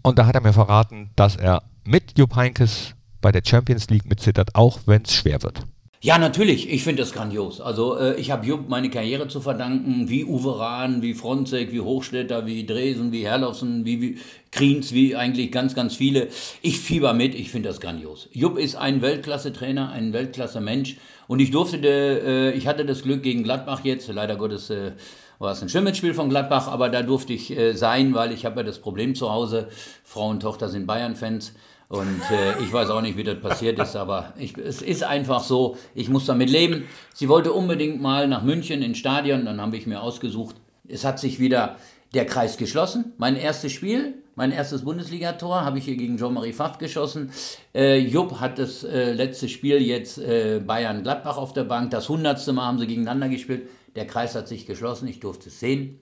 Und 0.08 0.18
da 0.18 0.26
hat 0.26 0.36
er 0.36 0.42
mir 0.42 0.54
verraten, 0.54 1.10
dass 1.18 1.36
er 1.36 1.64
mit 1.84 2.18
Jupp 2.18 2.34
Heinkes 2.38 2.96
bei 3.20 3.34
der 3.34 3.42
Champions 3.46 3.90
League 3.90 4.06
mitzittert, 4.06 4.56
auch 4.56 4.80
wenn 4.86 5.02
es 5.02 5.14
schwer 5.14 5.44
wird. 5.44 5.64
Ja, 6.00 6.18
natürlich. 6.18 6.70
Ich 6.70 6.86
finde 6.86 7.02
das 7.02 7.12
grandios. 7.12 7.60
Also 7.60 7.98
äh, 7.98 8.16
ich 8.16 8.32
habe 8.32 8.46
Jupp 8.46 8.70
meine 8.70 8.90
Karriere 8.90 9.28
zu 9.28 9.42
verdanken, 9.42 10.08
wie 10.08 10.24
Uwe 10.24 10.60
Rahn, 10.60 11.02
wie 11.02 11.14
Fronzek, 11.14 11.74
wie 11.74 11.82
Hochstetter, 11.82 12.46
wie 12.46 12.66
Dresen, 12.66 13.12
wie 13.12 13.26
Herlofsen, 13.26 13.84
wie, 13.84 14.02
wie 14.02 14.18
Kriens, 14.52 14.94
wie 14.94 15.18
eigentlich 15.18 15.52
ganz, 15.52 15.76
ganz 15.76 15.96
viele. 15.96 16.30
Ich 16.62 16.80
fieber 16.80 17.12
mit, 17.12 17.36
ich 17.36 17.52
finde 17.52 17.68
das 17.68 17.82
grandios. 17.82 18.30
Jupp 18.32 18.58
ist 18.58 18.76
ein 18.76 19.02
Weltklasse-Trainer, 19.02 19.92
ein 19.92 20.14
Weltklasse-Mensch. 20.14 20.96
Und 21.28 21.42
ich 21.42 21.52
durfte, 21.52 21.86
äh, 21.86 22.52
ich 22.52 22.66
hatte 22.66 22.86
das 22.86 23.04
Glück 23.04 23.24
gegen 23.24 23.44
Gladbach 23.44 23.82
jetzt, 23.84 24.08
leider 24.08 24.38
Gottes 24.38 24.70
äh, 24.70 24.94
war 25.40 25.52
es 25.52 25.62
ein 25.62 25.70
Schimmelspiel 25.70 26.14
von 26.14 26.30
Gladbach, 26.30 26.68
aber 26.68 26.90
da 26.90 27.04
durfte 27.04 27.34
ich 27.34 27.56
äh, 27.56 27.74
sein, 27.74 28.14
weil 28.14 28.32
ich 28.32 28.46
habe 28.46 28.58
ja 28.58 28.64
das 28.64 28.80
Problem 28.80 29.16
zu 29.16 29.32
Hause, 29.32 29.68
Frau 30.04 30.30
und 30.30 30.42
Tochter 30.42 30.70
sind 30.70 30.88
Bayern-Fans. 30.88 31.54
Und 31.90 32.22
äh, 32.32 32.62
ich 32.62 32.74
weiß 32.74 32.90
auch 32.90 33.02
nicht, 33.02 33.16
wie 33.16 33.24
das 33.24 33.40
passiert 33.40 33.80
ist, 33.80 33.96
aber 33.96 34.34
ich, 34.38 34.58
es 34.58 34.82
ist 34.82 35.04
einfach 35.04 35.42
so, 35.42 35.78
ich 35.96 36.10
muss 36.10 36.26
damit 36.26 36.50
leben. 36.50 36.84
Sie 37.14 37.30
wollte 37.30 37.54
unbedingt 37.54 38.02
mal 38.02 38.28
nach 38.28 38.44
München 38.44 38.82
ins 38.82 38.98
Stadion, 38.98 39.46
dann 39.46 39.62
habe 39.62 39.78
ich 39.78 39.88
mir 39.88 40.02
ausgesucht. 40.02 40.58
Es 40.88 41.06
hat 41.06 41.20
sich 41.20 41.40
wieder 41.40 41.78
der 42.14 42.26
Kreis 42.26 42.58
geschlossen. 42.58 43.14
Mein 43.18 43.38
erstes 43.38 43.72
Spiel, 43.72 44.16
mein 44.36 44.52
erstes 44.52 44.84
Bundesligator 44.84 45.64
habe 45.64 45.78
ich 45.78 45.86
hier 45.86 45.96
gegen 45.96 46.18
Jean-Marie 46.18 46.54
Pfaff 46.54 46.78
geschossen. 46.78 47.32
Äh, 47.74 48.00
Jupp 48.00 48.40
hat 48.40 48.60
das 48.60 48.84
äh, 48.84 49.14
letzte 49.14 49.48
Spiel 49.48 49.82
jetzt 49.82 50.18
äh, 50.18 50.60
Bayern-Gladbach 50.60 51.38
auf 51.38 51.54
der 51.54 51.64
Bank. 51.64 51.92
Das 51.92 52.10
hundertste 52.10 52.54
Mal 52.54 52.66
haben 52.68 52.80
sie 52.80 52.88
gegeneinander 52.88 53.30
gespielt. 53.30 53.70
Der 53.98 54.06
Kreis 54.06 54.36
hat 54.36 54.48
sich 54.48 54.68
geschlossen, 54.68 55.08
ich 55.08 55.20
durfte 55.20 55.50
es 55.50 55.60
sehen. 55.60 56.00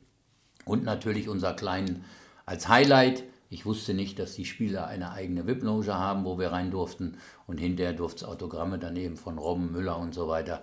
Und 0.65 0.83
natürlich 0.83 1.29
unser 1.29 1.53
Kleinen 1.53 2.03
als 2.45 2.67
Highlight. 2.67 3.23
Ich 3.49 3.65
wusste 3.65 3.93
nicht, 3.93 4.19
dass 4.19 4.33
die 4.33 4.43
Spieler 4.43 4.87
eine 4.87 5.11
eigene 5.11 5.47
VIP-Loge 5.47 5.95
haben, 5.95 6.25
wo 6.25 6.37
wir 6.37 6.51
rein 6.51 6.71
durften. 6.71 7.17
Und 7.47 7.57
hinterher 7.57 7.93
durfte 7.93 8.25
es 8.25 8.29
Autogramme 8.29 8.79
daneben 8.79 9.15
von 9.15 9.37
Robben, 9.37 9.71
Müller 9.71 9.97
und 9.97 10.13
so 10.13 10.27
weiter. 10.27 10.61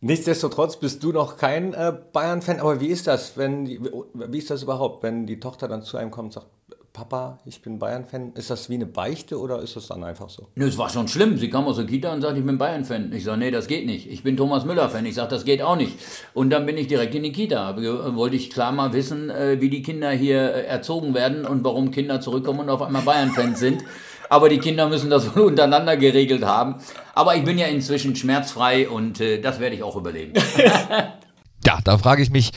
Nichtsdestotrotz 0.00 0.78
bist 0.78 1.02
du 1.02 1.12
noch 1.12 1.36
kein 1.36 1.74
äh, 1.74 1.92
Bayern-Fan, 2.12 2.60
aber 2.60 2.80
wie 2.80 2.88
ist 2.88 3.06
das, 3.06 3.36
wenn 3.36 3.66
wie 3.66 4.38
ist 4.38 4.48
das 4.48 4.62
überhaupt, 4.62 5.02
wenn 5.02 5.26
die 5.26 5.40
Tochter 5.40 5.68
dann 5.68 5.82
zu 5.82 5.98
einem 5.98 6.10
kommt 6.10 6.28
und 6.28 6.32
sagt, 6.32 6.46
Papa, 6.92 7.38
ich 7.46 7.62
bin 7.62 7.78
Bayern-Fan, 7.78 8.32
ist 8.34 8.50
das 8.50 8.68
wie 8.68 8.74
eine 8.74 8.84
Beichte 8.84 9.40
oder 9.40 9.60
ist 9.62 9.76
das 9.76 9.86
dann 9.86 10.04
einfach 10.04 10.28
so? 10.28 10.48
Nö, 10.56 10.66
es 10.66 10.76
war 10.76 10.90
schon 10.90 11.08
schlimm. 11.08 11.38
Sie 11.38 11.48
kam 11.48 11.64
aus 11.64 11.76
der 11.76 11.86
Kita 11.86 12.12
und 12.12 12.20
sagte, 12.20 12.40
ich 12.40 12.44
bin 12.44 12.58
Bayern-Fan. 12.58 13.10
Ich 13.14 13.24
sage, 13.24 13.38
nee, 13.38 13.50
das 13.50 13.66
geht 13.66 13.86
nicht. 13.86 14.10
Ich 14.10 14.22
bin 14.22 14.36
Thomas 14.36 14.66
Müller-Fan. 14.66 15.06
Ich 15.06 15.14
sage, 15.14 15.30
das 15.30 15.46
geht 15.46 15.62
auch 15.62 15.76
nicht. 15.76 15.98
Und 16.34 16.50
dann 16.50 16.66
bin 16.66 16.76
ich 16.76 16.88
direkt 16.88 17.14
in 17.14 17.22
die 17.22 17.32
Kita. 17.32 17.76
Wollte 18.14 18.36
ich 18.36 18.50
klar 18.50 18.72
mal 18.72 18.92
wissen, 18.92 19.30
äh, 19.30 19.58
wie 19.62 19.70
die 19.70 19.80
Kinder 19.80 20.10
hier 20.10 20.54
äh, 20.54 20.66
erzogen 20.66 21.14
werden 21.14 21.46
und 21.46 21.64
warum 21.64 21.92
Kinder 21.92 22.20
zurückkommen 22.20 22.60
und 22.60 22.68
auf 22.68 22.82
einmal 22.82 23.02
Bayern-Fans 23.02 23.58
sind. 23.58 23.84
Aber 24.28 24.50
die 24.50 24.58
Kinder 24.58 24.86
müssen 24.86 25.08
das 25.08 25.34
wohl 25.36 25.44
untereinander 25.44 25.96
geregelt 25.96 26.44
haben. 26.44 26.74
Aber 27.14 27.36
ich 27.36 27.44
bin 27.44 27.56
ja 27.56 27.68
inzwischen 27.68 28.16
schmerzfrei 28.16 28.86
und 28.86 29.18
äh, 29.18 29.40
das 29.40 29.60
werde 29.60 29.76
ich 29.76 29.82
auch 29.82 29.96
überleben. 29.96 30.34
Ja, 31.64 31.78
da 31.84 31.96
frage 31.96 32.22
ich 32.22 32.30
mich, 32.30 32.50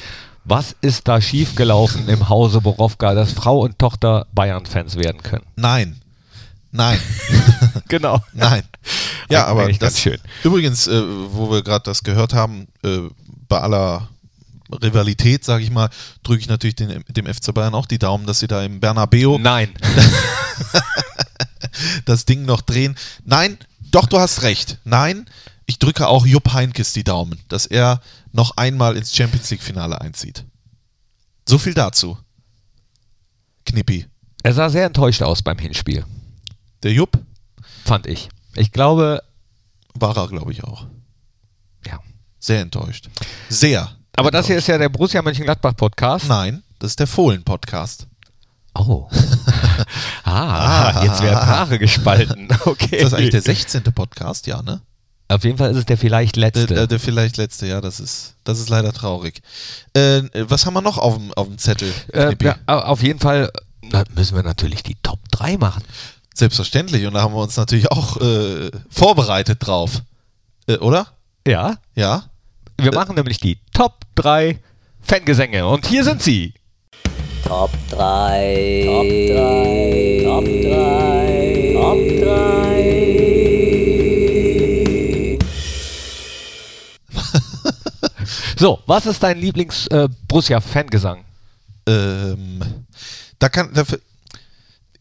was 0.45 0.75
ist 0.81 1.07
da 1.07 1.19
schiefgelaufen 1.19 2.07
im 2.07 2.29
Hause 2.29 2.61
Borowka, 2.61 3.13
dass 3.13 3.33
Frau 3.33 3.59
und 3.59 3.77
Tochter 3.79 4.27
Bayern-Fans 4.33 4.95
werden 4.95 5.21
können? 5.21 5.45
Nein. 5.55 5.99
Nein. 6.71 6.99
Genau. 7.87 8.19
Nein. 8.33 8.63
Ja, 9.29 9.45
aber 9.45 9.67
ganz 9.67 9.77
das 9.77 9.99
schön. 9.99 10.17
Übrigens, 10.43 10.87
äh, 10.87 11.03
wo 11.29 11.51
wir 11.51 11.61
gerade 11.61 11.83
das 11.83 12.03
gehört 12.03 12.33
haben, 12.33 12.67
äh, 12.83 13.01
bei 13.47 13.61
aller 13.61 14.09
Rivalität, 14.71 15.45
sage 15.45 15.63
ich 15.63 15.69
mal, 15.69 15.89
drücke 16.23 16.41
ich 16.41 16.47
natürlich 16.47 16.75
den, 16.75 17.03
dem 17.07 17.31
FC 17.31 17.53
Bayern 17.53 17.75
auch 17.75 17.85
die 17.85 17.99
Daumen, 17.99 18.25
dass 18.25 18.39
sie 18.39 18.47
da 18.47 18.63
im 18.63 18.79
Bernabeu 18.79 19.37
Nein. 19.37 19.69
das 22.05 22.25
Ding 22.25 22.45
noch 22.45 22.61
drehen. 22.61 22.95
Nein, 23.23 23.57
doch, 23.91 24.07
du 24.07 24.19
hast 24.19 24.41
recht. 24.41 24.79
Nein, 24.83 25.27
ich 25.67 25.79
drücke 25.79 26.07
auch 26.07 26.25
Jupp 26.25 26.53
Heinkes 26.53 26.93
die 26.93 27.03
Daumen, 27.03 27.39
dass 27.49 27.65
er 27.65 28.01
noch 28.35 28.57
einmal 28.57 28.97
ins 28.97 29.15
Champions 29.15 29.49
League-Finale 29.49 29.99
einzieht. 30.01 30.45
So 31.47 31.57
viel 31.57 31.73
dazu. 31.73 32.17
Knippi. 33.65 34.07
Er 34.43 34.53
sah 34.53 34.69
sehr 34.69 34.85
enttäuscht 34.85 35.21
aus 35.21 35.41
beim 35.41 35.57
Hinspiel, 35.57 36.05
Der 36.83 36.91
Jupp 36.91 37.17
fand 37.83 38.05
ich. 38.05 38.29
Ich 38.55 38.71
glaube, 38.71 39.23
war 39.93 40.15
er, 40.17 40.27
glaube 40.27 40.51
ich, 40.51 40.63
auch. 40.63 40.85
ja. 41.85 41.99
Sehr 42.39 42.61
enttäuscht. 42.61 43.09
Sehr. 43.49 43.89
Aber 44.17 44.29
das 44.31 44.45
hier 44.45 44.55
enttäuscht. 44.55 44.57
ist 44.57 44.67
ja 44.67 44.77
der 44.77 44.89
Borussia 44.89 45.21
Mönchengladbach-Podcast. 45.21 46.27
Nein, 46.27 46.61
das 46.79 46.91
ist 46.91 46.99
der 46.99 47.07
Fohlen-Podcast. 47.07 48.07
Oh. 48.75 49.09
ah, 50.25 51.03
jetzt 51.03 51.21
werden 51.23 51.39
Haare 51.39 51.79
gespalten. 51.79 52.49
Okay. 52.65 52.97
Ist 52.97 53.05
das 53.05 53.13
eigentlich 53.13 53.29
der 53.29 53.41
16. 53.41 53.83
Podcast? 53.83 54.47
Ja, 54.47 54.61
ne? 54.61 54.81
Auf 55.27 55.43
jeden 55.43 55.57
Fall 55.57 55.71
ist 55.71 55.77
es 55.77 55.85
der 55.85 55.97
vielleicht 55.97 56.35
letzte. 56.37 56.67
Der, 56.67 56.77
der, 56.77 56.87
der 56.87 56.99
vielleicht 56.99 57.37
letzte, 57.37 57.65
ja, 57.65 57.81
das 57.81 57.99
ist, 57.99 58.35
das 58.43 58.59
ist 58.59 58.69
leider 58.69 58.93
traurig. 58.93 59.41
Äh, 59.93 60.21
was 60.47 60.65
haben 60.65 60.75
wir 60.75 60.81
noch 60.81 60.97
auf 60.99 61.15
dem, 61.17 61.33
auf 61.33 61.47
dem 61.47 61.57
Zettel? 61.57 61.91
äh, 62.13 62.35
ja, 62.43 62.55
au- 62.67 62.79
auf 62.79 63.01
jeden 63.01 63.19
Fall 63.19 63.51
na, 63.81 64.03
müssen 64.15 64.35
wir 64.35 64.43
natürlich 64.43 64.83
die 64.83 64.95
Top 65.01 65.19
3 65.31 65.57
machen. 65.57 65.83
Selbstverständlich. 66.33 67.05
Und 67.07 67.13
da 67.13 67.21
haben 67.21 67.33
wir 67.33 67.41
uns 67.41 67.55
natürlich 67.57 67.91
auch 67.91 68.17
äh, 68.21 68.69
vorbereitet 68.89 69.57
drauf. 69.65 70.01
Äh, 70.67 70.77
oder? 70.77 71.07
Ja, 71.47 71.77
Ja? 71.95 72.23
wir 72.77 72.93
machen 72.93 73.15
nämlich 73.15 73.39
die 73.39 73.57
Top 73.73 74.01
3 74.15 74.59
Fangesänge. 75.01 75.65
Und 75.67 75.85
hier 75.87 76.03
sind 76.03 76.21
sie. 76.21 76.53
Top 77.43 77.71
3. 77.91 78.83
Top 78.85 79.05
3. 79.07 80.21
Top 80.25 80.45
3. 80.45 81.73
Top 81.73 81.99
3. 82.25 83.34
So, 88.57 88.81
was 88.85 89.05
ist 89.05 89.21
dein 89.23 89.37
Lieblings-Borussia-Fangesang? 89.39 91.23
Ähm, 91.87 92.61
da 93.39 93.49
kann. 93.49 93.73
Dafür, 93.73 93.99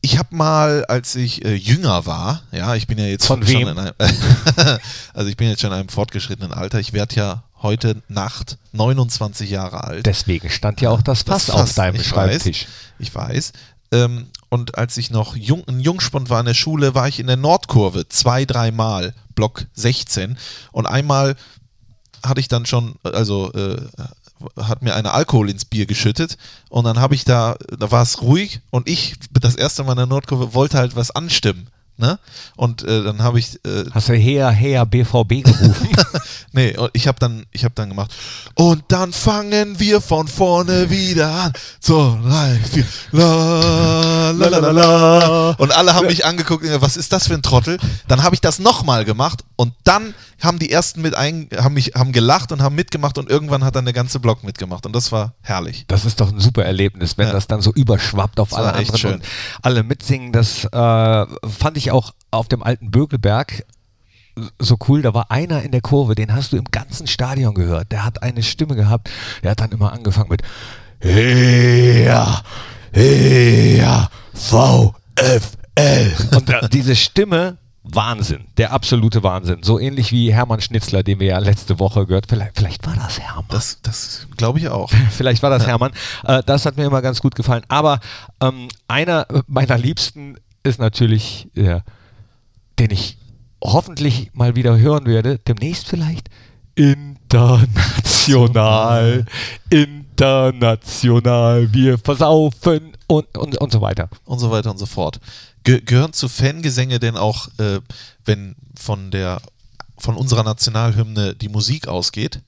ich 0.00 0.18
habe 0.18 0.36
mal, 0.36 0.84
als 0.84 1.14
ich 1.14 1.44
äh, 1.44 1.54
jünger 1.54 2.04
war, 2.04 2.42
ja, 2.52 2.74
ich 2.74 2.86
bin 2.86 2.98
ja 2.98 3.06
jetzt 3.06 3.26
Von 3.26 3.42
schon 3.42 3.60
wem? 3.60 3.68
in 3.68 3.78
einem, 3.78 3.94
also 5.14 5.30
ich 5.30 5.36
bin 5.36 5.48
jetzt 5.48 5.62
schon 5.62 5.72
in 5.72 5.78
einem 5.78 5.88
fortgeschrittenen 5.88 6.52
Alter. 6.52 6.78
Ich 6.78 6.92
werde 6.92 7.14
ja 7.16 7.44
heute 7.62 8.02
Nacht 8.08 8.58
29 8.72 9.48
Jahre 9.48 9.84
alt. 9.84 10.04
Deswegen 10.04 10.50
stand 10.50 10.82
ja 10.82 10.90
auch 10.90 11.00
das 11.00 11.22
Fass, 11.22 11.46
Das 11.46 11.54
auf 11.54 11.60
Fass, 11.62 11.74
deinem 11.76 11.96
ich 11.96 12.06
Schreibtisch. 12.06 12.66
Weiß, 12.66 12.98
ich 12.98 13.14
weiß. 13.14 13.52
Ähm, 13.92 14.26
und 14.50 14.76
als 14.76 14.98
ich 14.98 15.10
noch 15.10 15.36
jung, 15.36 15.66
ein 15.66 15.80
Jungspund 15.80 16.28
war 16.28 16.40
in 16.40 16.46
der 16.46 16.54
Schule, 16.54 16.94
war 16.94 17.08
ich 17.08 17.18
in 17.18 17.26
der 17.26 17.36
Nordkurve 17.36 18.06
zwei, 18.08 18.44
dreimal, 18.44 19.14
Block 19.34 19.64
16. 19.72 20.36
Und 20.72 20.84
einmal 20.86 21.34
hatte 22.24 22.40
ich 22.40 22.48
dann 22.48 22.66
schon, 22.66 22.94
also 23.02 23.52
äh, 23.52 23.76
hat 24.60 24.82
mir 24.82 24.94
eine 24.94 25.12
Alkohol 25.12 25.50
ins 25.50 25.64
Bier 25.64 25.86
geschüttet 25.86 26.36
und 26.68 26.84
dann 26.84 26.98
habe 26.98 27.14
ich 27.14 27.24
da, 27.24 27.56
da 27.78 27.90
war 27.90 28.02
es 28.02 28.22
ruhig 28.22 28.60
und 28.70 28.88
ich, 28.88 29.14
das 29.32 29.54
erste 29.54 29.84
Mal 29.84 29.92
in 29.92 29.98
der 29.98 30.06
Nordkurve, 30.06 30.54
wollte 30.54 30.78
halt 30.78 30.96
was 30.96 31.10
anstimmen. 31.10 31.68
Ne? 31.96 32.18
Und 32.56 32.82
äh, 32.82 33.04
dann 33.04 33.22
habe 33.22 33.38
ich 33.38 33.54
äh, 33.64 33.84
Hast 33.92 34.08
du 34.08 34.14
her, 34.14 34.50
her 34.50 34.84
BVB 34.86 35.44
gerufen? 35.44 35.88
Nee, 36.56 36.76
ich 36.92 37.08
habe 37.08 37.18
dann, 37.18 37.46
ich 37.50 37.64
habe 37.64 37.74
dann 37.74 37.88
gemacht. 37.88 38.14
Und 38.54 38.84
dann 38.86 39.12
fangen 39.12 39.80
wir 39.80 40.00
von 40.00 40.28
vorne 40.28 40.88
wieder 40.88 41.28
an. 41.28 41.52
So, 41.80 42.16
drei, 42.24 42.60
vier, 42.70 42.84
la, 43.10 44.30
la, 44.30 44.48
la, 44.48 44.58
la, 44.58 44.70
la. 44.70 45.50
Und 45.58 45.76
alle 45.76 45.94
haben 45.94 46.06
mich 46.06 46.24
angeguckt, 46.24 46.64
was 46.80 46.96
ist 46.96 47.12
das 47.12 47.26
für 47.26 47.34
ein 47.34 47.42
Trottel? 47.42 47.78
Dann 48.06 48.22
habe 48.22 48.36
ich 48.36 48.40
das 48.40 48.60
nochmal 48.60 49.04
gemacht 49.04 49.44
und 49.56 49.72
dann 49.82 50.14
haben 50.40 50.58
die 50.60 50.70
ersten 50.70 51.02
mit 51.02 51.14
ein, 51.16 51.48
haben 51.56 51.74
mich, 51.74 51.92
haben 51.96 52.12
gelacht 52.12 52.52
und 52.52 52.62
haben 52.62 52.74
mitgemacht 52.76 53.18
und 53.18 53.30
irgendwann 53.30 53.64
hat 53.64 53.74
dann 53.76 53.84
der 53.84 53.94
ganze 53.94 54.20
Block 54.20 54.44
mitgemacht 54.44 54.84
und 54.86 54.94
das 54.94 55.10
war 55.10 55.34
herrlich. 55.42 55.86
Das 55.88 56.04
ist 56.04 56.20
doch 56.20 56.30
ein 56.30 56.38
super 56.38 56.64
Erlebnis, 56.64 57.16
wenn 57.18 57.28
Ja. 57.28 57.32
das 57.32 57.46
dann 57.48 57.62
so 57.62 57.72
überschwappt 57.72 58.38
auf 58.38 58.50
Das 58.50 58.58
alle 58.58 58.74
anderen 58.74 58.98
schön. 58.98 59.14
und 59.14 59.24
alle 59.62 59.82
mitsingen. 59.82 60.32
Das 60.32 60.64
äh, 60.64 60.68
fand 61.48 61.76
ich 61.76 61.83
auch 61.90 62.12
auf 62.30 62.48
dem 62.48 62.62
alten 62.62 62.90
Bökelberg 62.90 63.64
so 64.58 64.76
cool. 64.88 65.02
Da 65.02 65.14
war 65.14 65.30
einer 65.30 65.62
in 65.62 65.70
der 65.72 65.80
Kurve, 65.80 66.14
den 66.14 66.34
hast 66.34 66.52
du 66.52 66.56
im 66.56 66.64
ganzen 66.64 67.06
Stadion 67.06 67.54
gehört. 67.54 67.92
Der 67.92 68.04
hat 68.04 68.22
eine 68.22 68.42
Stimme 68.42 68.74
gehabt. 68.74 69.10
Der 69.42 69.52
hat 69.52 69.60
dann 69.60 69.72
immer 69.72 69.92
angefangen 69.92 70.30
mit 70.30 70.42
Her, 71.00 72.42
Her, 72.92 74.10
VfL. 74.32 76.12
Und 76.34 76.48
da, 76.48 76.68
diese 76.68 76.96
Stimme, 76.96 77.58
Wahnsinn, 77.82 78.46
der 78.56 78.72
absolute 78.72 79.22
Wahnsinn. 79.22 79.62
So 79.62 79.78
ähnlich 79.78 80.10
wie 80.10 80.32
Hermann 80.32 80.62
Schnitzler, 80.62 81.02
den 81.02 81.20
wir 81.20 81.28
ja 81.28 81.38
letzte 81.38 81.78
Woche 81.78 82.06
gehört. 82.06 82.26
Vielleicht, 82.28 82.56
vielleicht 82.56 82.86
war 82.86 82.94
das 82.94 83.20
Hermann. 83.20 83.44
Das, 83.50 83.78
das 83.82 84.26
glaube 84.38 84.58
ich 84.58 84.68
auch. 84.68 84.90
Vielleicht 85.10 85.42
war 85.42 85.50
das 85.50 85.66
Hermann. 85.66 85.92
Äh, 86.24 86.42
das 86.46 86.64
hat 86.64 86.78
mir 86.78 86.86
immer 86.86 87.02
ganz 87.02 87.20
gut 87.20 87.34
gefallen. 87.34 87.62
Aber 87.68 88.00
ähm, 88.40 88.68
einer 88.88 89.26
meiner 89.46 89.76
Liebsten 89.76 90.36
ist 90.64 90.80
natürlich, 90.80 91.48
äh, 91.54 91.80
den 92.78 92.90
ich 92.90 93.16
hoffentlich 93.62 94.30
mal 94.34 94.56
wieder 94.56 94.76
hören 94.78 95.06
werde, 95.06 95.38
demnächst 95.38 95.86
vielleicht, 95.86 96.28
international, 96.74 99.24
international, 99.70 101.72
wir 101.72 101.98
versaufen 101.98 102.96
und, 103.06 103.38
und, 103.38 103.56
und 103.58 103.72
so 103.72 103.80
weiter. 103.80 104.08
und 104.24 104.40
so 104.40 104.50
weiter 104.50 104.72
und 104.72 104.78
so 104.78 104.86
fort. 104.86 105.20
Ge 105.62 105.80
gehören 105.80 106.12
zu 106.12 106.28
Fangesänge 106.28 106.98
denn 106.98 107.16
auch, 107.16 107.46
äh, 107.58 107.78
wenn 108.24 108.56
von 108.76 109.12
der 109.12 109.40
von 109.96 110.16
unserer 110.16 110.42
Nationalhymne 110.42 111.36
die 111.36 111.48
Musik 111.48 111.86
ausgeht 111.86 112.40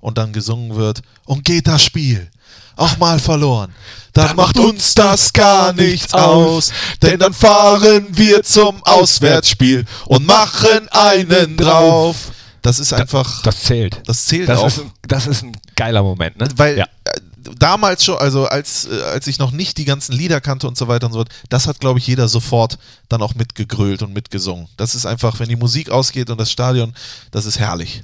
und 0.00 0.18
dann 0.18 0.32
gesungen 0.32 0.76
wird 0.76 1.02
und 1.24 1.44
geht 1.44 1.66
das 1.66 1.82
Spiel 1.82 2.30
auch 2.76 2.96
mal 2.98 3.18
verloren, 3.18 3.74
dann 4.12 4.36
macht 4.36 4.58
uns 4.58 4.94
das 4.94 5.32
gar 5.32 5.72
nichts 5.72 6.14
aus, 6.14 6.72
denn 7.02 7.18
dann 7.18 7.34
fahren 7.34 8.06
wir 8.10 8.42
zum 8.42 8.82
Auswärtsspiel 8.84 9.84
und 10.06 10.26
machen 10.26 10.88
einen 10.90 11.56
drauf. 11.56 12.16
Das 12.62 12.78
ist 12.78 12.92
einfach, 12.94 13.42
Das 13.42 13.62
zählt. 13.64 14.00
das 14.06 14.24
zählt 14.26 14.48
Das 14.48 14.60
auch. 14.60 14.66
ist, 14.68 14.78
ein, 14.78 14.90
das 15.06 15.26
ist 15.26 15.42
ein 15.42 15.52
geiler 15.76 16.02
Moment, 16.02 16.38
ne? 16.38 16.48
Weil 16.56 16.78
ja. 16.78 16.84
äh, 17.04 17.20
damals 17.58 18.04
schon, 18.04 18.16
also 18.16 18.46
als, 18.46 18.86
äh, 18.86 19.02
als 19.02 19.26
ich 19.26 19.38
noch 19.38 19.50
nicht 19.50 19.76
die 19.76 19.84
ganzen 19.84 20.12
Lieder 20.12 20.40
kannte 20.40 20.66
und 20.66 20.78
so 20.78 20.88
weiter 20.88 21.06
und 21.08 21.12
so 21.12 21.18
fort, 21.18 21.28
das 21.50 21.66
hat, 21.66 21.80
glaube 21.80 21.98
ich, 21.98 22.06
jeder 22.06 22.26
sofort 22.26 22.78
dann 23.10 23.20
auch 23.20 23.34
mitgegrölt 23.34 24.00
und 24.02 24.14
mitgesungen. 24.14 24.66
Das 24.78 24.94
ist 24.94 25.04
einfach, 25.04 25.40
wenn 25.40 25.50
die 25.50 25.56
Musik 25.56 25.90
ausgeht 25.90 26.30
und 26.30 26.40
das 26.40 26.50
Stadion, 26.50 26.94
das 27.32 27.44
ist 27.44 27.58
herrlich. 27.58 28.00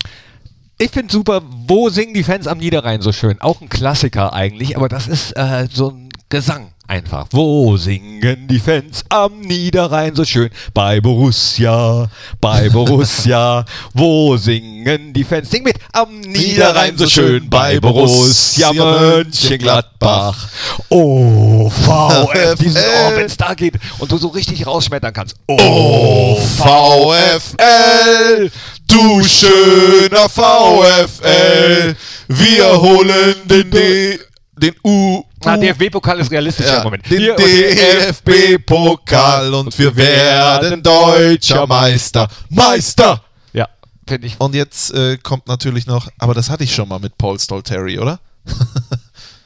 Ich 0.83 0.93
finde 0.93 1.13
super, 1.13 1.43
wo 1.67 1.91
singen 1.91 2.15
die 2.15 2.23
Fans 2.23 2.47
am 2.47 2.57
Niederrhein 2.57 3.03
so 3.03 3.13
schön? 3.13 3.39
Auch 3.43 3.61
ein 3.61 3.69
Klassiker 3.69 4.33
eigentlich, 4.33 4.79
aber 4.79 4.89
das 4.89 5.09
ist 5.09 5.33
äh, 5.33 5.69
so 5.71 5.91
ein 5.91 6.09
Gesang 6.31 6.69
einfach. 6.89 7.27
Wo 7.33 7.77
singen 7.77 8.49
die 8.49 8.59
Fans 8.59 9.05
am 9.11 9.41
Niederrhein 9.41 10.15
so 10.17 10.25
schön? 10.25 10.49
Bei 10.73 10.99
Borussia, 11.03 12.09
bei 12.41 12.69
Borussia. 12.73 13.67
wo 13.93 14.39
singen 14.39 15.13
die 15.13 15.23
Fans? 15.23 15.51
Sing 15.51 15.65
mit! 15.65 15.77
Am 15.93 16.19
Niederrhein 16.21 16.97
so 16.97 17.07
schön 17.07 17.51
bei 17.51 17.79
Borussia 17.79 18.73
Mönchengladbach. 18.73 20.49
Oh, 20.89 21.69
VfL, 21.69 22.55
dieses 22.59 22.83
Oh, 22.83 23.17
wenn 23.17 23.27
es 23.27 23.37
da 23.37 23.53
geht 23.53 23.75
und 23.99 24.11
du 24.11 24.17
so 24.17 24.29
richtig 24.29 24.67
rausschmettern 24.67 25.13
kannst. 25.13 25.37
Oh, 25.47 26.37
VfL, 26.57 28.51
du 28.91 29.23
schöner 29.25 30.29
VfL, 30.29 31.95
wir 32.29 32.81
holen 32.81 33.35
den 33.45 33.71
D, 33.71 34.19
den 34.57 34.75
U. 34.85 35.23
Ah, 35.45 35.57
DFB-Pokal 35.57 36.21
ist 36.21 36.31
realistisch 36.31 36.67
Ja, 36.67 36.79
im 36.79 36.85
Moment. 36.85 37.11
den 37.11 37.35
DFB-Pokal 37.37 39.53
und 39.55 39.77
wir 39.79 39.95
werden 39.97 40.83
deutscher 40.83 41.67
Meister. 41.67 42.29
Meister! 42.51 43.23
Ja, 43.53 43.69
finde 44.07 44.27
ich. 44.27 44.39
Und 44.39 44.55
jetzt 44.55 44.93
äh, 44.93 45.17
kommt 45.19 45.47
natürlich 45.49 45.87
noch, 45.87 46.09
aber 46.19 46.35
das 46.35 46.51
hatte 46.51 46.65
ich 46.65 46.75
schon 46.75 46.89
mal 46.89 46.99
mit 46.99 47.17
Paul 47.17 47.39
Stolteri, 47.41 47.99
oder? 47.99 48.19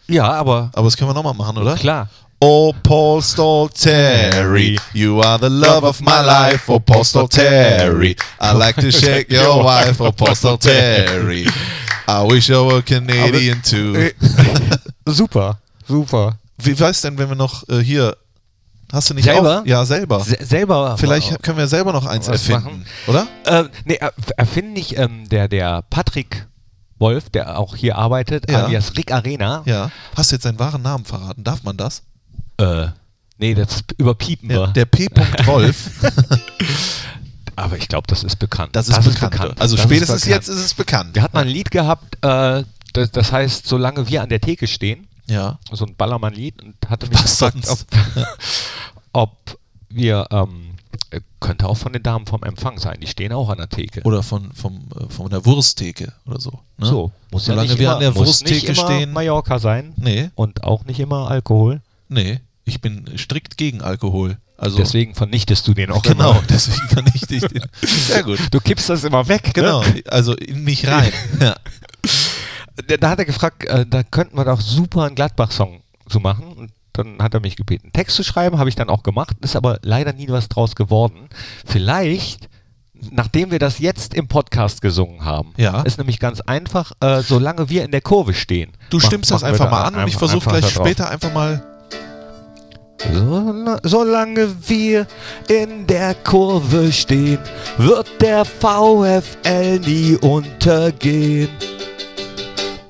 Ja, 0.06 0.30
aber 0.32 0.70
Aber 0.74 0.84
das 0.84 0.98
können 0.98 1.08
wir 1.08 1.14
nochmal 1.14 1.32
machen, 1.32 1.56
oder? 1.56 1.76
klar. 1.76 2.10
Oh, 2.46 2.74
Paul 2.82 3.22
Stolteri, 3.22 4.78
you 4.92 5.18
are 5.22 5.38
the 5.38 5.48
love 5.48 5.82
of 5.82 6.00
my 6.02 6.20
life. 6.20 6.68
Oh, 6.68 6.78
Paul 6.78 7.02
Stolteri, 7.02 8.14
I 8.38 8.52
like 8.52 8.76
to 8.82 8.90
shake 8.92 9.30
your 9.32 9.64
wife. 9.64 9.98
Oh, 9.98 10.12
Paul 10.12 10.34
Stolteri, 10.34 11.46
I 12.06 12.22
wish 12.30 12.50
I 12.50 12.60
were 12.60 12.82
Canadian 12.82 13.62
too. 13.62 13.94
Äh, 13.96 14.12
super, 15.06 15.58
super. 15.88 16.38
Wie 16.58 16.78
weißt 16.78 17.04
denn, 17.04 17.16
wenn 17.16 17.30
wir 17.30 17.34
noch 17.36 17.66
äh, 17.70 17.78
hier, 17.78 18.14
hast 18.92 19.08
du 19.08 19.14
nicht 19.14 19.24
Selber? 19.24 19.60
auch? 19.62 19.66
Ja, 19.66 19.86
selber. 19.86 20.20
Se 20.20 20.36
selber. 20.44 20.98
Vielleicht 20.98 21.42
können 21.42 21.56
wir 21.56 21.66
selber 21.66 21.94
noch 21.94 22.04
eins 22.04 22.28
erfinden, 22.28 22.62
machen? 22.62 22.86
oder? 23.06 23.26
Äh, 23.46 23.64
nee, 23.86 23.94
er- 23.94 24.12
erfinden 24.36 24.74
nicht 24.74 24.98
ähm, 24.98 25.26
der, 25.30 25.48
der 25.48 25.82
Patrick 25.88 26.46
Wolf, 26.98 27.30
der 27.30 27.58
auch 27.58 27.74
hier 27.74 27.96
arbeitet, 27.96 28.50
Ja. 28.50 28.64
alias 28.66 28.92
Rick 28.98 29.12
Arena. 29.12 29.62
Ja. 29.64 29.90
Hast 30.14 30.30
du 30.30 30.36
jetzt 30.36 30.42
seinen 30.42 30.58
wahren 30.58 30.82
Namen 30.82 31.06
verraten? 31.06 31.42
Darf 31.42 31.62
man 31.62 31.78
das? 31.78 32.02
Äh, 32.58 32.88
nee, 33.38 33.54
das 33.54 33.84
überpiepen 33.98 34.50
Ja, 34.50 34.56
wir. 34.58 34.66
der 34.68 34.84
P. 34.84 35.08
Wolf, 35.46 35.90
aber 37.56 37.76
ich 37.76 37.88
glaube, 37.88 38.06
das 38.08 38.24
ist 38.24 38.36
bekannt. 38.36 38.74
das 38.76 38.88
ist 38.88 39.02
bekannt. 39.20 39.60
Also 39.60 39.76
Das 39.76 39.84
spätestens 39.84 40.22
bekannt. 40.22 40.34
jetzt 40.46 40.48
ist 40.48 40.64
es 40.64 40.74
bekannt. 40.74 41.14
Wir 41.14 41.22
hatten 41.22 41.36
mal 41.36 41.42
ein 41.42 41.48
Lied 41.48 41.70
gehabt, 41.70 42.16
äh, 42.24 42.64
das, 42.92 43.10
das 43.10 43.32
heißt, 43.32 43.66
solange 43.66 44.08
wir 44.08 44.22
an 44.22 44.28
der 44.28 44.40
Theke 44.40 44.66
stehen, 44.66 45.06
Ja. 45.26 45.58
so 45.72 45.84
ein 45.84 45.94
Ballermann-Lied 45.96 46.62
und 46.62 46.74
hatte 46.88 47.06
mich 47.08 47.18
Was 47.22 47.38
gefragt, 47.38 47.68
ob, 47.68 47.78
ob 49.12 49.58
wir, 49.88 50.26
ähm, 50.30 50.74
äh, 51.10 51.20
könnte 51.40 51.68
auch 51.68 51.76
von 51.76 51.92
den 51.92 52.02
Damen 52.02 52.26
vom 52.26 52.42
Empfang 52.42 52.78
sein, 52.78 52.98
die 53.00 53.06
stehen 53.06 53.32
auch 53.32 53.48
an 53.48 53.58
der 53.58 53.68
Theke. 53.68 54.02
Oder 54.02 54.22
von, 54.22 54.52
vom, 54.52 54.88
äh, 54.98 55.08
von 55.12 55.28
der 55.30 55.44
Wursttheke 55.44 56.12
oder 56.26 56.40
so. 56.40 56.50
Ne? 56.78 56.86
So, 56.86 57.12
muss 57.30 57.46
ja 57.46 57.54
Solange 57.54 57.68
nicht 57.68 57.78
wir 57.78 57.86
immer, 57.86 57.94
an 57.96 58.00
der 58.00 58.14
Wursttheke 58.16 58.74
stehen. 58.74 59.12
Mallorca 59.12 59.58
sein 59.58 59.92
Nee, 59.96 60.30
und 60.34 60.64
auch 60.64 60.84
nicht 60.84 60.98
immer 61.00 61.28
Alkohol. 61.30 61.80
Nee. 62.08 62.40
Ich 62.66 62.80
bin 62.80 63.04
strikt 63.18 63.56
gegen 63.58 63.82
Alkohol. 63.82 64.38
Also 64.56 64.78
Deswegen 64.78 65.14
vernichtest 65.14 65.66
du 65.68 65.74
den 65.74 65.90
auch 65.90 66.02
genau, 66.02 66.30
immer. 66.32 66.42
deswegen 66.48 66.88
vernichte 66.88 67.34
ich 67.34 67.42
den. 67.46 67.62
Sehr 67.82 68.22
gut. 68.22 68.38
Du 68.50 68.60
kippst 68.60 68.88
das 68.88 69.04
immer 69.04 69.26
weg. 69.28 69.50
Genau, 69.52 69.82
Ne? 69.82 70.02
also 70.08 70.34
in 70.34 70.64
mich 70.64 70.86
rein. 70.88 71.12
ja. 71.40 71.56
Da- 72.98 73.08
hat 73.10 73.18
er 73.18 73.24
gefragt, 73.24 73.64
äh, 73.64 73.84
da 73.86 74.02
könnten 74.02 74.36
wir 74.36 74.44
doch 74.44 74.60
super 74.60 75.04
einen 75.04 75.14
Gladbach-Song 75.14 75.82
zu 76.08 76.20
machen. 76.20 76.46
Und 76.54 76.70
dann 76.92 77.18
hat 77.20 77.34
er 77.34 77.40
mich 77.40 77.56
gebeten, 77.56 77.90
Text 77.92 78.16
zu 78.16 78.22
schreiben, 78.22 78.58
habe 78.58 78.68
ich 78.68 78.76
dann 78.76 78.88
auch 78.88 79.02
gemacht, 79.02 79.36
ist 79.42 79.56
aber 79.56 79.78
leider 79.82 80.12
nie 80.12 80.28
was 80.28 80.48
draus 80.48 80.74
geworden. 80.76 81.28
Vielleicht, 81.66 82.48
nachdem 83.10 83.50
wir 83.50 83.58
das 83.58 83.80
jetzt 83.80 84.14
im 84.14 84.28
Podcast 84.28 84.80
gesungen 84.80 85.24
haben, 85.24 85.52
Ja. 85.56 85.82
ist 85.82 85.98
nämlich 85.98 86.20
ganz 86.20 86.40
einfach, 86.40 86.92
äh, 87.00 87.20
solange 87.22 87.68
wir 87.68 87.84
in 87.84 87.90
der 87.90 88.00
Kurve 88.00 88.32
stehen. 88.32 88.72
Du 88.90 88.98
mach- 88.98 89.04
stimmst 89.06 89.30
das 89.32 89.42
einfach 89.42 89.70
mal 89.70 89.82
an 89.82 89.96
und 89.96 90.06
ich 90.08 90.16
versuche 90.16 90.48
gleich 90.48 90.70
später 90.70 91.10
einfach 91.10 91.32
mal. 91.32 91.62
So, 93.12 93.78
solange 93.82 94.48
wir 94.66 95.06
in 95.48 95.86
der 95.86 96.14
Kurve 96.14 96.90
stehen, 96.92 97.38
wird 97.76 98.06
der 98.20 98.44
VfL 98.44 99.78
nie 99.80 100.16
untergehen. 100.20 101.50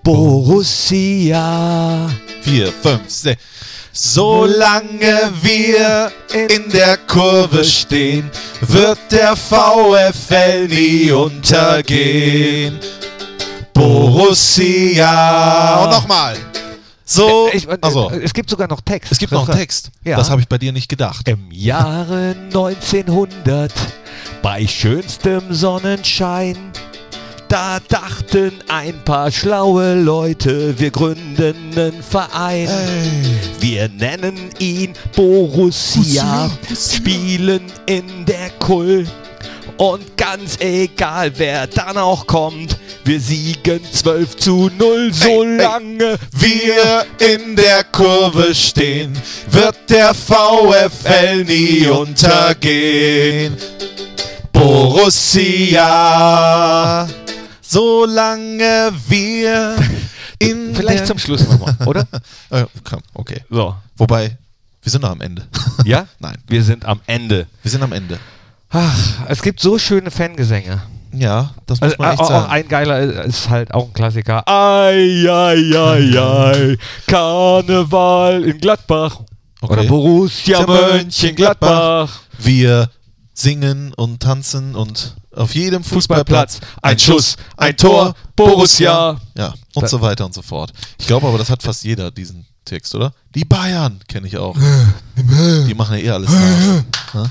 Borussia. 0.02 1.40
Vier, 2.42 2.68
fünf, 2.68 3.08
sechs. 3.08 3.42
Solange 3.92 5.32
wir 5.40 6.10
in 6.32 6.68
der 6.70 6.96
Kurve 6.96 7.64
stehen, 7.64 8.28
wird 8.60 8.98
der 9.10 9.36
VfL 9.36 10.66
nie 10.68 11.10
untergehen. 11.12 12.78
Borussia. 13.72 15.04
Und 15.84 15.90
nochmal. 15.90 16.36
So. 17.04 17.48
Ich, 17.52 17.68
äh, 17.68 17.76
also, 17.80 18.10
Es 18.10 18.32
gibt 18.32 18.48
sogar 18.50 18.68
noch 18.68 18.80
Text. 18.80 19.12
es 19.12 19.18
gibt 19.18 19.32
noch 19.32 19.48
einen 19.48 19.58
Text. 19.58 19.90
Ja. 20.04 20.16
Das 20.16 20.30
habe 20.30 20.40
ich 20.40 20.48
bei 20.48 20.58
dir 20.58 20.72
nicht 20.72 20.88
gedacht. 20.88 21.28
Im 21.28 21.50
Jahre 21.50 22.34
1900, 22.46 23.72
bei 24.42 24.66
schönstem 24.66 25.52
Sonnenschein, 25.52 26.56
Da 27.48 27.78
dachten 27.88 28.52
ein 28.68 29.04
paar 29.04 29.30
schlaue 29.30 29.94
Leute, 30.00 30.78
wir 30.80 30.90
gründen 30.90 31.54
einen 31.76 32.02
Verein. 32.02 32.68
Wir 33.60 33.88
nennen 33.90 34.48
ihn 34.58 34.94
Borussia, 35.14 36.50
spielen 36.74 37.62
in 37.86 38.24
der 38.24 38.50
Kull. 38.58 39.06
Und 39.76 40.16
ganz 40.16 40.58
egal, 40.60 41.32
wer 41.36 41.66
dann 41.66 41.98
auch 41.98 42.26
kommt, 42.26 42.78
wir 43.04 43.20
siegen 43.20 43.80
12 43.92 44.36
zu 44.36 44.70
0, 44.78 45.12
solange 45.12 46.18
wir 46.32 47.04
in 47.18 47.54
der 47.56 47.84
Kurve 47.84 48.54
stehen, 48.54 49.12
wird 49.50 49.90
der 49.90 50.14
VfL 50.14 51.44
nie 51.44 51.86
untergehen. 51.86 53.56
Borussia, 55.74 57.06
solange 57.60 58.92
wir 59.08 59.76
in 60.38 60.74
Vielleicht 60.74 61.06
zum 61.06 61.18
Schluss 61.18 61.46
nochmal, 61.48 61.76
oder? 61.86 62.06
Komm, 62.84 63.00
okay. 63.14 63.42
So. 63.50 63.74
Wobei, 63.96 64.36
wir 64.82 64.90
sind 64.90 65.02
noch 65.02 65.10
am 65.10 65.20
Ende. 65.20 65.46
Ja? 65.84 66.06
Nein, 66.18 66.36
Wir 66.46 66.62
sind 66.62 66.84
am 66.84 67.00
Ende. 67.06 67.46
wir 67.62 67.70
sind 67.70 67.82
am 67.82 67.92
Ende. 67.92 68.18
Ach, 68.70 69.20
es 69.28 69.42
gibt 69.42 69.60
so 69.60 69.78
schöne 69.78 70.10
Fangesänge. 70.10 70.82
Ja, 71.16 71.54
das 71.66 71.80
muss 71.80 71.92
Also, 71.92 72.02
man 72.02 72.10
echt 72.12 72.20
auch, 72.20 72.24
auch 72.24 72.28
sagen. 72.30 72.50
ein 72.52 72.68
geiler 72.68 73.24
ist 73.24 73.48
halt 73.48 73.72
auch 73.74 73.86
ein 73.86 73.92
Klassiker. 73.92 74.42
Ei, 74.48 75.24
ei, 75.28 75.76
ei, 75.76 76.18
ei, 76.18 76.76
Karneval 77.06 78.44
in 78.44 78.58
Gladbach. 78.58 79.20
Okay. 79.60 79.72
Oder 79.72 79.84
Borussia 79.84 80.66
Mönchengladbach. 80.66 82.20
Wir 82.38 82.90
singen 83.32 83.92
und 83.94 84.20
tanzen 84.22 84.74
und 84.74 85.14
auf 85.34 85.54
jedem 85.54 85.82
Fußballplatz 85.82 86.54
Fußballplatz 86.54 86.80
ein 86.82 86.98
Schuss, 86.98 87.36
ein 87.56 87.76
Tor, 87.76 88.14
Borussia. 88.36 89.18
Ja, 89.36 89.54
und 89.74 89.82
Da- 89.82 89.88
so 89.88 90.00
weiter 90.00 90.24
und 90.26 90.34
so 90.34 90.42
fort. 90.42 90.72
Ich 90.98 91.06
glaube 91.06 91.26
aber, 91.26 91.38
das 91.38 91.50
hat 91.50 91.62
fast 91.62 91.82
jeder 91.84 92.10
diesen 92.10 92.46
Text, 92.64 92.94
oder? 92.94 93.12
Die 93.34 93.44
Bayern 93.44 94.00
kenne 94.06 94.26
ich 94.28 94.36
auch. 94.38 94.56
Die 95.16 95.74
machen 95.74 95.98
ja 95.98 96.04
eh 96.04 96.10
alles 96.10 96.30
nach. 96.30 97.30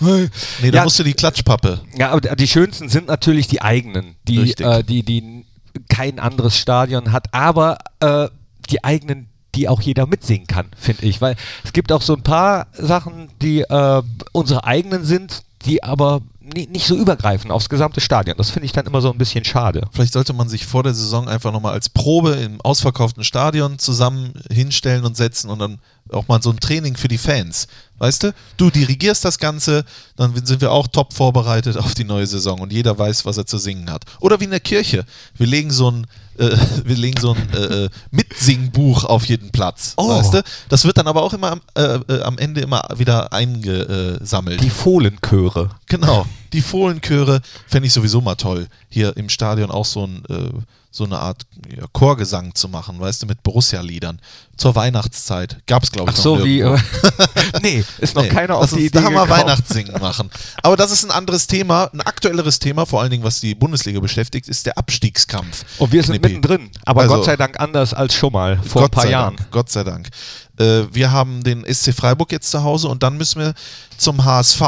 Ne? 0.00 0.30
Nee, 0.62 0.70
da 0.70 0.78
Ja. 0.78 0.84
musst 0.84 0.98
du 0.98 1.02
die 1.02 1.12
Klatschpappe. 1.14 1.80
Ja, 1.96 2.10
aber 2.10 2.20
die 2.36 2.48
schönsten 2.48 2.88
sind 2.88 3.06
natürlich 3.08 3.46
die 3.48 3.62
eigenen, 3.62 4.16
die, 4.26 4.52
äh, 4.58 4.82
die, 4.82 5.02
die 5.02 5.44
kein 5.88 6.18
anderes 6.18 6.56
Stadion 6.56 7.12
hat, 7.12 7.32
aber 7.32 7.78
äh, 8.00 8.28
die 8.70 8.82
eigenen, 8.82 9.28
die 9.54 9.68
auch 9.68 9.80
jeder 9.80 10.06
mitsingen 10.06 10.46
kann, 10.46 10.66
finde 10.76 11.04
ich. 11.06 11.20
Weil 11.20 11.36
es 11.64 11.72
gibt 11.72 11.92
auch 11.92 12.02
so 12.02 12.14
ein 12.14 12.22
paar 12.22 12.68
Sachen, 12.72 13.28
die 13.42 13.60
äh, 13.60 14.02
unsere 14.32 14.64
eigenen 14.64 15.04
sind, 15.04 15.42
die 15.66 15.82
aber 15.82 16.22
ni 16.42 16.66
nicht 16.66 16.86
so 16.86 16.96
übergreifen 16.96 17.50
aufs 17.50 17.68
gesamte 17.68 18.00
Stadion. 18.00 18.36
Das 18.36 18.50
finde 18.50 18.66
ich 18.66 18.72
dann 18.72 18.86
immer 18.86 19.00
so 19.00 19.12
ein 19.12 19.18
bisschen 19.18 19.44
schade. 19.44 19.86
Vielleicht 19.92 20.14
sollte 20.14 20.32
man 20.32 20.48
sich 20.48 20.66
vor 20.66 20.82
der 20.82 20.94
Saison 20.94 21.28
einfach 21.28 21.52
nochmal 21.52 21.72
als 21.74 21.88
Probe 21.90 22.32
im 22.32 22.60
ausverkauften 22.62 23.22
Stadion 23.24 23.78
zusammen 23.78 24.32
hinstellen 24.50 25.04
und 25.04 25.16
setzen 25.16 25.50
und 25.50 25.58
dann 25.58 25.78
auch 26.12 26.28
mal 26.28 26.42
so 26.42 26.50
ein 26.50 26.60
Training 26.60 26.96
für 26.96 27.08
die 27.08 27.18
Fans. 27.18 27.66
Weißt 27.98 28.22
du? 28.22 28.34
Du 28.56 28.70
dirigierst 28.70 29.24
das 29.26 29.38
Ganze, 29.38 29.84
dann 30.16 30.34
sind 30.46 30.62
wir 30.62 30.72
auch 30.72 30.86
top 30.86 31.12
vorbereitet 31.12 31.76
auf 31.76 31.94
die 31.94 32.04
neue 32.04 32.26
Saison 32.26 32.60
und 32.60 32.72
jeder 32.72 32.98
weiß, 32.98 33.26
was 33.26 33.36
er 33.36 33.44
zu 33.44 33.58
singen 33.58 33.90
hat. 33.90 34.04
Oder 34.20 34.40
wie 34.40 34.44
in 34.44 34.50
der 34.50 34.60
Kirche. 34.60 35.04
Wir 35.36 35.46
legen 35.46 35.70
so 35.70 35.90
ein, 35.90 36.06
äh, 36.38 36.56
wir 36.84 36.96
legen 36.96 37.20
so 37.20 37.34
ein 37.34 37.52
äh, 37.52 37.84
äh, 37.84 37.88
Mitsingbuch 38.10 39.04
auf 39.04 39.26
jeden 39.26 39.50
Platz. 39.50 39.92
Oh. 39.98 40.08
Weißt 40.08 40.32
du? 40.32 40.42
Das 40.70 40.86
wird 40.86 40.96
dann 40.96 41.08
aber 41.08 41.22
auch 41.22 41.34
immer 41.34 41.52
am, 41.52 41.60
äh, 41.74 41.82
äh, 41.82 42.22
am 42.22 42.38
Ende 42.38 42.62
immer 42.62 42.88
wieder 42.96 43.34
eingesammelt. 43.34 44.62
Die 44.62 44.70
Fohlenchöre. 44.70 45.68
Genau. 45.86 46.26
Die 46.52 46.60
Fohlenchöre 46.62 47.40
fände 47.66 47.86
ich 47.86 47.92
sowieso 47.92 48.20
mal 48.20 48.34
toll, 48.34 48.66
hier 48.88 49.16
im 49.16 49.28
Stadion 49.28 49.70
auch 49.70 49.84
so, 49.84 50.04
ein, 50.06 50.24
äh, 50.28 50.50
so 50.90 51.04
eine 51.04 51.18
Art 51.20 51.42
ja, 51.68 51.84
Chorgesang 51.92 52.54
zu 52.54 52.68
machen, 52.68 52.98
weißt 52.98 53.22
du, 53.22 53.26
mit 53.26 53.42
Borussia-Liedern. 53.42 54.20
Zur 54.56 54.74
Weihnachtszeit. 54.74 55.56
Gab 55.66 55.84
es, 55.84 55.90
glaube 55.92 56.10
ich, 56.10 56.18
Ach 56.18 56.24
noch 56.24 56.38
so, 56.38 56.44
wie. 56.44 56.60
Äh, 56.60 56.76
nee, 57.62 57.84
ist 57.98 58.14
noch 58.14 58.22
Nee, 58.24 58.28
keiner 58.28 58.54
die 58.56 58.60
uns 58.60 58.72
Idee 58.72 58.88
da 58.90 59.08
mal. 59.08 59.28
Weihnachtssingen 59.28 60.00
machen. 60.00 60.28
Aber 60.62 60.76
das 60.76 60.90
ist 60.90 61.04
ein 61.04 61.10
anderes 61.10 61.46
Thema, 61.46 61.88
ein 61.94 62.00
aktuelleres 62.02 62.58
Thema, 62.58 62.84
vor 62.84 63.00
allen 63.00 63.10
Dingen, 63.10 63.24
was 63.24 63.40
die 63.40 63.54
Bundesliga 63.54 64.00
beschäftigt, 64.00 64.48
ist 64.48 64.66
der 64.66 64.76
Abstiegskampf. 64.76 65.64
Und 65.78 65.92
wir 65.92 66.02
sind 66.02 66.16
Knippi. 66.20 66.34
mittendrin. 66.34 66.70
Aber 66.84 67.02
Also- 67.02 67.14
Gott 67.16 67.24
sei 67.24 67.36
Dank 67.36 67.58
anders 67.60 67.94
als 67.94 68.12
schon 68.14 68.32
mal 68.32 68.56
vor 68.62 68.82
ein 68.82 68.84
Gott 68.86 68.90
paar 68.92 69.04
sei 69.04 69.10
Jahren. 69.12 69.36
Dank, 69.36 69.50
Gott 69.50 69.70
sei 69.70 69.84
Dank. 69.84 70.08
Äh, 70.58 70.82
wir 70.92 71.10
haben 71.10 71.42
den 71.42 71.64
SC 71.64 71.92
Freiburg 71.94 72.30
jetzt 72.32 72.50
zu 72.50 72.62
Hause 72.62 72.88
und 72.88 73.02
dann 73.02 73.16
müssen 73.16 73.40
wir 73.40 73.54
zum 73.96 74.24
HSV. 74.24 74.60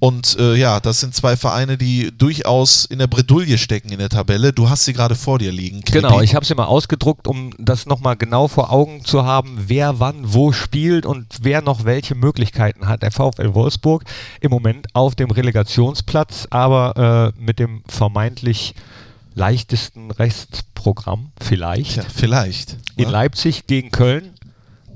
Und 0.00 0.38
äh, 0.38 0.54
ja, 0.54 0.78
das 0.78 1.00
sind 1.00 1.14
zwei 1.14 1.36
Vereine, 1.36 1.76
die 1.76 2.16
durchaus 2.16 2.84
in 2.84 3.00
der 3.00 3.08
Bredouille 3.08 3.58
stecken 3.58 3.90
in 3.90 3.98
der 3.98 4.08
Tabelle. 4.08 4.52
Du 4.52 4.70
hast 4.70 4.84
sie 4.84 4.92
gerade 4.92 5.16
vor 5.16 5.38
dir 5.38 5.50
liegen. 5.50 5.80
Knippi. 5.80 6.06
Genau, 6.06 6.20
ich 6.20 6.36
habe 6.36 6.46
sie 6.46 6.54
mal 6.54 6.66
ausgedruckt, 6.66 7.26
um 7.26 7.50
das 7.58 7.86
nochmal 7.86 8.16
genau 8.16 8.46
vor 8.46 8.72
Augen 8.72 9.04
zu 9.04 9.24
haben, 9.24 9.64
wer 9.66 9.98
wann 9.98 10.32
wo 10.32 10.52
spielt 10.52 11.04
und 11.04 11.26
wer 11.42 11.62
noch 11.62 11.84
welche 11.84 12.14
Möglichkeiten 12.14 12.86
hat. 12.86 13.02
Der 13.02 13.10
VfL 13.10 13.54
Wolfsburg 13.54 14.04
im 14.40 14.50
Moment 14.50 14.86
auf 14.94 15.16
dem 15.16 15.30
Relegationsplatz, 15.30 16.46
aber 16.50 17.34
äh, 17.36 17.40
mit 17.40 17.58
dem 17.58 17.82
vermeintlich 17.88 18.74
leichtesten 19.34 20.12
Restprogramm 20.12 21.32
vielleicht. 21.40 21.94
Tja, 21.94 22.04
vielleicht. 22.14 22.76
In 22.96 23.06
ne? 23.06 23.10
Leipzig 23.10 23.66
gegen 23.66 23.90
Köln. 23.90 24.34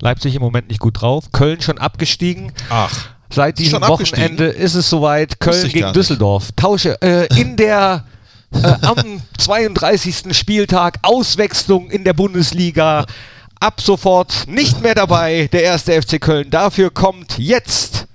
Leipzig 0.01 0.35
im 0.35 0.43
Moment 0.43 0.69
nicht 0.69 0.81
gut 0.81 1.01
drauf. 1.01 1.31
Köln 1.33 1.61
schon 1.61 1.79
abgestiegen. 1.79 2.53
Ach, 2.69 3.11
Seit 3.33 3.59
diesem? 3.59 3.81
Wochenende 3.83 4.47
ist 4.47 4.75
es 4.75 4.89
soweit. 4.89 5.41
Köln 5.41 5.69
gegen. 5.69 5.93
Düsseldorf. 5.93 6.51
Tausche 6.57 7.01
äh, 7.01 7.27
in 7.41 7.57
der 7.57 8.05
äh, 8.53 8.75
am 8.83 9.23
32. 9.39 10.37
Spieltag 10.37 10.99
Auswechslung 11.03 11.91
in 11.91 12.05
der 12.05 12.13
Bundesliga. 12.13 13.07
Ab 13.61 13.81
sofort 13.81 14.47
nicht 14.49 14.83
mehr 14.83 14.95
dabei 14.95 15.49
der 15.53 15.63
erste 15.63 16.01
FC 16.01 16.21
Köln. 16.21 16.51
Dafür 16.51 16.91
kommt 16.91 17.39
jetzt 17.39 18.07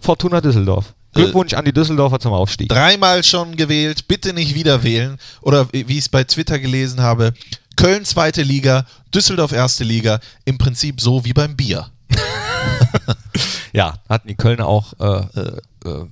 Fortuna 0.00 0.40
Düsseldorf. 0.40 0.94
Glückwunsch 1.12 1.54
an 1.54 1.64
die 1.64 1.72
Düsseldorfer 1.72 2.20
zum 2.20 2.32
Aufstieg. 2.32 2.68
dreimal 2.68 3.24
schon 3.24 3.56
gewählt, 3.56 4.06
bitte 4.06 4.32
nicht 4.34 4.54
wieder 4.54 4.82
wählen. 4.82 5.16
Oder 5.40 5.66
wie 5.72 5.80
ich 5.80 5.98
es 5.98 6.08
bei 6.08 6.24
Twitter 6.24 6.58
gelesen 6.58 7.00
habe, 7.00 7.32
Köln 7.76 8.04
zweite 8.04 8.42
Liga, 8.42 8.86
Düsseldorf 9.14 9.52
erste 9.52 9.84
Liga, 9.84 10.20
im 10.44 10.58
Prinzip 10.58 11.00
so 11.00 11.24
wie 11.24 11.32
beim 11.32 11.56
Bier. 11.56 11.90
Ja, 13.76 13.94
hatten 14.08 14.26
die 14.28 14.34
Kölner 14.34 14.66
auch 14.66 14.94
äh, 14.98 15.26
äh, 15.38 15.60
äh, 15.84 16.06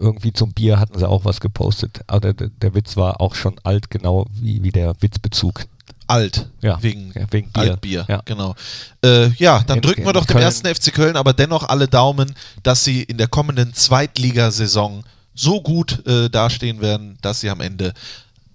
irgendwie 0.00 0.32
zum 0.32 0.52
Bier 0.54 0.80
hatten 0.80 0.98
sie 0.98 1.06
auch 1.08 1.24
was 1.26 1.38
gepostet. 1.40 2.00
Aber 2.06 2.32
der, 2.32 2.48
der 2.48 2.74
Witz 2.74 2.96
war 2.96 3.20
auch 3.20 3.34
schon 3.34 3.56
alt, 3.62 3.90
genau 3.90 4.26
wie, 4.32 4.62
wie 4.62 4.70
der 4.72 4.94
Witzbezug. 5.00 5.66
Alt. 6.06 6.48
Ja, 6.62 6.82
Wegen, 6.82 7.12
ja, 7.14 7.26
wegen 7.30 7.50
Bier. 7.52 7.62
Altbier. 7.62 8.04
Ja. 8.08 8.22
Genau. 8.24 8.54
Äh, 9.04 9.28
ja, 9.36 9.62
dann 9.66 9.76
In- 9.78 9.82
drücken 9.82 10.04
wir 10.04 10.12
doch 10.14 10.24
dem 10.24 10.32
Köln. 10.34 10.44
ersten 10.44 10.66
FC 10.74 10.92
Köln 10.94 11.16
aber 11.16 11.32
dennoch 11.34 11.68
alle 11.68 11.88
Daumen, 11.88 12.34
dass 12.62 12.84
sie 12.84 13.02
in 13.02 13.18
der 13.18 13.28
kommenden 13.28 13.72
Zweitligasaison 13.74 15.04
so 15.34 15.60
gut 15.60 16.06
äh, 16.06 16.28
dastehen 16.30 16.80
werden, 16.80 17.18
dass 17.22 17.40
sie 17.40 17.50
am 17.50 17.60
Ende 17.60 17.92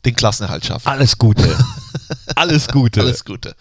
den 0.05 0.15
Klassenerhalt 0.15 0.65
schaffen. 0.65 0.87
Alles 0.87 1.17
Gute. 1.17 1.55
Alles 2.35 2.67
Gute. 2.67 3.01
Alles 3.01 3.25
Gute. 3.25 3.53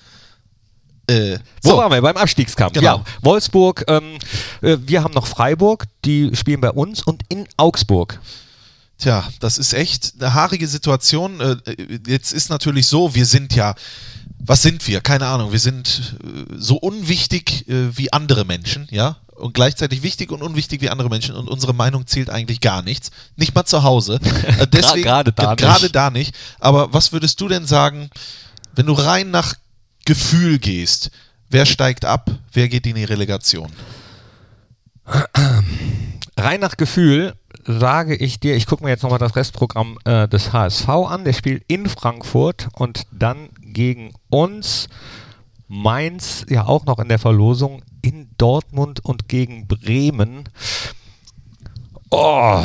Äh, 1.08 1.38
Wo 1.62 1.70
so, 1.70 1.76
waren 1.78 1.90
wir? 1.90 2.02
Beim 2.02 2.16
Abstiegskampf. 2.16 2.74
Genau. 2.74 2.98
Ja, 2.98 3.04
Wolfsburg, 3.22 3.84
ähm, 3.88 4.18
äh, 4.60 4.76
wir 4.80 5.02
haben 5.02 5.14
noch 5.14 5.26
Freiburg, 5.26 5.86
die 6.04 6.34
spielen 6.36 6.60
bei 6.60 6.70
uns 6.70 7.02
und 7.02 7.22
in 7.28 7.46
Augsburg. 7.56 8.20
Tja, 8.98 9.26
das 9.40 9.58
ist 9.58 9.72
echt 9.72 10.14
eine 10.18 10.34
haarige 10.34 10.66
Situation. 10.68 11.40
Äh, 11.40 11.56
Jetzt 12.06 12.32
ist 12.32 12.50
natürlich 12.50 12.86
so, 12.86 13.14
wir 13.14 13.26
sind 13.26 13.54
ja, 13.54 13.74
was 14.38 14.62
sind 14.62 14.86
wir? 14.86 15.00
Keine 15.00 15.26
Ahnung, 15.28 15.52
wir 15.52 15.60
sind 15.60 16.16
äh, 16.22 16.54
so 16.56 16.76
unwichtig 16.76 17.68
äh, 17.68 17.96
wie 17.96 18.12
andere 18.12 18.44
Menschen, 18.44 18.86
ja? 18.90 19.16
Und 19.36 19.54
gleichzeitig 19.54 20.02
wichtig 20.02 20.32
und 20.32 20.42
unwichtig 20.42 20.80
wie 20.82 20.90
andere 20.90 21.08
Menschen 21.08 21.36
und 21.36 21.48
unsere 21.48 21.72
Meinung 21.72 22.08
zählt 22.08 22.28
eigentlich 22.28 22.60
gar 22.60 22.82
nichts. 22.82 23.12
Nicht 23.36 23.54
mal 23.54 23.64
zu 23.64 23.82
Hause. 23.84 24.18
Äh, 24.58 24.66
Deswegen, 24.66 25.04
gerade 25.04 25.32
da 25.32 25.52
äh, 25.52 25.56
Gerade 25.56 25.82
nicht. 25.84 25.94
da 25.94 26.10
nicht. 26.10 26.34
Aber 26.58 26.92
was 26.92 27.12
würdest 27.12 27.40
du 27.40 27.46
denn 27.48 27.64
sagen, 27.64 28.10
wenn 28.74 28.86
du 28.86 28.94
rein 28.94 29.30
nach 29.30 29.54
Gefühl 30.08 30.58
gehst, 30.58 31.10
wer 31.50 31.66
steigt 31.66 32.06
ab, 32.06 32.30
wer 32.54 32.70
geht 32.70 32.86
in 32.86 32.94
die 32.94 33.04
Relegation? 33.04 33.70
Rein 36.34 36.60
nach 36.60 36.78
Gefühl 36.78 37.34
sage 37.66 38.16
ich 38.16 38.40
dir, 38.40 38.56
ich 38.56 38.64
gucke 38.64 38.82
mir 38.82 38.88
jetzt 38.88 39.02
nochmal 39.02 39.18
das 39.18 39.36
Restprogramm 39.36 39.98
äh, 40.06 40.26
des 40.26 40.54
HSV 40.54 40.88
an. 40.88 41.24
Der 41.24 41.34
spielt 41.34 41.62
in 41.68 41.90
Frankfurt 41.90 42.68
und 42.72 43.02
dann 43.12 43.50
gegen 43.60 44.14
uns. 44.30 44.88
Mainz 45.66 46.46
ja 46.48 46.64
auch 46.64 46.86
noch 46.86 46.98
in 47.00 47.10
der 47.10 47.18
Verlosung 47.18 47.82
in 48.00 48.30
Dortmund 48.38 49.04
und 49.04 49.28
gegen 49.28 49.68
Bremen. 49.68 50.48
Oh, 52.08 52.64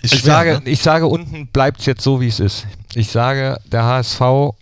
Ist 0.00 0.14
ich, 0.14 0.20
schwer, 0.20 0.32
sage, 0.32 0.60
ne? 0.64 0.70
ich 0.70 0.80
sage, 0.80 1.06
unten 1.06 1.48
bleibt 1.48 1.80
es 1.80 1.86
jetzt 1.86 2.02
so, 2.02 2.22
wie 2.22 2.28
es 2.28 2.40
ist. 2.40 2.66
Ich 2.94 3.10
sage, 3.10 3.60
der 3.66 3.84
HSV 3.84 4.54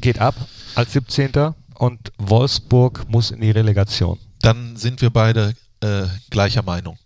geht 0.00 0.18
ab 0.18 0.34
als 0.74 0.92
17. 0.92 1.54
und 1.74 2.12
Wolfsburg 2.18 3.08
muss 3.08 3.30
in 3.30 3.40
die 3.40 3.50
Relegation. 3.50 4.18
Dann 4.40 4.76
sind 4.76 5.00
wir 5.00 5.10
beide 5.10 5.54
äh, 5.80 6.06
gleicher 6.30 6.62
Meinung. 6.62 6.98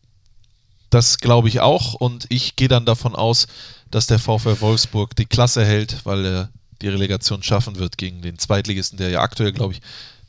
Das 0.90 1.18
glaube 1.18 1.48
ich 1.48 1.60
auch 1.60 1.94
und 1.94 2.26
ich 2.28 2.56
gehe 2.56 2.68
dann 2.68 2.84
davon 2.84 3.14
aus, 3.14 3.46
dass 3.90 4.06
der 4.06 4.18
VfL 4.18 4.60
Wolfsburg 4.60 5.16
die 5.16 5.24
Klasse 5.24 5.64
hält, 5.64 6.04
weil 6.04 6.24
er 6.24 6.48
die 6.82 6.88
Relegation 6.88 7.42
schaffen 7.42 7.78
wird 7.78 7.96
gegen 7.96 8.20
den 8.22 8.38
Zweitligisten, 8.38 8.98
der 8.98 9.10
ja 9.10 9.20
aktuell, 9.20 9.52
glaube 9.52 9.74
ich, 9.74 9.80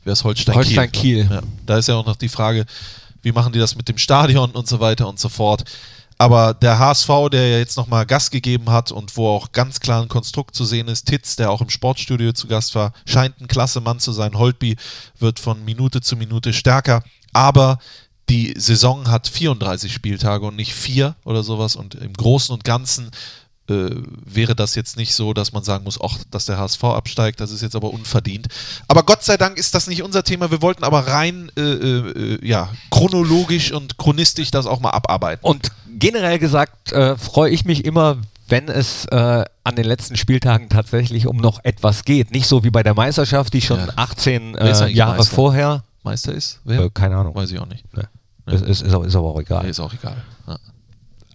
wäre 0.04 0.12
es 0.12 0.24
Holstein, 0.24 0.54
Holstein 0.54 0.92
Kiel. 0.92 1.26
Ja, 1.30 1.42
da 1.66 1.78
ist 1.78 1.88
ja 1.88 1.96
auch 1.96 2.06
noch 2.06 2.16
die 2.16 2.28
Frage, 2.28 2.64
wie 3.22 3.32
machen 3.32 3.52
die 3.52 3.58
das 3.58 3.74
mit 3.74 3.88
dem 3.88 3.98
Stadion 3.98 4.50
und 4.52 4.68
so 4.68 4.80
weiter 4.80 5.08
und 5.08 5.18
so 5.18 5.28
fort. 5.28 5.64
Aber 6.18 6.54
der 6.54 6.78
HSV, 6.78 7.08
der 7.32 7.48
ja 7.48 7.58
jetzt 7.58 7.76
nochmal 7.76 8.06
Gas 8.06 8.30
gegeben 8.30 8.70
hat 8.70 8.92
und 8.92 9.16
wo 9.16 9.28
auch 9.28 9.52
ganz 9.52 9.80
klar 9.80 10.02
ein 10.02 10.08
Konstrukt 10.08 10.54
zu 10.54 10.64
sehen 10.64 10.88
ist, 10.88 11.06
Titz, 11.06 11.36
der 11.36 11.50
auch 11.50 11.60
im 11.60 11.70
Sportstudio 11.70 12.32
zu 12.32 12.46
Gast 12.46 12.74
war, 12.74 12.92
scheint 13.06 13.40
ein 13.40 13.48
klasse 13.48 13.80
Mann 13.80 13.98
zu 13.98 14.12
sein. 14.12 14.38
Holtby 14.38 14.76
wird 15.18 15.40
von 15.40 15.64
Minute 15.64 16.00
zu 16.00 16.16
Minute 16.16 16.52
stärker. 16.52 17.02
Aber 17.32 17.78
die 18.28 18.54
Saison 18.56 19.10
hat 19.10 19.28
34 19.28 19.92
Spieltage 19.92 20.46
und 20.46 20.56
nicht 20.56 20.72
vier 20.72 21.16
oder 21.24 21.42
sowas. 21.42 21.76
Und 21.76 21.94
im 21.96 22.12
Großen 22.12 22.54
und 22.54 22.64
Ganzen 22.64 23.10
äh, 23.70 23.90
wäre 24.24 24.54
das 24.54 24.74
jetzt 24.74 24.96
nicht 24.96 25.14
so, 25.14 25.32
dass 25.32 25.52
man 25.52 25.62
sagen 25.64 25.84
muss, 25.84 25.98
ach, 26.02 26.18
dass 26.30 26.44
der 26.46 26.58
HSV 26.58 26.84
absteigt, 26.84 27.40
das 27.40 27.50
ist 27.50 27.62
jetzt 27.62 27.74
aber 27.76 27.90
unverdient. 27.92 28.48
Aber 28.88 29.02
Gott 29.04 29.22
sei 29.22 29.36
Dank 29.36 29.56
ist 29.56 29.74
das 29.74 29.86
nicht 29.86 30.02
unser 30.02 30.22
Thema. 30.22 30.50
Wir 30.50 30.60
wollten 30.62 30.84
aber 30.84 31.06
rein 31.06 31.50
äh, 31.56 31.60
äh, 31.62 32.46
ja, 32.46 32.68
chronologisch 32.90 33.72
und 33.72 33.96
chronistisch 33.98 34.50
das 34.50 34.66
auch 34.66 34.80
mal 34.80 34.90
abarbeiten. 34.90 35.44
Und 35.46 35.72
generell 35.98 36.38
gesagt 36.38 36.92
äh, 36.92 37.16
freue 37.16 37.50
ich 37.50 37.64
mich 37.64 37.84
immer, 37.84 38.18
wenn 38.48 38.68
es 38.68 39.06
äh, 39.06 39.44
an 39.64 39.74
den 39.76 39.86
letzten 39.86 40.16
Spieltagen 40.16 40.68
tatsächlich 40.68 41.26
um 41.26 41.38
noch 41.38 41.64
etwas 41.64 42.04
geht. 42.04 42.30
Nicht 42.32 42.46
so 42.46 42.64
wie 42.64 42.70
bei 42.70 42.82
der 42.82 42.92
Meisterschaft, 42.94 43.54
die 43.54 43.62
schon 43.62 43.78
Ja. 43.78 43.88
18 43.96 44.54
Wer 44.58 44.70
ist 44.70 44.80
äh, 44.82 44.88
Jahre 44.88 45.16
Meister? 45.16 45.34
vorher. 45.34 45.84
Meister 46.02 46.32
ist? 46.34 46.60
Wer? 46.64 46.82
Äh, 46.82 46.90
keine 46.92 47.16
Ahnung. 47.16 47.34
Weiß 47.34 47.50
ich 47.50 47.58
auch 47.58 47.66
nicht. 47.66 47.84
Ne. 47.96 48.06
Ist, 48.46 48.62
ist, 48.62 48.82
ist, 48.82 48.92
aber- 48.92 49.06
ist 49.06 49.16
aber 49.16 49.28
auch 49.28 49.40
egal. 49.40 49.62
Nee, 49.64 49.70
ist 49.70 49.80
auch 49.80 49.94
egal. 49.94 50.22
Ja. 50.46 50.58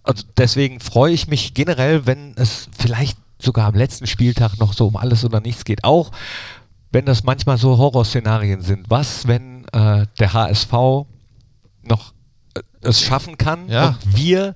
Also 0.02 0.24
deswegen 0.36 0.80
freue 0.80 1.12
ich 1.12 1.28
mich 1.28 1.54
generell, 1.54 2.06
wenn 2.06 2.34
es 2.36 2.68
vielleicht 2.78 3.18
sogar 3.38 3.68
am 3.68 3.74
letzten 3.74 4.06
Spieltag 4.06 4.58
noch 4.58 4.72
so 4.72 4.86
um 4.86 4.96
alles 4.96 5.24
oder 5.24 5.40
nichts 5.40 5.64
geht. 5.64 5.84
Auch 5.84 6.10
wenn 6.92 7.06
das 7.06 7.22
manchmal 7.22 7.56
so 7.58 7.78
Horrorszenarien 7.78 8.62
sind. 8.62 8.86
Was, 8.88 9.26
wenn 9.26 9.64
äh, 9.72 10.06
der 10.18 10.32
HSV 10.32 10.72
noch 11.82 12.12
äh, 12.54 12.60
es 12.82 13.00
schaffen 13.00 13.38
kann 13.38 13.68
Ja. 13.68 13.88
und 13.88 14.16
wir 14.16 14.54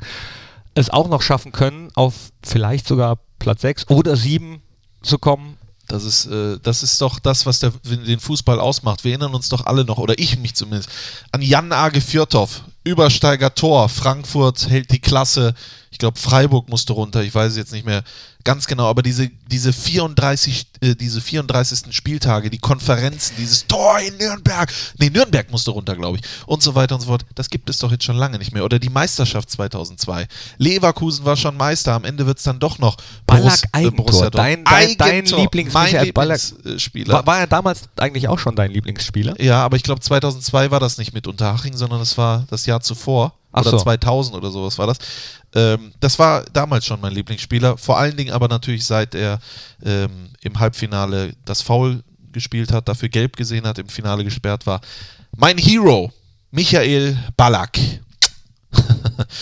es 0.75 0.91
auch 0.91 1.09
noch 1.09 1.23
schaffen 1.23 1.53
können, 1.53 1.91
auf 1.95 2.15
vielleicht 2.43 2.89
sogar 2.89 3.19
Platz 3.39 3.63
6 3.63 3.89
oder 3.91 4.17
7 4.17 4.61
zu 5.03 5.19
kommen. 5.19 5.57
Das 5.87 6.03
ist, 6.05 6.27
äh, 6.27 6.59
das 6.63 6.83
ist 6.83 7.01
doch 7.01 7.19
das, 7.21 7.47
was 7.47 7.61
der, 7.61 7.71
den 7.85 8.19
Fußball 8.19 8.59
ausmacht. 8.59 9.05
Wir 9.05 9.13
erinnern 9.13 9.35
uns 9.35 9.49
doch 9.51 9.67
alle 9.67 9.85
noch, 9.85 9.99
oder 9.99 10.19
ich 10.19 10.39
mich 10.39 10.55
zumindest, 10.55 10.89
an 11.31 11.43
Jan 11.43 11.73
Age 11.73 12.01
Fjörthoff. 12.03 12.63
Übersteiger 12.85 13.55
Tor. 13.55 13.89
Frankfurt 13.89 14.69
hält 14.69 14.93
die 14.93 15.01
Klasse. 15.01 15.55
Ich 15.91 15.99
glaube, 15.99 16.19
Freiburg 16.19 16.69
musste 16.69 16.93
runter. 16.93 17.23
Ich 17.23 17.35
weiß 17.35 17.53
es 17.53 17.57
jetzt 17.57 17.73
nicht 17.73 17.87
mehr 17.87 18.03
ganz 18.45 18.67
genau. 18.67 18.87
Aber 18.89 19.03
diese, 19.03 19.31
diese, 19.51 19.73
34, 19.73 20.67
äh, 20.81 20.95
diese 20.95 21.21
34. 21.21 21.95
Spieltage, 21.95 22.51
die 22.51 22.59
Konferenzen, 22.59 23.35
dieses 23.39 23.67
Tor 23.67 23.99
in 24.01 24.17
Nürnberg. 24.19 24.73
Nee, 24.99 25.11
Nürnberg 25.11 25.51
musste 25.51 25.71
runter, 25.71 25.97
glaube 25.97 26.19
ich. 26.19 26.25
Und 26.47 26.63
so 26.63 26.75
weiter 26.75 26.95
und 26.95 27.01
so 27.01 27.07
fort. 27.09 27.25
Das 27.35 27.49
gibt 27.51 27.69
es 27.71 27.79
doch 27.79 27.91
jetzt 27.91 28.05
schon 28.05 28.17
lange 28.17 28.39
nicht 28.39 28.53
mehr. 28.53 28.65
Oder 28.65 28.79
die 28.79 28.89
Meisterschaft 28.91 29.51
2002. 29.51 30.27
Leverkusen 30.59 31.25
war 31.25 31.37
schon 31.37 31.57
Meister. 31.57 31.93
Am 31.95 32.05
Ende 32.05 32.27
wird 32.27 32.39
es 32.39 32.45
dann 32.45 32.59
doch 32.59 32.79
noch 32.79 32.97
Ballack 33.27 33.63
äh, 33.65 33.69
Eigentor. 33.73 34.07
Dortmund. 34.07 34.35
Dein- 34.35 34.65
dein- 34.65 34.97
dein 34.97 35.11
Eigentor. 35.11 35.39
Lieblings- 35.41 35.73
mein 35.73 35.85
Michael 35.93 36.13
Ballack- 36.13 36.51
Lieblingsspieler. 36.57 37.15
War, 37.15 37.27
war 37.27 37.39
er 37.41 37.47
damals 37.47 37.83
eigentlich 37.97 38.29
auch 38.29 38.39
schon 38.39 38.55
dein 38.57 38.71
Lieblingsspieler? 38.71 39.41
Ja, 39.41 39.63
aber 39.65 39.77
ich 39.77 39.83
glaube 39.83 40.01
2002 40.01 40.71
war 40.71 40.81
das 40.81 40.99
nicht 40.99 41.13
mit 41.15 41.27
Unterhaching, 41.27 41.77
sondern 41.77 41.99
das 42.01 42.17
war 42.19 42.45
das 42.51 42.67
Jahr 42.67 42.81
zuvor. 42.81 43.35
Ach 43.55 43.63
oder 43.63 43.71
so. 43.71 43.79
2000 43.79 44.37
oder 44.37 44.51
sowas 44.51 44.77
war 44.79 44.87
das. 44.89 44.99
Ähm, 45.55 45.93
das 46.01 46.19
war 46.19 46.45
damals 46.53 46.85
schon 46.85 47.01
mein 47.01 47.13
Lieblingsspieler. 47.13 47.79
Vor 47.79 47.99
allen 47.99 48.17
Dingen 48.17 48.33
aber 48.33 48.49
natürlich 48.49 48.85
seit 48.85 49.15
er 49.15 49.39
ähm, 49.85 50.31
im 50.43 50.59
Halbfinale 50.59 51.33
das 51.45 51.63
Foul 51.63 52.03
gespielt 52.33 52.73
hat, 52.73 52.89
dafür 52.89 53.09
gelb 53.09 53.37
gesehen 53.37 53.67
hat, 53.67 53.79
im 53.79 53.89
Finale 53.89 54.25
gesperrt 54.25 54.67
war. 54.67 54.81
Mein 55.37 55.57
Hero, 55.57 56.13
Michael 56.51 57.17
Ballack. 57.37 57.79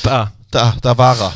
Da. 0.03 0.33
Da, 0.51 0.77
da 0.83 0.99
war 0.99 1.19
er. 1.19 1.33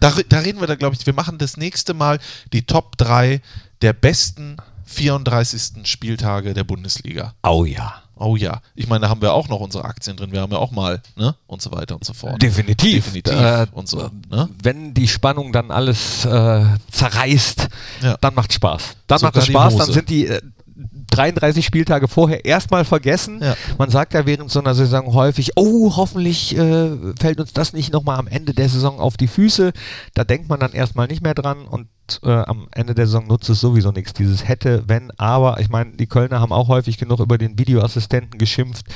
Da, 0.00 0.14
da 0.28 0.38
reden 0.38 0.58
wir 0.60 0.66
da, 0.66 0.74
glaube 0.74 0.96
ich, 0.98 1.06
wir 1.06 1.12
machen 1.12 1.38
das 1.38 1.56
nächste 1.56 1.92
Mal 1.92 2.18
die 2.52 2.62
Top 2.62 2.96
3 2.96 3.40
der 3.82 3.92
besten 3.92 4.56
34. 4.86 5.86
Spieltage 5.86 6.54
der 6.54 6.64
Bundesliga. 6.64 7.34
Oh 7.42 7.64
ja. 7.64 8.03
Oh 8.16 8.36
ja, 8.36 8.60
ich 8.76 8.86
meine, 8.86 9.00
da 9.02 9.08
haben 9.08 9.20
wir 9.20 9.32
auch 9.32 9.48
noch 9.48 9.58
unsere 9.60 9.84
Aktien 9.84 10.16
drin. 10.16 10.30
Wir 10.32 10.40
haben 10.40 10.52
ja 10.52 10.58
auch 10.58 10.70
mal, 10.70 11.02
ne? 11.16 11.34
Und 11.46 11.60
so 11.62 11.72
weiter 11.72 11.96
und 11.96 12.04
so 12.04 12.12
fort. 12.12 12.40
Definitiv. 12.40 13.04
Definitiv. 13.06 13.32
Äh, 13.32 13.66
und 13.72 13.88
so, 13.88 14.08
ne? 14.30 14.48
Wenn 14.62 14.94
die 14.94 15.08
Spannung 15.08 15.52
dann 15.52 15.70
alles 15.70 16.24
äh, 16.24 16.64
zerreißt, 16.92 17.68
Ja. 18.02 18.16
dann 18.20 18.34
macht 18.34 18.52
Spaß. 18.52 18.96
Dann 19.06 19.18
Sogar 19.18 19.32
macht 19.32 19.36
es 19.38 19.46
Spaß, 19.46 19.76
dann 19.76 19.92
sind 19.92 20.08
die 20.08 20.26
äh, 20.28 20.40
33 20.76 21.64
Spieltage 21.64 22.08
vorher 22.08 22.44
erstmal 22.44 22.84
vergessen. 22.84 23.40
Ja. 23.42 23.56
Man 23.78 23.90
sagt 23.90 24.14
ja 24.14 24.26
während 24.26 24.50
so 24.50 24.60
einer 24.60 24.74
Saison 24.74 25.12
häufig, 25.14 25.52
oh, 25.56 25.96
hoffentlich 25.96 26.56
äh, 26.56 26.90
fällt 27.18 27.40
uns 27.40 27.52
das 27.52 27.72
nicht 27.72 27.92
nochmal 27.92 28.18
am 28.18 28.26
Ende 28.26 28.54
der 28.54 28.68
Saison 28.68 29.00
auf 29.00 29.16
die 29.16 29.28
Füße. 29.28 29.72
Da 30.14 30.24
denkt 30.24 30.48
man 30.48 30.60
dann 30.60 30.72
erstmal 30.72 31.06
nicht 31.06 31.22
mehr 31.22 31.34
dran 31.34 31.66
und 31.66 31.88
äh, 32.22 32.30
am 32.30 32.68
Ende 32.72 32.94
der 32.94 33.06
Saison 33.06 33.26
nutzt 33.26 33.48
es 33.48 33.60
sowieso 33.60 33.90
nichts. 33.92 34.12
Dieses 34.12 34.46
hätte, 34.46 34.84
wenn, 34.86 35.10
aber. 35.16 35.60
Ich 35.60 35.70
meine, 35.70 35.92
die 35.92 36.06
Kölner 36.06 36.40
haben 36.40 36.52
auch 36.52 36.68
häufig 36.68 36.98
genug 36.98 37.20
über 37.20 37.38
den 37.38 37.58
Videoassistenten 37.58 38.38
geschimpft, 38.38 38.86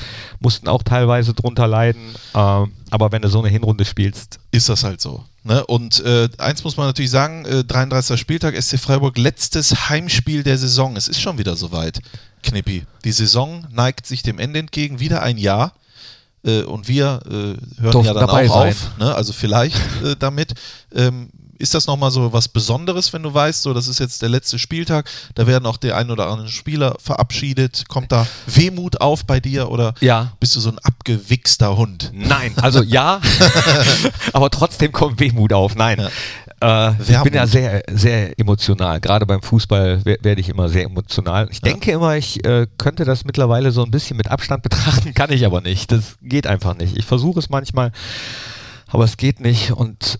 mussten 0.40 0.68
auch 0.68 0.82
teilweise 0.82 1.34
drunter 1.34 1.66
leiden. 1.66 2.14
Ähm, 2.34 2.72
aber 2.90 3.12
wenn 3.12 3.22
du 3.22 3.28
so 3.28 3.38
eine 3.38 3.48
Hinrunde 3.48 3.84
spielst, 3.84 4.40
Ist 4.50 4.68
das 4.68 4.84
halt 4.84 5.00
so. 5.00 5.24
Ne? 5.48 5.64
Und 5.66 6.04
äh, 6.04 6.28
eins 6.36 6.62
muss 6.62 6.76
man 6.76 6.86
natürlich 6.86 7.10
sagen: 7.10 7.46
äh, 7.46 7.64
33. 7.64 8.20
Spieltag, 8.20 8.54
SC 8.62 8.78
Freiburg, 8.78 9.16
letztes 9.16 9.88
Heimspiel 9.88 10.42
der 10.42 10.58
Saison. 10.58 10.94
Es 10.94 11.08
ist 11.08 11.20
schon 11.22 11.38
wieder 11.38 11.56
soweit, 11.56 12.00
Knippi. 12.42 12.84
Die 13.04 13.12
Saison 13.12 13.66
neigt 13.70 14.06
sich 14.06 14.22
dem 14.22 14.38
Ende 14.38 14.60
entgegen, 14.60 15.00
wieder 15.00 15.22
ein 15.22 15.38
Jahr. 15.38 15.72
Äh, 16.44 16.62
und 16.62 16.86
wir 16.86 17.20
äh, 17.24 17.30
hören 17.30 17.92
Durften 17.92 18.04
ja 18.04 18.12
dann 18.12 18.28
auch 18.28 18.36
sein. 18.36 18.72
auf. 18.72 18.98
Ne? 18.98 19.14
Also 19.14 19.32
vielleicht 19.32 19.80
äh, 20.04 20.16
damit. 20.18 20.52
Ähm, 20.94 21.30
ist 21.58 21.74
das 21.74 21.86
nochmal 21.86 22.10
so 22.10 22.32
was 22.32 22.48
Besonderes, 22.48 23.12
wenn 23.12 23.22
du 23.22 23.32
weißt, 23.34 23.62
so 23.62 23.74
das 23.74 23.88
ist 23.88 23.98
jetzt 24.00 24.22
der 24.22 24.28
letzte 24.28 24.58
Spieltag, 24.58 25.08
da 25.34 25.46
werden 25.46 25.66
auch 25.66 25.76
der 25.76 25.96
ein 25.96 26.10
oder 26.10 26.28
andere 26.28 26.48
Spieler 26.48 26.96
verabschiedet. 27.02 27.84
Kommt 27.88 28.12
da 28.12 28.26
Wehmut 28.46 29.00
auf 29.00 29.24
bei 29.24 29.40
dir 29.40 29.70
oder 29.70 29.94
Ja. 30.00 30.32
bist 30.40 30.54
du 30.56 30.60
so 30.60 30.70
ein 30.70 30.78
abgewichster 30.80 31.76
Hund? 31.76 32.10
Nein, 32.14 32.52
also 32.56 32.82
ja, 32.82 33.20
aber 34.32 34.50
trotzdem 34.50 34.92
kommt 34.92 35.20
Wehmut 35.20 35.52
auf. 35.52 35.74
Nein. 35.74 36.08
Äh, 36.60 36.90
ich 37.02 37.18
bin 37.22 37.34
ja 37.34 37.46
sehr, 37.46 37.82
sehr 37.90 38.38
emotional. 38.38 39.00
Gerade 39.00 39.26
beim 39.26 39.42
Fußball 39.42 40.00
wer- 40.04 40.18
werde 40.22 40.40
ich 40.40 40.48
immer 40.48 40.68
sehr 40.68 40.84
emotional. 40.84 41.48
Ich 41.50 41.58
Ja. 41.58 41.70
denke 41.72 41.92
immer, 41.92 42.16
ich 42.16 42.44
äh, 42.44 42.66
könnte 42.78 43.04
das 43.04 43.24
mittlerweile 43.24 43.70
so 43.70 43.84
ein 43.84 43.90
bisschen 43.90 44.16
mit 44.16 44.28
Abstand 44.28 44.62
betrachten, 44.64 45.14
kann 45.14 45.30
ich 45.32 45.44
aber 45.46 45.60
nicht. 45.60 45.92
Das 45.92 46.16
geht 46.22 46.46
einfach 46.46 46.76
nicht. 46.76 46.96
Ich 46.96 47.04
versuche 47.04 47.38
es 47.38 47.48
manchmal, 47.48 47.92
aber 48.88 49.04
es 49.04 49.16
geht 49.16 49.40
nicht. 49.40 49.70
Und 49.72 50.18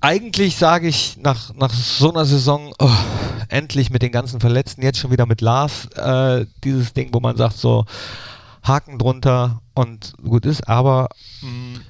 eigentlich 0.00 0.56
sage 0.56 0.88
ich 0.88 1.16
nach, 1.22 1.54
nach 1.54 1.72
so 1.72 2.12
einer 2.12 2.24
Saison, 2.24 2.72
oh, 2.78 2.90
endlich 3.48 3.90
mit 3.90 4.02
den 4.02 4.12
ganzen 4.12 4.40
Verletzten, 4.40 4.82
jetzt 4.82 4.98
schon 4.98 5.10
wieder 5.10 5.26
mit 5.26 5.40
Lars, 5.40 5.86
äh, 5.96 6.46
dieses 6.64 6.92
Ding, 6.92 7.10
wo 7.12 7.20
man 7.20 7.36
sagt 7.36 7.56
so, 7.56 7.84
Haken 8.62 8.98
drunter 8.98 9.60
und 9.74 10.14
gut 10.22 10.46
ist, 10.46 10.68
aber 10.68 11.08
mh, 11.40 11.80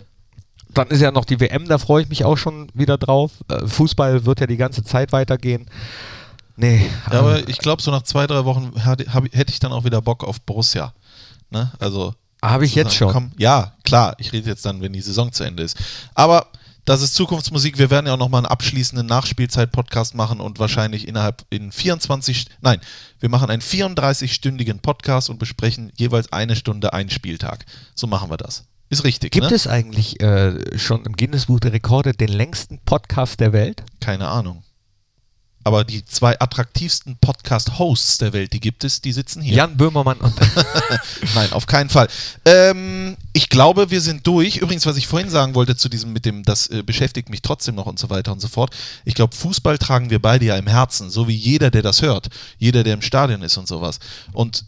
dann 0.70 0.88
ist 0.88 1.00
ja 1.00 1.10
noch 1.10 1.24
die 1.24 1.40
WM, 1.40 1.66
da 1.66 1.78
freue 1.78 2.02
ich 2.02 2.08
mich 2.08 2.24
auch 2.24 2.36
schon 2.36 2.68
wieder 2.74 2.98
drauf. 2.98 3.32
Äh, 3.48 3.66
Fußball 3.66 4.26
wird 4.26 4.40
ja 4.40 4.46
die 4.46 4.56
ganze 4.56 4.84
Zeit 4.84 5.12
weitergehen. 5.12 5.66
Nee, 6.56 6.90
Ja, 7.12 7.20
aber 7.20 7.48
ich 7.48 7.58
glaube, 7.58 7.82
so 7.82 7.90
nach 7.90 8.02
zwei, 8.02 8.26
drei 8.26 8.44
Wochen 8.44 8.72
hätte 8.76 9.52
ich 9.52 9.60
dann 9.60 9.72
auch 9.72 9.84
wieder 9.84 10.02
Bock 10.02 10.24
auf 10.24 10.40
Borussia. 10.40 10.92
Ne? 11.50 11.70
Also. 11.78 12.14
habe 12.42 12.64
ich 12.64 12.74
jetzt 12.74 12.94
schon. 12.94 13.12
Komm, 13.12 13.32
ja, 13.38 13.74
klar, 13.84 14.14
ich 14.18 14.32
rede 14.32 14.50
jetzt 14.50 14.66
dann, 14.66 14.80
wenn 14.80 14.92
die 14.92 15.00
Saison 15.00 15.32
zu 15.32 15.44
Ende 15.44 15.62
ist. 15.62 15.76
Aber 16.14 16.48
das 16.84 17.02
ist 17.02 17.14
Zukunftsmusik. 17.14 17.78
Wir 17.78 17.90
werden 17.90 18.06
ja 18.06 18.14
auch 18.14 18.18
nochmal 18.18 18.40
einen 18.40 18.46
abschließenden 18.46 19.06
Nachspielzeit-Podcast 19.06 20.14
machen 20.14 20.40
und 20.40 20.58
wahrscheinlich 20.58 21.06
innerhalb 21.06 21.44
in 21.50 21.70
24, 21.72 22.46
nein, 22.60 22.80
wir 23.20 23.28
machen 23.28 23.50
einen 23.50 23.62
34-stündigen 23.62 24.80
Podcast 24.80 25.30
und 25.30 25.38
besprechen 25.38 25.92
jeweils 25.96 26.32
eine 26.32 26.56
Stunde 26.56 26.92
einen 26.92 27.10
Spieltag. 27.10 27.66
So 27.94 28.06
machen 28.06 28.30
wir 28.30 28.36
das. 28.36 28.64
Ist 28.90 29.04
richtig, 29.04 29.32
Gibt 29.32 29.50
ne? 29.50 29.54
es 29.54 29.66
eigentlich 29.66 30.20
äh, 30.22 30.78
schon 30.78 31.04
im 31.04 31.14
Guinness-Buch 31.14 31.60
der 31.60 31.74
Rekorde 31.74 32.12
den 32.14 32.30
längsten 32.30 32.78
Podcast 32.78 33.38
der 33.40 33.52
Welt? 33.52 33.82
Keine 34.00 34.28
Ahnung. 34.28 34.62
Aber 35.68 35.84
die 35.84 36.02
zwei 36.02 36.40
attraktivsten 36.40 37.18
Podcast-Hosts 37.20 38.16
der 38.16 38.32
Welt, 38.32 38.54
die 38.54 38.58
gibt 38.58 38.84
es, 38.84 39.02
die 39.02 39.12
sitzen 39.12 39.42
hier. 39.42 39.54
Jan 39.56 39.76
Böhmermann 39.76 40.16
und 40.16 40.34
Nein, 41.34 41.52
auf 41.52 41.66
keinen 41.66 41.90
Fall. 41.90 42.08
Ähm, 42.46 43.18
ich 43.34 43.50
glaube, 43.50 43.90
wir 43.90 44.00
sind 44.00 44.26
durch. 44.26 44.56
Übrigens, 44.56 44.86
was 44.86 44.96
ich 44.96 45.06
vorhin 45.06 45.28
sagen 45.28 45.54
wollte 45.54 45.76
zu 45.76 45.90
diesem 45.90 46.14
mit 46.14 46.24
dem, 46.24 46.42
das 46.42 46.68
äh, 46.68 46.82
beschäftigt 46.82 47.28
mich 47.28 47.42
trotzdem 47.42 47.74
noch 47.74 47.84
und 47.84 47.98
so 47.98 48.08
weiter 48.08 48.32
und 48.32 48.40
so 48.40 48.48
fort. 48.48 48.74
Ich 49.04 49.12
glaube, 49.12 49.36
Fußball 49.36 49.76
tragen 49.76 50.08
wir 50.08 50.22
beide 50.22 50.46
ja 50.46 50.56
im 50.56 50.68
Herzen, 50.68 51.10
so 51.10 51.28
wie 51.28 51.36
jeder, 51.36 51.70
der 51.70 51.82
das 51.82 52.00
hört, 52.00 52.28
jeder, 52.56 52.82
der 52.82 52.94
im 52.94 53.02
Stadion 53.02 53.42
ist 53.42 53.58
und 53.58 53.68
sowas. 53.68 53.98
Und 54.32 54.64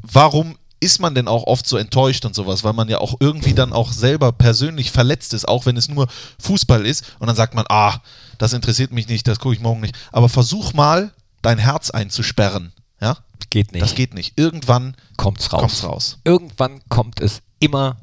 warum 0.00 0.56
ist 0.80 0.98
man 0.98 1.14
denn 1.14 1.28
auch 1.28 1.42
oft 1.42 1.66
so 1.66 1.76
enttäuscht 1.76 2.24
und 2.24 2.34
sowas, 2.34 2.64
weil 2.64 2.72
man 2.72 2.88
ja 2.88 3.02
auch 3.02 3.16
irgendwie 3.20 3.52
dann 3.52 3.74
auch 3.74 3.92
selber 3.92 4.32
persönlich 4.32 4.92
verletzt 4.92 5.34
ist, 5.34 5.46
auch 5.46 5.66
wenn 5.66 5.76
es 5.76 5.88
nur 5.88 6.08
Fußball 6.38 6.86
ist 6.86 7.04
und 7.18 7.26
dann 7.26 7.36
sagt 7.36 7.52
man, 7.52 7.66
ah, 7.68 8.00
das 8.38 8.52
interessiert 8.52 8.92
mich 8.92 9.08
nicht, 9.08 9.26
das 9.28 9.38
gucke 9.38 9.54
ich 9.54 9.60
morgen 9.60 9.80
nicht. 9.80 9.94
Aber 10.12 10.28
versuch 10.28 10.72
mal, 10.72 11.12
dein 11.42 11.58
Herz 11.58 11.90
einzusperren. 11.90 12.72
Ja? 13.00 13.18
Geht 13.50 13.72
nicht. 13.72 13.82
Das 13.82 13.94
geht 13.94 14.14
nicht. 14.14 14.38
Irgendwann 14.38 14.94
kommt's 15.16 15.52
raus. 15.52 15.60
kommt's 15.60 15.84
raus. 15.84 16.18
Irgendwann 16.24 16.80
kommt 16.88 17.20
es 17.20 17.40
immer 17.60 17.96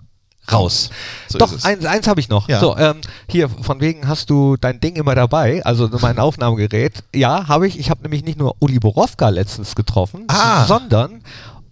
raus. 0.52 0.90
So 1.28 1.38
Doch, 1.38 1.64
eins, 1.64 1.86
eins 1.86 2.08
habe 2.08 2.20
ich 2.20 2.30
noch. 2.30 2.48
Ja. 2.50 2.60
So, 2.60 2.78
ähm, 2.78 3.02
hier, 3.30 3.50
von 3.50 3.80
wegen 3.82 4.08
hast 4.08 4.30
du 4.30 4.58
dein 4.58 4.80
Ding 4.80 4.96
immer 4.96 5.16
dabei, 5.16 5.64
also 5.66 5.90
mein 6.02 6.20
Aufnahmegerät. 6.20 7.04
Ja, 7.14 7.48
habe 7.48 7.68
ich. 7.68 7.78
Ich 7.80 7.90
habe 7.90 8.02
nämlich 8.04 8.24
nicht 8.24 8.38
nur 8.38 8.56
Uli 8.60 8.80
Borowka 8.80 9.30
letztens 9.30 9.76
getroffen, 9.76 10.26
Ah. 10.28 10.66
sondern 10.66 11.22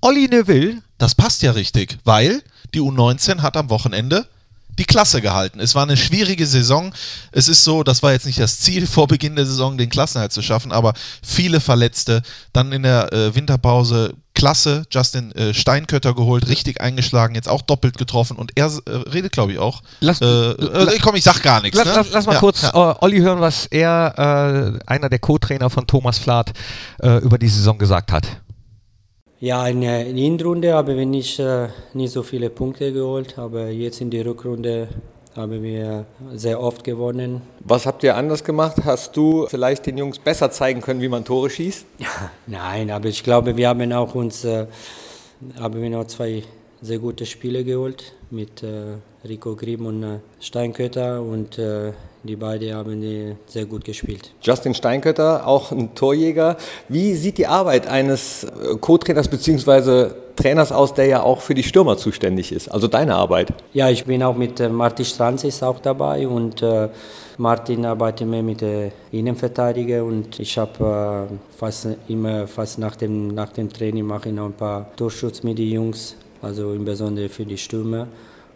Olli 0.01 0.27
Neville. 0.27 0.81
Das 0.97 1.15
passt 1.15 1.41
ja 1.41 1.51
richtig, 1.51 1.97
weil 2.03 2.41
die 2.73 2.81
U19 2.81 3.41
hat 3.41 3.57
am 3.57 3.69
Wochenende 3.69 4.27
die 4.77 4.85
Klasse 4.85 5.21
gehalten. 5.21 5.59
Es 5.59 5.75
war 5.75 5.83
eine 5.83 5.97
schwierige 5.97 6.45
Saison. 6.45 6.93
Es 7.31 7.47
ist 7.47 7.63
so, 7.63 7.83
das 7.83 8.01
war 8.03 8.11
jetzt 8.13 8.25
nicht 8.25 8.39
das 8.39 8.59
Ziel 8.59 8.87
vor 8.95 9.07
Beginn 9.07 9.35
der 9.35 9.45
Saison, 9.45 9.77
den 9.77 9.89
Klassenhalt 9.89 10.31
zu 10.31 10.41
schaffen, 10.41 10.71
aber 10.71 10.93
viele 11.25 11.59
Verletzte. 11.59 12.21
Dann 12.53 12.71
in 12.71 12.83
der 12.83 13.11
äh, 13.13 13.35
Winterpause 13.35 14.13
Klasse, 14.35 14.83
Justin 14.89 15.31
äh, 15.33 15.53
Steinkötter 15.53 16.15
geholt, 16.15 16.47
richtig 16.47 16.81
eingeschlagen, 16.81 17.35
jetzt 17.35 17.47
auch 17.47 17.61
doppelt 17.61 17.97
getroffen 17.99 18.35
und 18.35 18.51
er 18.55 18.65
äh, 18.65 18.91
redet, 19.11 19.31
glaube 19.31 19.51
ich, 19.51 19.59
auch. 19.59 19.83
Lass- 19.99 20.21
äh, 20.21 20.25
äh, 20.25 20.97
komm, 21.01 21.15
ich 21.15 21.23
sag 21.23 21.43
gar 21.43 21.61
nichts. 21.61 21.77
Lass, 21.77 21.87
ne? 21.87 21.93
lass, 21.97 22.07
lass 22.11 22.25
mal 22.25 22.33
Ja, 22.33 22.39
kurz 22.39 22.63
ja. 22.63 22.69
äh, 22.69 22.95
Olli 23.01 23.19
hören, 23.19 23.41
was 23.41 23.67
er, 23.67 24.73
äh, 24.75 24.91
einer 24.91 25.09
der 25.09 25.19
Co-Trainer 25.19 25.69
von 25.69 25.85
Thomas 25.85 26.17
Flath, 26.17 26.51
über 26.99 27.37
die 27.37 27.47
Saison 27.47 27.77
gesagt 27.77 28.11
hat. 28.11 28.25
Ja, 29.43 29.67
in 29.67 29.81
der 29.81 30.05
der 30.05 30.13
Hinrunde 30.13 30.73
haben 30.73 30.95
wir 30.95 31.05
nicht, 31.05 31.37
äh, 31.37 31.67
nicht 31.93 32.13
so 32.13 32.23
viele 32.23 32.49
Punkte 32.49 32.93
geholt, 32.93 33.37
aber 33.37 33.67
jetzt 33.67 33.99
in 33.99 34.09
der 34.09 34.25
Rückrunde 34.25 34.87
haben 35.35 35.61
wir 35.61 36.05
sehr 36.33 36.61
oft 36.61 36.85
gewonnen. 36.85 37.41
Was 37.59 37.85
habt 37.85 38.05
ihr 38.05 38.15
anders 38.15 38.45
gemacht? 38.45 38.77
Hast 38.85 39.17
du 39.17 39.45
vielleicht 39.47 39.85
den 39.85 39.97
Jungs 39.97 40.17
besser 40.17 40.49
zeigen 40.49 40.79
können, 40.79 41.01
wie 41.01 41.09
man 41.09 41.25
Tore 41.25 41.49
schießt? 41.49 41.85
Nein, 42.47 42.89
aber 42.89 43.09
ich 43.09 43.21
glaube, 43.21 43.57
wir 43.57 43.67
haben 43.67 43.91
auch 43.91 44.15
uns 44.15 44.45
äh, 44.45 44.65
haben 45.59 45.81
wir 45.81 45.89
noch 45.89 46.07
zwei 46.07 46.43
sehr 46.81 46.99
gute 46.99 47.25
Spiele 47.25 47.65
geholt 47.65 48.13
mit 48.31 48.63
äh, 48.63 48.95
Rico 49.27 49.57
Grimm 49.57 49.85
und 49.87 50.03
äh, 50.03 50.19
Steinkötter 50.39 51.21
und 51.21 51.59
äh, 51.59 51.91
die 52.23 52.37
beiden 52.37 52.73
haben 52.73 53.37
sehr 53.45 53.65
gut 53.65 53.83
gespielt. 53.83 54.31
Justin 54.41 54.73
Steinkötter, 54.73 55.45
auch 55.45 55.71
ein 55.71 55.93
Torjäger. 55.93 56.57
Wie 56.87 57.15
sieht 57.15 57.37
die 57.37 57.47
Arbeit 57.47 57.87
eines 57.87 58.45
äh, 58.45 58.75
Co-Trainers 58.79 59.27
bzw. 59.27 60.11
Trainers 60.35 60.71
aus, 60.71 60.93
der 60.93 61.05
ja 61.05 61.21
auch 61.21 61.41
für 61.41 61.53
die 61.53 61.63
Stürmer 61.63 61.97
zuständig 61.97 62.51
ist? 62.51 62.69
Also 62.69 62.87
deine 62.87 63.15
Arbeit. 63.15 63.53
Ja, 63.73 63.89
ich 63.89 64.05
bin 64.05 64.23
auch 64.23 64.35
mit 64.35 64.59
äh, 64.59 64.69
Martin 64.69 65.05
Stranzis 65.05 65.61
auch 65.61 65.79
dabei 65.79 66.25
und 66.27 66.61
äh, 66.61 66.87
Martin 67.37 67.85
arbeitet 67.85 68.27
mehr 68.27 68.43
mit 68.43 68.61
der 68.61 68.91
Innenverteidiger 69.11 70.03
und 70.03 70.39
ich 70.39 70.57
habe 70.57 71.27
äh, 71.29 71.57
fast 71.57 71.87
immer, 72.07 72.47
fast 72.47 72.79
nach 72.79 72.95
dem, 72.95 73.35
nach 73.35 73.51
dem 73.51 73.71
Training 73.71 74.05
mache 74.05 74.29
ich 74.29 74.35
noch 74.35 74.45
ein 74.45 74.53
paar 74.53 74.95
Torschutz 74.95 75.43
mit 75.43 75.57
den 75.57 75.71
Jungs, 75.71 76.15
also 76.41 76.71
insbesondere 76.71 77.27
für 77.27 77.45
die 77.45 77.57
Stürmer. 77.57 78.07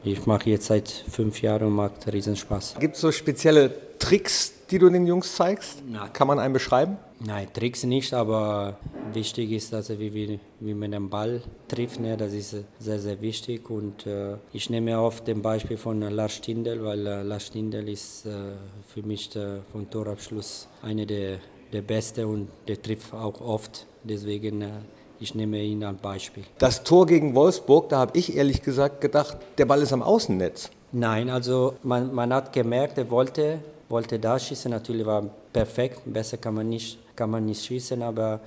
Ich 0.08 0.26
mache 0.26 0.50
jetzt 0.50 0.68
seit 0.68 0.88
fünf 0.88 1.42
Jahren 1.42 1.68
und 1.68 1.74
macht 1.74 2.12
riesen 2.14 2.38
Spaß. 2.38 2.76
Gibt 2.80 2.96
es 2.96 3.02
so 3.02 3.12
spezielle 3.12 3.98
Tricks, 4.00 4.54
die 4.72 4.80
du 4.80 4.90
den 4.90 5.06
Jungs 5.06 5.36
zeigst? 5.36 5.84
Nein. 5.86 6.14
Kann 6.14 6.28
man 6.28 6.40
einen 6.40 6.54
beschreiben? 6.54 6.98
Nein, 7.20 7.48
Tricks 7.54 7.84
nicht, 7.84 8.14
aber 8.14 8.78
wichtig 9.12 9.52
ist, 9.52 9.74
dass 9.74 9.90
er 9.90 10.00
wie, 10.00 10.14
wie, 10.14 10.40
wie 10.62 10.74
man 10.74 10.92
den 10.92 11.10
Ball 11.10 11.42
trifft. 11.68 12.00
Ne? 12.00 12.16
Das 12.16 12.32
ist 12.32 12.56
sehr, 12.80 13.00
sehr 13.00 13.20
wichtig. 13.20 13.70
Und 13.70 14.06
äh, 14.08 14.36
ich 14.54 14.70
nehme 14.70 14.98
oft 14.98 15.28
den 15.28 15.42
Beispiel 15.42 15.78
von 15.78 16.00
Lars 16.00 16.36
Stindl, 16.36 16.82
weil 16.86 17.06
äh, 17.06 17.24
Lars 17.24 17.48
Stindl 17.48 17.90
ist 17.90 18.26
äh, 18.28 18.54
für 18.88 19.04
mich 19.04 19.36
äh, 19.36 19.60
vom 19.74 19.90
Torabschluss 19.90 20.70
einer 20.84 21.06
der, 21.06 21.40
der 21.74 21.82
Beste 21.82 22.26
und 22.26 22.48
der 22.70 22.82
trifft 22.82 23.14
auch 23.14 23.42
oft. 23.42 23.86
Deswegen 24.04 24.62
äh, 24.62 24.70
ich 25.20 25.36
nehme 25.36 25.62
ihn 25.62 25.84
als 25.84 25.98
Beispiel. 26.00 26.44
Das 26.58 26.84
Tor 26.84 27.06
gegen 27.06 27.36
Wolfsburg, 27.36 27.90
da 27.90 27.98
habe 27.98 28.18
ich 28.18 28.36
ehrlich 28.36 28.62
gesagt 28.62 29.02
gedacht, 29.02 29.38
der 29.58 29.66
Ball 29.66 29.82
ist 29.82 29.94
am 29.94 30.02
Außennetz. 30.02 30.70
Nein, 30.92 31.30
also 31.30 31.74
man, 31.84 32.14
man 32.14 32.34
hat 32.34 32.54
gemerkt, 32.54 32.98
er 32.98 33.10
wollte, 33.10 33.60
wollte 33.90 34.20
da 34.20 34.40
schießen. 34.40 34.72
Natürlich 34.72 35.06
war 35.06 35.24
perfekt, 35.52 36.02
besser 36.06 36.38
kann 36.38 36.54
man 36.54 36.70
nicht, 36.70 36.98
kann 37.16 37.30
man 37.30 37.46
nicht 37.46 37.66
schießen, 37.66 38.02
aber 38.02 38.40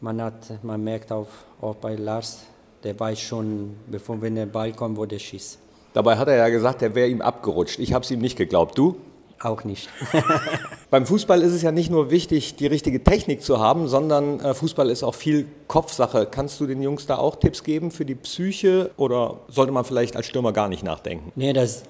man, 0.00 0.20
hat, 0.20 0.62
man 0.62 0.82
merkt 0.82 1.12
auch, 1.12 1.28
auch 1.60 1.76
bei 1.76 1.94
Lars, 1.94 2.40
der 2.82 2.98
weiß 2.98 3.20
schon, 3.20 3.76
bevor 3.86 4.20
wenn 4.20 4.34
der 4.34 4.46
Ball 4.46 4.72
kommt, 4.72 4.96
wo 4.96 5.06
der 5.06 5.18
schießt. 5.18 5.58
Dabei 5.92 6.16
hat 6.16 6.28
er 6.28 6.36
ja 6.36 6.48
gesagt, 6.48 6.82
er 6.82 6.94
wäre 6.94 7.08
ihm 7.08 7.22
abgerutscht. 7.22 7.78
Ich 7.78 7.92
habe 7.92 8.04
es 8.04 8.10
ihm 8.10 8.20
nicht 8.20 8.36
geglaubt. 8.36 8.76
Du? 8.76 8.96
Auch 9.44 9.62
nicht. 9.62 9.90
Beim 10.90 11.04
Fußball 11.04 11.42
ist 11.42 11.52
es 11.52 11.60
ja 11.60 11.70
nicht 11.70 11.90
nur 11.90 12.10
wichtig, 12.10 12.56
die 12.56 12.66
richtige 12.66 13.04
Technik 13.04 13.42
zu 13.42 13.60
haben, 13.60 13.88
sondern 13.88 14.40
äh, 14.40 14.54
Fußball 14.54 14.88
ist 14.88 15.02
auch 15.02 15.14
viel 15.14 15.46
Kopfsache. 15.68 16.26
Kannst 16.30 16.60
du 16.60 16.66
den 16.66 16.80
Jungs 16.80 17.06
da 17.06 17.18
auch 17.18 17.36
Tipps 17.36 17.62
geben 17.62 17.90
für 17.90 18.06
die 18.06 18.14
Psyche 18.14 18.90
oder 18.96 19.40
sollte 19.48 19.70
man 19.70 19.84
vielleicht 19.84 20.16
als 20.16 20.26
Stürmer 20.26 20.52
gar 20.52 20.68
nicht 20.68 20.82
nachdenken? 20.82 21.30
nee, 21.36 21.52
das, 21.52 21.82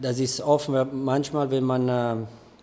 das 0.00 0.20
ist 0.20 0.40
offen. 0.42 0.76
Manchmal, 1.04 1.50
wenn 1.50 1.64
man, 1.64 1.88
äh, 1.88 2.14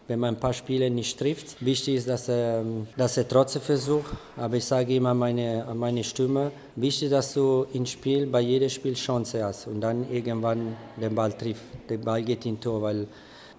wenn 0.07 0.19
man 0.19 0.35
ein 0.35 0.39
paar 0.39 0.53
Spiele 0.53 0.89
nicht 0.89 1.19
trifft, 1.19 1.63
wichtig 1.63 1.95
ist, 1.95 2.07
dass 2.07 2.29
er, 2.29 2.63
dass 2.95 3.17
er 3.17 3.27
trotzdem 3.27 3.61
versucht. 3.61 4.13
Aber 4.37 4.55
ich 4.55 4.63
sage 4.63 4.95
immer 4.95 5.13
meine, 5.13 5.65
meine 5.75 6.05
Stimme, 6.05 6.51
wichtig, 6.77 7.09
dass 7.09 7.33
du 7.33 7.65
im 7.73 7.85
Spiel, 7.85 8.25
bei 8.25 8.39
jedem 8.39 8.69
Spiel 8.69 8.93
Chance 8.93 9.43
hast 9.43 9.67
und 9.67 9.81
dann 9.81 10.09
irgendwann 10.09 10.77
den 10.95 11.13
Ball 11.13 11.33
trifft. 11.33 11.63
Der 11.89 11.97
Ball 11.97 12.23
geht 12.23 12.45
in 12.45 12.57
Tor, 12.57 12.81
weil 12.81 13.05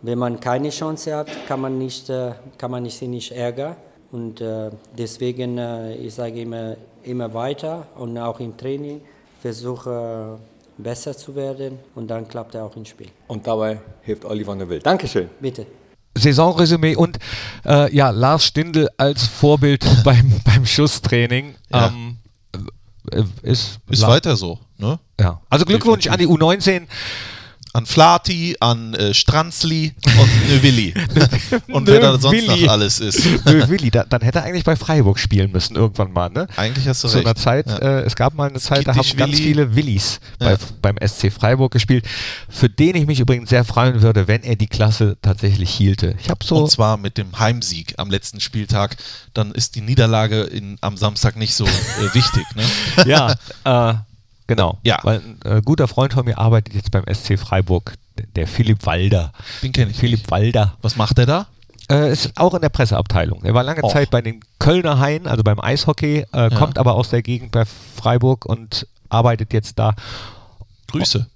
wenn 0.02 0.18
man 0.18 0.40
keine 0.40 0.70
Chance 0.70 1.14
hat, 1.14 1.28
kann 1.46 1.60
man 1.60 1.78
nicht, 1.78 2.08
äh, 2.08 2.32
kann 2.58 2.70
man 2.70 2.84
sich 2.84 3.02
nicht 3.02 3.32
ärgern. 3.32 3.76
Und 4.12 4.40
äh, 4.40 4.70
deswegen, 4.96 5.58
äh, 5.58 5.94
ich 5.94 6.14
sage 6.14 6.40
immer, 6.40 6.76
immer 7.02 7.32
weiter 7.32 7.86
und 7.96 8.18
auch 8.18 8.40
im 8.40 8.56
Training 8.56 9.00
versuche 9.40 10.38
besser 10.76 11.16
zu 11.16 11.34
werden 11.34 11.78
und 11.94 12.08
dann 12.08 12.26
klappt 12.26 12.54
er 12.54 12.64
auch 12.64 12.76
im 12.76 12.84
Spiel. 12.84 13.08
Und 13.28 13.46
dabei 13.46 13.80
hilft 14.02 14.24
Oliver 14.24 14.54
Neville. 14.54 14.80
Dankeschön. 14.80 15.28
Bitte. 15.40 15.66
Saisonresümee 16.16 16.96
und 16.96 17.18
äh, 17.64 17.94
ja, 17.94 18.10
Lars 18.10 18.44
Stindl 18.44 18.88
als 18.96 19.26
Vorbild 19.26 19.84
beim, 20.04 20.40
beim 20.44 20.66
Schusstraining. 20.66 21.54
Ja. 21.72 21.88
Ähm, 21.88 22.16
äh, 23.12 23.22
ist 23.42 23.78
Ist 23.88 24.06
weiter 24.06 24.36
so. 24.36 24.58
Ne? 24.78 24.98
Ja. 25.20 25.40
Also 25.48 25.64
Glückwunsch 25.64 26.08
an 26.08 26.18
die 26.18 26.26
U19. 26.26 26.86
An 27.72 27.86
Flati, 27.86 28.56
an 28.58 28.94
äh, 28.94 29.14
Stranzli 29.14 29.94
und 30.04 30.48
Növilli. 30.50 30.92
und 31.72 31.86
wer 31.86 32.00
da 32.00 32.18
sonst 32.18 32.34
Növilli. 32.42 32.64
noch 32.64 32.72
alles 32.72 32.98
ist. 32.98 33.24
Nö, 33.44 33.68
Willi, 33.68 33.90
da, 33.90 34.04
dann 34.04 34.22
hätte 34.22 34.38
er 34.40 34.44
eigentlich 34.44 34.64
bei 34.64 34.74
Freiburg 34.74 35.18
spielen 35.20 35.52
müssen 35.52 35.76
irgendwann 35.76 36.12
mal, 36.12 36.28
ne? 36.30 36.48
Eigentlich 36.56 36.88
hast 36.88 37.04
du 37.04 37.08
Zu 37.08 37.18
recht. 37.18 37.26
einer 37.26 37.36
Zeit, 37.36 37.66
Ja. 37.68 37.78
äh, 37.78 38.00
es 38.02 38.16
gab 38.16 38.34
mal 38.34 38.48
eine 38.50 38.58
Zeit, 38.58 38.86
da 38.88 38.92
haben 38.94 39.04
Skittisch 39.04 39.16
ganz 39.16 39.32
Willi. 39.34 39.42
viele 39.42 39.76
Willis 39.76 40.20
bei, 40.40 40.52
Ja. 40.52 40.58
beim 40.82 40.96
SC 41.00 41.30
Freiburg 41.30 41.72
gespielt, 41.72 42.04
für 42.48 42.68
den 42.68 42.96
ich 42.96 43.06
mich 43.06 43.20
übrigens 43.20 43.50
sehr 43.50 43.64
freuen 43.64 44.02
würde, 44.02 44.26
wenn 44.26 44.42
er 44.42 44.56
die 44.56 44.66
Klasse 44.66 45.16
tatsächlich 45.22 45.70
hielte. 45.70 46.16
Ich 46.20 46.28
habe 46.28 46.44
so, 46.44 46.56
Und 46.64 46.70
zwar 46.70 46.96
mit 46.96 47.18
dem 47.18 47.38
Heimsieg 47.38 47.94
am 47.98 48.10
letzten 48.10 48.40
Spieltag. 48.40 48.96
Dann 49.32 49.52
ist 49.52 49.76
die 49.76 49.80
Niederlage 49.80 50.42
in, 50.42 50.76
am 50.80 50.96
Samstag 50.96 51.36
nicht 51.36 51.54
so 51.54 51.66
äh, 51.66 52.14
wichtig. 52.14 52.44
Ne? 52.56 52.64
ja, 53.06 53.34
äh, 53.92 53.94
genau. 54.50 54.78
Ja. 54.82 54.98
Weil 55.04 55.20
ein 55.20 55.58
äh, 55.58 55.62
guter 55.62 55.86
Freund 55.86 56.12
von 56.12 56.24
mir 56.24 56.36
arbeitet 56.36 56.74
jetzt 56.74 56.90
beim 56.90 57.04
SC 57.12 57.38
Freiburg, 57.38 57.94
der, 58.34 58.48
Philipp 58.48 58.84
Walder. 58.84 59.32
Den 59.62 59.72
kenne 59.72 59.92
ich 59.92 59.96
Philipp 59.96 60.18
nicht. 60.18 60.30
Walder. 60.30 60.76
Was 60.82 60.96
macht 60.96 61.18
er 61.20 61.26
da? 61.26 61.46
Äh, 61.88 62.12
ist 62.12 62.36
auch 62.36 62.52
in 62.54 62.60
der 62.60 62.68
Presseabteilung. 62.68 63.44
Er 63.44 63.54
war 63.54 63.62
lange 63.62 63.84
Och. 63.84 63.92
Zeit 63.92 64.10
bei 64.10 64.20
den 64.22 64.40
Kölner 64.58 64.98
Haien, 64.98 65.28
also 65.28 65.44
beim 65.44 65.60
Eishockey, 65.60 66.26
äh, 66.32 66.50
kommt 66.50 66.78
aber 66.78 66.94
aus 66.94 67.10
der 67.10 67.22
Gegend 67.22 67.52
bei 67.52 67.64
Freiburg 67.64 68.44
und 68.44 68.88
arbeitet 69.08 69.52
jetzt 69.52 69.78
da. 69.78 69.94
Grüße. 70.88 71.28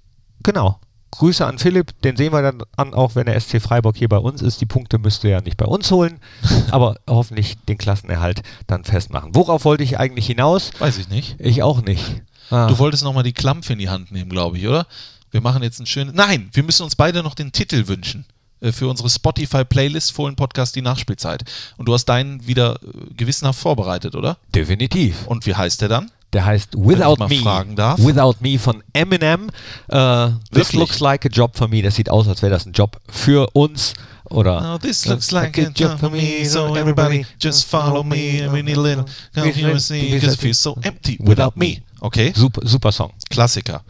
Genau. 0.43 0.79
Grüße 1.11 1.45
an 1.45 1.57
Philipp, 1.57 1.93
den 2.01 2.17
sehen 2.17 2.33
wir 2.33 2.41
dann 2.41 2.63
an, 2.75 2.93
auch 2.93 3.15
wenn 3.15 3.27
der 3.27 3.39
SC 3.39 3.61
Freiburg 3.61 3.95
hier 3.95 4.09
bei 4.09 4.17
uns 4.17 4.41
ist. 4.41 4.59
Die 4.59 4.65
Punkte 4.65 4.97
müsste 4.97 5.29
er 5.29 5.37
ja 5.37 5.41
nicht 5.41 5.55
bei 5.55 5.65
uns 5.65 5.89
holen, 5.89 6.19
aber 6.71 6.97
hoffentlich 7.09 7.57
den 7.69 7.77
Klassenerhalt 7.77 8.41
dann 8.67 8.83
festmachen. 8.83 9.33
Worauf 9.33 9.63
wollte 9.63 9.83
ich 9.83 9.97
eigentlich 9.97 10.27
hinaus? 10.27 10.71
Weiß 10.79 10.97
ich 10.97 11.07
nicht. 11.07 11.37
Ich 11.39 11.63
auch 11.63 11.81
nicht. 11.81 12.21
Ah. 12.49 12.67
Du 12.67 12.77
wolltest 12.77 13.03
nochmal 13.03 13.23
die 13.23 13.33
Klampfe 13.33 13.73
in 13.73 13.79
die 13.79 13.89
Hand 13.89 14.11
nehmen, 14.11 14.29
glaube 14.29 14.57
ich, 14.57 14.67
oder? 14.67 14.85
Wir 15.31 15.41
machen 15.41 15.63
jetzt 15.63 15.79
ein 15.79 15.85
schönes. 15.85 16.13
Nein, 16.13 16.49
wir 16.53 16.63
müssen 16.63 16.83
uns 16.83 16.95
beide 16.95 17.21
noch 17.23 17.35
den 17.35 17.51
Titel 17.51 17.87
wünschen. 17.87 18.25
äh, 18.61 18.71
Für 18.71 18.87
unsere 18.87 19.09
Spotify-Playlist 19.09 20.13
Fohlen 20.13 20.35
Podcast 20.35 20.75
Die 20.75 20.81
Nachspielzeit. 20.81 21.43
Und 21.77 21.87
du 21.87 21.93
hast 21.93 22.05
deinen 22.05 22.45
wieder 22.47 22.75
äh, 22.83 23.13
gewissenhaft 23.15 23.59
vorbereitet, 23.59 24.15
oder? 24.15 24.37
Definitiv. 24.53 25.27
Und 25.27 25.45
wie 25.45 25.55
heißt 25.55 25.81
der 25.81 25.89
dann? 25.89 26.11
Der 26.33 26.45
heißt 26.45 26.73
Without 26.75 27.25
Me. 27.27 27.35
fragen 27.37 27.75
darf. 27.75 27.99
Without 27.99 28.35
Me 28.41 28.59
von 28.59 28.83
Eminem. 28.93 29.49
Äh, 29.87 30.29
this 30.53 30.73
looks 30.73 30.99
like 30.99 31.25
a 31.25 31.29
job 31.29 31.55
for 31.57 31.67
me. 31.67 31.81
Das 31.81 31.95
sieht 31.95 32.09
aus, 32.09 32.27
als 32.27 32.41
wäre 32.41 32.51
das 32.51 32.65
ein 32.65 32.73
Job 32.73 32.99
für 33.09 33.47
uns. 33.53 33.93
Oder 34.29 34.73
Oh, 34.75 34.77
this 34.77 35.05
looks 35.05 35.31
like 35.31 35.57
a 35.57 35.69
job 35.69 35.99
for 35.99 36.09
me, 36.09 36.43
so 36.45 36.75
everybody 36.75 37.25
just 37.39 37.65
follow 37.69 38.03
me 38.03 38.41
and 38.43 38.51
we 38.51 38.63
need 38.63 38.77
a 38.77 38.81
little 38.81 39.05
confusion 39.33 40.11
because 40.11 40.33
it 40.33 40.39
feels 40.39 40.59
so 40.61 40.77
empty 40.81 41.17
without 41.19 41.55
me. 41.55 41.83
Okay, 42.01 42.33
super, 42.35 42.61
super 42.67 42.91
Song. 42.91 43.13
Klassiker. 43.29 43.83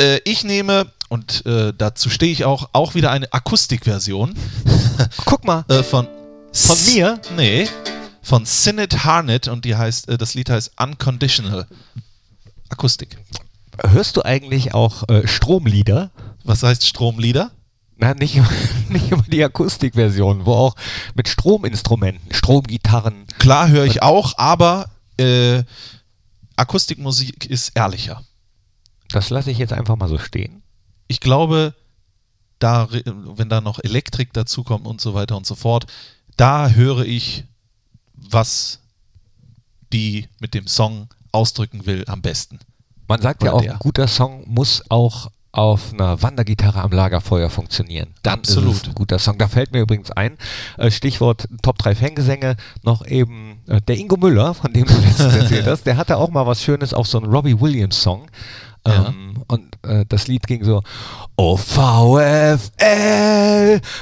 Äh, 0.00 0.20
ich 0.24 0.44
nehme, 0.44 0.86
und 1.08 1.44
äh, 1.46 1.72
dazu 1.76 2.08
stehe 2.08 2.32
ich 2.32 2.44
auch, 2.44 2.70
auch 2.72 2.94
wieder 2.94 3.10
eine 3.10 3.32
Akustikversion 3.32 4.34
Guck 5.24 5.44
mal, 5.44 5.64
äh, 5.68 5.82
von 5.82 6.08
Von 6.52 6.76
mir? 6.86 7.20
Nee, 7.36 7.68
von 8.22 8.44
Sinead 8.46 9.04
Harnett 9.04 9.48
und 9.48 9.64
die 9.64 9.76
heißt, 9.76 10.06
das 10.18 10.34
Lied 10.34 10.50
heißt 10.50 10.72
Unconditional. 10.80 11.66
Akustik. 12.70 13.16
hörst 13.82 14.16
du 14.16 14.24
eigentlich 14.24 14.74
auch 14.74 15.04
Stromlieder? 15.24 16.10
Was 16.44 16.62
heißt 16.62 16.86
Stromlieder? 16.86 17.50
Na, 17.98 18.14
nicht, 18.14 18.40
nicht 18.88 19.10
immer 19.10 19.24
die 19.24 19.44
Akustikversion, 19.44 20.46
wo 20.46 20.54
auch 20.54 20.74
mit 21.14 21.28
Strominstrumenten, 21.28 22.32
Stromgitarren. 22.32 23.26
Klar 23.38 23.68
höre 23.68 23.84
ich 23.84 24.02
auch, 24.02 24.38
aber 24.38 24.90
äh, 25.18 25.64
Akustikmusik 26.56 27.46
ist 27.46 27.70
ehrlicher. 27.74 28.22
Das 29.08 29.30
lasse 29.30 29.50
ich 29.50 29.58
jetzt 29.58 29.72
einfach 29.72 29.96
mal 29.96 30.08
so 30.08 30.18
stehen. 30.18 30.62
Ich 31.08 31.20
glaube, 31.20 31.74
da, 32.58 32.88
wenn 32.90 33.48
da 33.48 33.60
noch 33.60 33.78
Elektrik 33.82 34.32
dazukommt 34.32 34.86
und 34.86 35.00
so 35.00 35.14
weiter 35.14 35.36
und 35.36 35.46
so 35.46 35.54
fort, 35.54 35.86
da 36.36 36.70
höre 36.70 37.04
ich, 37.04 37.44
was 38.14 38.80
die 39.92 40.28
mit 40.38 40.54
dem 40.54 40.66
Song 40.66 41.08
ausdrücken 41.32 41.86
will, 41.86 42.04
am 42.06 42.22
besten. 42.22 42.58
Man 43.08 43.22
sagt 43.22 43.42
ja 43.42 43.50
Oder 43.50 43.56
auch, 43.56 43.62
der. 43.62 43.72
ein 43.72 43.78
guter 43.78 44.06
Song 44.06 44.44
muss 44.46 44.82
auch 44.90 45.30
auf 45.52 45.92
einer 45.92 46.22
Wandergitarre 46.22 46.82
am 46.82 46.90
Lagerfeuer 46.90 47.48
funktionieren. 47.50 48.08
Dann 48.22 48.40
ist 48.40 48.50
Absolut. 48.50 48.76
es 48.76 48.84
ein 48.84 48.94
guter 48.94 49.18
Song. 49.18 49.38
Da 49.38 49.48
fällt 49.48 49.72
mir 49.72 49.80
übrigens 49.80 50.10
ein, 50.10 50.36
äh, 50.76 50.90
Stichwort 50.90 51.48
Top 51.62 51.78
3 51.78 51.94
Fangesänge, 51.94 52.56
noch 52.82 53.06
eben 53.06 53.62
äh, 53.66 53.80
der 53.80 53.96
Ingo 53.96 54.16
Müller, 54.16 54.54
von 54.54 54.72
dem 54.72 54.84
du 54.86 54.94
letztens 55.04 55.34
erzählt 55.34 55.66
hast, 55.66 55.84
der 55.84 55.96
hatte 55.96 56.18
auch 56.18 56.30
mal 56.30 56.46
was 56.46 56.62
Schönes 56.62 56.92
auf 56.92 57.06
so 57.06 57.18
einen 57.18 57.30
Robbie 57.30 57.58
Williams 57.60 58.00
Song. 58.02 58.28
Ja. 58.86 59.08
Ähm, 59.08 59.42
und 59.48 59.76
äh, 59.86 60.04
das 60.08 60.28
Lied 60.28 60.46
ging 60.46 60.64
so, 60.64 60.82
Oh 61.36 61.56
VfL, 61.56 62.60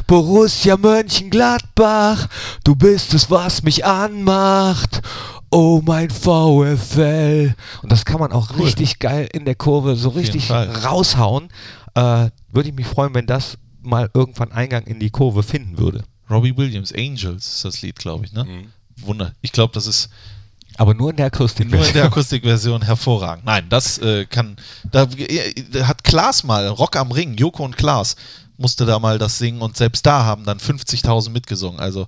Borussia 0.06 0.76
Mönchengladbach, 0.76 2.28
du 2.64 2.76
bist 2.76 3.14
es, 3.14 3.30
was 3.30 3.62
mich 3.62 3.84
anmacht. 3.84 5.02
Oh 5.50 5.80
mein 5.84 6.10
VfL. 6.10 7.54
Und 7.82 7.92
das 7.92 8.04
kann 8.04 8.20
man 8.20 8.32
auch 8.32 8.50
Cool. 8.56 8.64
richtig 8.64 8.98
geil 8.98 9.28
in 9.32 9.44
der 9.44 9.54
Kurve 9.54 9.96
so 9.96 10.10
richtig 10.10 10.50
raushauen. 10.50 11.48
Äh, 11.94 12.30
würde 12.52 12.68
ich 12.68 12.74
mich 12.74 12.86
freuen, 12.86 13.14
wenn 13.14 13.26
das 13.26 13.56
mal 13.82 14.10
irgendwann 14.12 14.52
Eingang 14.52 14.84
in 14.84 14.98
die 15.00 15.10
Kurve 15.10 15.42
finden 15.42 15.78
würde. 15.78 16.02
Robbie 16.28 16.56
Williams, 16.56 16.92
Angels 16.92 17.46
ist 17.46 17.64
das 17.64 17.82
Lied, 17.82 17.96
glaube 17.98 18.24
ich, 18.24 18.32
ne? 18.32 18.64
Wunder. 18.96 19.32
Ich 19.42 19.52
glaube, 19.52 19.72
das 19.72 19.86
ist 19.86 20.08
Aber 20.76 20.92
nur 20.94 21.10
in 21.10 21.16
der 21.16 21.26
Akustik. 21.26 21.70
nur 21.70 21.86
in 21.86 21.92
der 21.94 22.04
Akustikversion 22.06 22.82
hervorragend. 22.82 23.44
Nein, 23.44 23.66
das 23.68 23.98
äh, 23.98 24.24
kann. 24.26 24.56
Da 24.90 25.04
äh, 25.04 25.84
hat 25.84 26.02
Klaas 26.02 26.42
mal, 26.42 26.66
Rock 26.68 26.96
am 26.96 27.12
Ring, 27.12 27.34
Joko 27.34 27.64
und 27.64 27.76
Klaas 27.76 28.16
musste 28.58 28.86
da 28.86 28.98
mal 28.98 29.18
das 29.18 29.38
singen 29.38 29.60
und 29.60 29.76
selbst 29.76 30.06
da 30.06 30.24
haben 30.24 30.44
dann 30.44 30.58
50.000 30.58 31.28
mitgesungen. 31.30 31.78
Also 31.78 32.06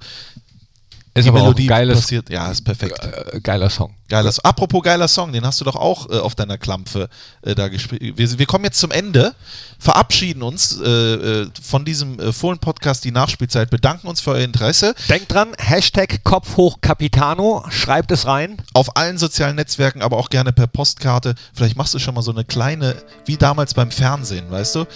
ist 1.18 1.24
die 1.26 1.30
aber 1.30 1.42
auch 1.42 1.54
ein 1.54 1.66
geiles, 1.66 2.00
passiert. 2.00 2.30
Ja, 2.30 2.50
ist 2.50 2.62
perfekt. 2.62 2.98
äh, 3.32 3.40
geiler 3.40 3.70
Song. 3.70 3.94
Geiler 4.08 4.32
Song. 4.32 4.44
Apropos 4.44 4.82
geiler 4.82 5.08
Song, 5.08 5.32
den 5.32 5.44
hast 5.44 5.60
du 5.60 5.64
doch 5.64 5.76
auch 5.76 6.08
äh, 6.10 6.18
auf 6.18 6.34
deiner 6.34 6.56
Klampfe 6.56 7.08
äh, 7.42 7.54
da 7.54 7.68
gespielt. 7.68 8.16
Wir, 8.16 8.38
wir 8.38 8.46
kommen 8.46 8.64
jetzt 8.64 8.80
zum 8.80 8.90
Ende, 8.90 9.34
verabschieden 9.78 10.42
uns 10.42 10.80
äh, 10.80 10.88
äh, 10.88 11.50
von 11.62 11.84
diesem 11.84 12.18
äh, 12.18 12.32
Fohlen-Podcast, 12.32 13.04
die 13.04 13.10
Nachspielzeit, 13.10 13.70
bedanken 13.70 14.08
uns 14.08 14.20
für 14.20 14.30
euer 14.30 14.44
Interesse. 14.44 14.94
Denkt 15.08 15.32
dran, 15.32 15.52
Hashtag 15.58 16.24
Kopf 16.24 16.56
hoch 16.56 16.78
Capitano, 16.80 17.64
schreibt 17.68 18.10
es 18.10 18.26
rein. 18.26 18.56
Auf 18.72 18.96
allen 18.96 19.18
sozialen 19.18 19.56
Netzwerken, 19.56 20.02
aber 20.02 20.16
auch 20.16 20.30
gerne 20.30 20.52
per 20.52 20.66
Postkarte. 20.66 21.34
Vielleicht 21.52 21.76
machst 21.76 21.92
du 21.92 21.98
schon 21.98 22.14
mal 22.14 22.22
so 22.22 22.32
eine 22.32 22.44
kleine, 22.44 22.96
wie 23.26 23.36
damals 23.36 23.74
beim 23.74 23.90
Fernsehen, 23.90 24.50
weißt 24.50 24.74
du? 24.76 24.86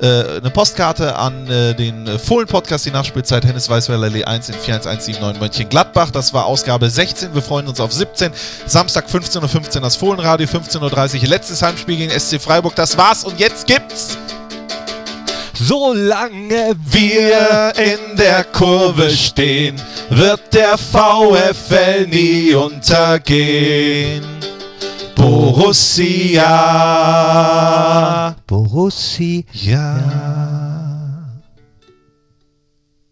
Äh, 0.00 0.38
eine 0.38 0.50
Postkarte 0.50 1.16
an 1.16 1.46
äh, 1.48 1.74
den 1.74 2.18
Fohlen-Podcast, 2.18 2.86
die 2.86 2.90
Nachspielzeit, 2.90 3.44
Hennes 3.44 3.68
Weißweiler 3.68 4.04
Allee 4.04 4.24
1 4.24 4.48
in 4.48 4.54
41179 4.54 5.40
Mönchengladbach. 5.40 6.10
Das 6.10 6.32
war 6.32 6.46
Ausgabe 6.46 6.88
16. 6.88 7.34
Wir 7.34 7.42
freuen 7.42 7.66
uns 7.66 7.80
auf 7.80 7.92
17. 7.92 8.32
Samstag 8.66 9.06
15.15 9.06 9.76
Uhr 9.76 9.80
das 9.82 9.96
Fohlenradio, 9.96 10.46
15.30 10.46 11.22
Uhr 11.22 11.28
letztes 11.28 11.62
Heimspiel 11.62 11.96
gegen 11.96 12.18
SC 12.18 12.40
Freiburg. 12.40 12.74
Das 12.74 12.96
war's 12.96 13.24
und 13.24 13.38
jetzt 13.40 13.66
gibt's 13.66 14.16
Solange 15.62 16.74
wir 16.86 17.72
in 17.76 18.16
der 18.16 18.44
Kurve 18.44 19.10
stehen, 19.10 19.76
wird 20.08 20.54
der 20.54 20.78
VfL 20.78 22.06
nie 22.06 22.54
untergehen. 22.54 24.24
Borussia, 25.14 26.54
Borussia 28.46 29.42
ja. 29.52 30.89